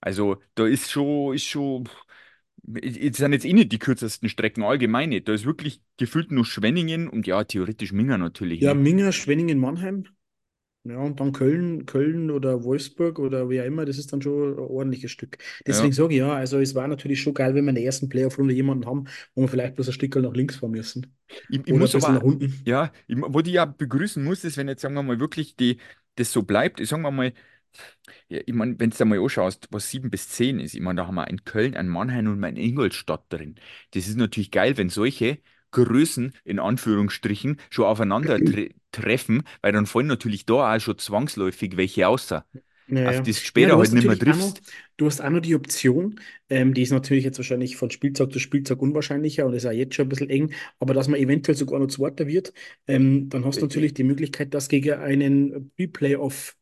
Also 0.00 0.36
da 0.54 0.66
ist 0.66 0.90
schon, 0.90 1.34
ist 1.34 1.44
schon, 1.46 1.88
es 2.82 3.16
sind 3.18 3.32
jetzt 3.32 3.44
eh 3.44 3.52
nicht 3.52 3.72
die 3.72 3.78
kürzesten 3.78 4.28
Strecken 4.28 4.62
allgemein 4.62 5.10
nicht. 5.10 5.28
Da 5.28 5.32
ist 5.34 5.44
wirklich 5.44 5.80
gefühlt 5.98 6.30
nur 6.30 6.44
Schwenningen 6.44 7.08
und 7.08 7.26
ja, 7.26 7.44
theoretisch 7.44 7.92
Minga 7.92 8.18
natürlich, 8.18 8.60
Ja, 8.60 8.74
ne? 8.74 8.74
Minga, 8.74 9.12
Schwenningen, 9.12 9.58
Mannheim. 9.58 10.06
Ja, 10.84 10.98
und 10.98 11.20
dann 11.20 11.32
Köln, 11.32 11.86
Köln 11.86 12.30
oder 12.30 12.64
Wolfsburg 12.64 13.18
oder 13.18 13.48
wer 13.48 13.64
immer, 13.66 13.86
das 13.86 13.98
ist 13.98 14.12
dann 14.12 14.22
schon 14.22 14.54
ein 14.54 14.58
ordentliches 14.58 15.10
Stück. 15.12 15.38
Ja, 15.66 15.66
Deswegen 15.66 15.92
sage 15.94 16.14
ich 16.14 16.20
ja, 16.20 16.34
also 16.34 16.58
es 16.60 16.74
war 16.74 16.88
natürlich 16.88 17.22
schon 17.22 17.34
geil, 17.34 17.54
wenn 17.54 17.64
wir 17.64 17.70
in 17.70 17.76
der 17.76 17.84
ersten 17.84 18.08
Playoff-Runde 18.10 18.54
jemanden 18.54 18.86
haben, 18.86 19.06
wo 19.34 19.42
wir 19.42 19.48
vielleicht 19.48 19.76
bloß 19.76 19.88
ein 19.88 19.92
Stück 19.94 20.16
nach 20.16 20.34
links 20.34 20.56
fahren 20.56 20.72
müssen. 20.72 21.16
ich, 21.48 21.60
ich 21.64 21.74
muss 21.74 21.94
bisschen 21.94 22.14
nach 22.14 22.22
aber, 22.22 22.22
unten. 22.22 22.52
ja, 22.64 22.92
ich, 23.06 23.16
was 23.18 23.46
ich 23.46 23.54
ja 23.54 23.64
begrüßen 23.66 24.22
muss, 24.24 24.44
ist, 24.44 24.56
wenn 24.56 24.68
jetzt, 24.68 24.82
sagen 24.82 24.94
wir 24.94 25.02
mal, 25.02 25.20
wirklich 25.20 25.56
die, 25.56 25.78
das 26.16 26.32
so 26.32 26.42
bleibt, 26.42 26.80
ich 26.80 26.88
sagen 26.88 27.02
wir 27.02 27.10
mal, 27.10 27.32
ja, 28.28 28.40
ich 28.46 28.54
meine, 28.54 28.78
wenn 28.78 28.90
du 28.90 28.96
da 28.96 29.04
mal 29.04 29.18
anschaust, 29.20 29.68
was 29.70 29.90
7 29.90 30.10
bis 30.10 30.28
10 30.28 30.60
ist, 30.60 30.74
ich 30.74 30.80
meine, 30.80 31.00
da 31.02 31.06
haben 31.06 31.14
wir 31.16 31.24
ein 31.26 31.44
Köln, 31.44 31.76
ein 31.76 31.88
Mannheim 31.88 32.28
und 32.32 32.44
ein 32.44 32.56
Ingolstadt 32.56 33.24
drin. 33.32 33.56
Das 33.92 34.08
ist 34.08 34.16
natürlich 34.16 34.50
geil, 34.50 34.76
wenn 34.76 34.90
solche 34.90 35.38
Größen 35.72 36.32
in 36.44 36.58
Anführungsstrichen 36.60 37.60
schon 37.70 37.86
aufeinander 37.86 38.42
tre 38.44 38.70
treffen, 38.92 39.42
weil 39.62 39.72
dann 39.72 39.86
fallen 39.86 40.06
natürlich 40.06 40.46
da 40.46 40.74
auch 40.76 40.80
schon 40.80 40.98
zwangsläufig 40.98 41.76
welche 41.76 42.06
außer, 42.08 42.46
Ja, 42.86 43.00
auf 43.02 43.20
ja. 43.20 43.28
Ja, 43.56 43.68
später 43.68 43.76
du 43.76 43.78
halt 43.78 43.92
nicht 43.92 44.06
mehr 44.06 44.18
auch 44.28 44.36
noch, 44.36 44.58
triffst. 44.58 44.62
du 44.98 45.06
hast 45.06 45.20
auch 45.22 45.30
noch 45.30 45.40
die 45.40 45.54
Option, 45.54 46.20
ähm, 46.50 46.74
die 46.74 46.82
ist 46.82 46.90
natürlich 46.90 47.24
jetzt 47.24 47.38
wahrscheinlich 47.38 47.76
von 47.76 47.90
Spieltag 47.90 48.30
zu 48.30 48.38
Spieltag 48.38 48.82
unwahrscheinlicher 48.82 49.46
und 49.46 49.54
ist 49.54 49.64
auch 49.64 49.70
jetzt 49.72 49.94
schon 49.94 50.06
ein 50.06 50.08
bisschen 50.10 50.28
eng, 50.28 50.52
aber 50.80 50.92
dass 50.92 51.08
man 51.08 51.18
eventuell 51.18 51.56
sogar 51.56 51.80
noch 51.80 51.86
Zweiter 51.86 52.26
wird, 52.26 52.52
ähm, 52.86 53.30
dann 53.30 53.44
hast 53.46 53.62
du 53.62 53.66
Äh, 53.66 53.66
natürlich 53.66 53.94
die 53.94 54.04
Möglichkeit, 54.04 54.52
dass 54.52 54.68
gegen 54.68 54.92
einen 55.00 55.70
Pre-Playoff 55.76 56.56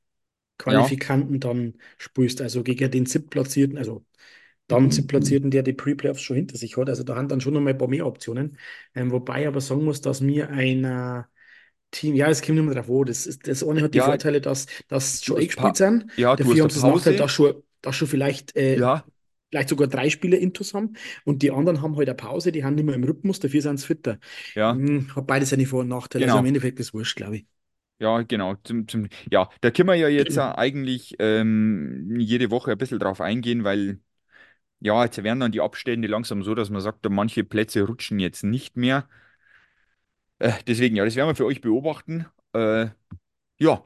Ja, 0.67 0.97
Qualifikanten 0.97 1.41
dann 1.41 1.75
spielst, 1.99 2.41
also 2.41 2.63
gegen 2.63 2.91
den 2.91 3.07
Siebtplatzierten, 3.07 3.79
also 3.79 4.05
dann 4.69 4.91
Siebtplatzierten, 4.91 5.51
der 5.51 5.63
die 5.63 5.73
Pre-Playoffs 5.75 6.23
schon 6.23 6.37
hinter 6.37 6.57
sich 6.59 6.77
hat. 6.77 6.89
Also 6.89 7.05
da 7.05 7.17
haben 7.17 7.29
dann 7.29 7.41
schon 7.41 7.55
noch 7.55 7.61
mal 7.61 7.71
ein 7.71 7.79
paar 7.79 7.89
mehr 7.89 8.07
Optionen. 8.07 8.59
Ähm, 8.95 9.11
wobei 9.13 9.43
ich 9.43 9.49
aber 9.49 9.61
sagen 9.61 9.85
muss, 9.85 10.01
dass 10.01 10.21
mir 10.21 10.51
ein 10.51 10.85
äh, 10.85 11.25
Team, 11.91 12.15
ja, 12.15 12.29
es 12.29 12.43
kommt 12.43 12.59
immer 12.59 12.75
drauf 12.75 12.89
an. 12.91 13.05
Das, 13.07 13.27
ist, 13.27 13.47
das 13.47 13.63
eine 13.65 13.83
hat 13.83 13.95
die 13.95 14.01
ja, 14.01 14.01
Vorteile, 14.01 14.41
dass 14.41 14.67
das 14.89 15.23
du 15.25 15.25
schon 15.25 15.39
hast 15.39 15.41
eingespielt 15.41 15.77
pa 15.77 15.77
sind. 15.77 16.07
ja, 16.17 16.37
du 16.37 16.51
Dafür 16.51 16.63
hast 16.65 16.65
haben 16.65 16.71
sie 16.71 16.77
das 16.77 16.85
Nachteil, 16.85 17.15
dass 17.15 17.31
schon, 17.33 17.63
dass 17.83 17.97
schon 17.97 18.09
vielleicht 18.09 18.57
äh, 18.57 18.85
ja, 18.85 19.05
vielleicht 19.51 19.69
sogar 19.69 19.89
drei 19.89 20.09
Spieler 20.11 20.39
intus 20.39 20.75
haben 20.75 20.95
und 21.25 21.43
die 21.43 21.51
anderen 21.51 21.83
haben 21.83 21.97
halt 21.97 22.09
eine 22.09 22.17
Pause, 22.17 22.53
die 22.53 22.65
haben 22.65 22.75
nicht 22.77 22.85
mehr 22.85 22.95
im 22.95 23.05
Rhythmus, 23.05 23.41
dafür 23.41 23.63
sind 23.63 23.79
sie 23.81 23.87
fitter. 23.87 24.19
Ja, 24.55 24.83
Hm, 24.89 25.15
hat 25.17 25.27
beides 25.27 25.51
seine 25.51 25.67
Vor- 25.67 25.81
und 25.83 25.89
Nachteile. 25.89 26.25
Also 26.27 26.39
im 26.39 26.45
genau. 26.45 26.47
Endeffekt 26.47 26.81
ist 26.81 26.89
es 26.89 26.95
wurscht, 26.95 27.17
glaube 27.17 27.37
ich. 27.39 27.47
Ja, 28.03 28.23
genau. 28.23 28.57
Zum, 28.65 28.89
zum, 28.89 29.09
ja, 29.31 29.49
da 29.61 29.71
können 29.71 29.89
wir 29.89 29.95
ja 29.95 30.09
jetzt 30.09 30.37
äh, 30.37 30.41
eigentlich 30.41 31.15
ähm, 31.21 32.19
jede 32.19 32.51
Woche 32.51 32.73
ein 32.73 32.79
bisschen 32.79 32.99
drauf 32.99 33.21
eingehen, 33.21 33.63
weil 33.63 34.01
ja, 34.81 35.05
jetzt 35.05 35.23
werden 35.23 35.41
dann 35.41 35.53
die 35.53 35.61
Abstände 35.63 36.09
langsam 36.09 36.43
so, 36.45 36.55
dass 36.55 36.71
man 36.71 36.83
sagt, 36.83 37.05
da 37.05 37.11
manche 37.11 37.45
Plätze 37.45 37.83
rutschen 37.85 38.21
jetzt 38.21 38.45
nicht 38.45 38.77
mehr. 38.77 39.09
Äh, 40.39 40.53
deswegen, 40.67 40.97
ja, 40.97 41.05
das 41.05 41.17
werden 41.17 41.29
wir 41.29 41.35
für 41.37 41.47
euch 41.47 41.61
beobachten. 41.61 42.27
Äh, 42.53 42.89
ja, 43.59 43.85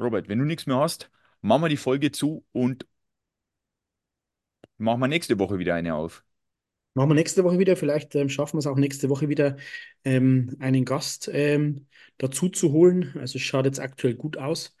Robert, 0.00 0.28
wenn 0.28 0.40
du 0.40 0.46
nichts 0.46 0.66
mehr 0.66 0.78
hast, 0.78 1.10
machen 1.42 1.62
wir 1.64 1.70
die 1.70 1.78
Folge 1.78 2.12
zu 2.12 2.46
und 2.52 2.86
machen 4.78 5.00
wir 5.00 5.08
nächste 5.08 5.38
Woche 5.38 5.58
wieder 5.58 5.74
eine 5.74 5.94
auf. 5.94 6.24
Machen 6.96 7.10
wir 7.10 7.14
nächste 7.14 7.44
Woche 7.44 7.58
wieder. 7.58 7.76
Vielleicht 7.76 8.14
ähm, 8.14 8.30
schaffen 8.30 8.54
wir 8.54 8.60
es 8.60 8.66
auch 8.66 8.78
nächste 8.78 9.10
Woche 9.10 9.28
wieder, 9.28 9.58
ähm, 10.02 10.56
einen 10.60 10.86
Gast 10.86 11.28
ähm, 11.30 11.88
dazu 12.16 12.48
zu 12.48 12.72
holen. 12.72 13.12
Also 13.18 13.36
es 13.36 13.42
schaut 13.42 13.66
jetzt 13.66 13.80
aktuell 13.80 14.14
gut 14.14 14.38
aus, 14.38 14.74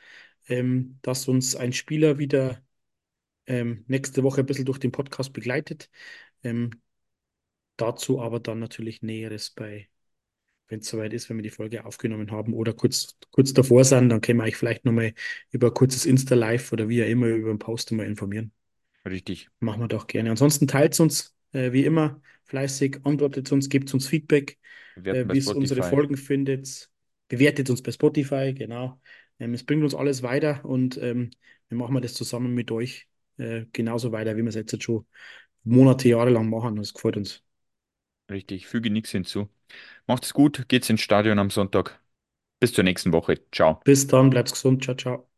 ähm, 0.48 0.98
dass 1.02 1.28
uns 1.28 1.56
ein 1.56 1.74
Spieler 1.74 2.16
wieder 2.16 2.62
ähm, 3.46 3.84
nächste 3.86 4.22
Woche 4.22 4.40
ein 4.40 4.46
bisschen 4.46 4.64
durch 4.64 4.78
den 4.78 4.92
Podcast 4.92 5.34
begleitet. 5.34 5.90
Ähm, 6.42 6.70
dazu 7.76 8.22
aber 8.22 8.40
dann 8.40 8.60
natürlich 8.60 9.02
Näheres 9.02 9.50
bei, 9.50 9.90
wenn 10.68 10.80
es 10.80 10.88
soweit 10.88 11.12
ist, 11.12 11.28
wenn 11.28 11.36
wir 11.36 11.42
die 11.42 11.50
Folge 11.50 11.84
aufgenommen 11.84 12.30
haben 12.30 12.54
oder 12.54 12.72
kurz, 12.72 13.18
kurz 13.30 13.52
davor 13.52 13.84
sind, 13.84 14.08
dann 14.08 14.22
können 14.22 14.38
wir 14.38 14.44
euch 14.44 14.56
vielleicht 14.56 14.86
nochmal 14.86 15.12
über 15.50 15.66
ein 15.66 15.74
kurzes 15.74 16.06
Insta-Live 16.06 16.72
oder 16.72 16.88
wie 16.88 17.04
auch 17.04 17.08
immer 17.08 17.26
über 17.26 17.50
einen 17.50 17.58
Post 17.58 17.92
mal 17.92 18.06
informieren. 18.06 18.52
Richtig. 19.04 19.50
Machen 19.60 19.82
wir 19.82 19.88
doch 19.88 20.06
gerne. 20.06 20.30
Ansonsten 20.30 20.66
teilt 20.66 20.98
uns 20.98 21.35
äh, 21.52 21.72
wie 21.72 21.84
immer 21.84 22.20
fleißig, 22.44 23.00
antwortet 23.04 23.50
uns, 23.52 23.68
gebt 23.68 23.92
uns 23.94 24.06
Feedback, 24.08 24.58
äh, 25.08 25.24
wie 25.30 25.38
es 25.38 25.52
unsere. 25.52 25.82
Folgen 25.82 26.16
findet. 26.16 26.90
Bewertet 27.28 27.70
uns 27.70 27.82
bei 27.82 27.90
Spotify, 27.92 28.54
genau. 28.54 29.00
Ähm, 29.38 29.54
es 29.54 29.64
bringt 29.64 29.82
uns 29.84 29.94
alles 29.94 30.22
weiter 30.22 30.64
und 30.64 30.96
ähm, 30.98 31.30
wir 31.68 31.78
machen 31.78 32.00
das 32.00 32.14
zusammen 32.14 32.54
mit 32.54 32.70
euch 32.70 33.08
äh, 33.38 33.64
genauso 33.72 34.12
weiter, 34.12 34.36
wie 34.36 34.42
wir 34.42 34.48
es 34.48 34.54
jetzt 34.54 34.82
schon 34.82 35.06
Monate, 35.64 36.08
Jahre 36.08 36.30
lang 36.30 36.48
machen. 36.50 36.76
Das 36.76 36.94
gefällt 36.94 37.16
uns. 37.16 37.42
Richtig, 38.30 38.66
füge 38.68 38.90
nichts 38.90 39.10
hinzu. 39.10 39.48
Macht's 40.06 40.34
gut, 40.34 40.68
geht's 40.68 40.90
ins 40.90 41.00
Stadion 41.02 41.38
am 41.40 41.50
Sonntag. 41.50 42.00
Bis 42.60 42.72
zur 42.74 42.84
nächsten 42.84 43.12
Woche. 43.12 43.40
Ciao. 43.52 43.84
Bis 43.84 44.06
dann, 44.06 44.28
bleibt's 44.28 44.52
gesund. 44.52 44.84
Ciao, 44.84 44.94
ciao. 44.96 45.30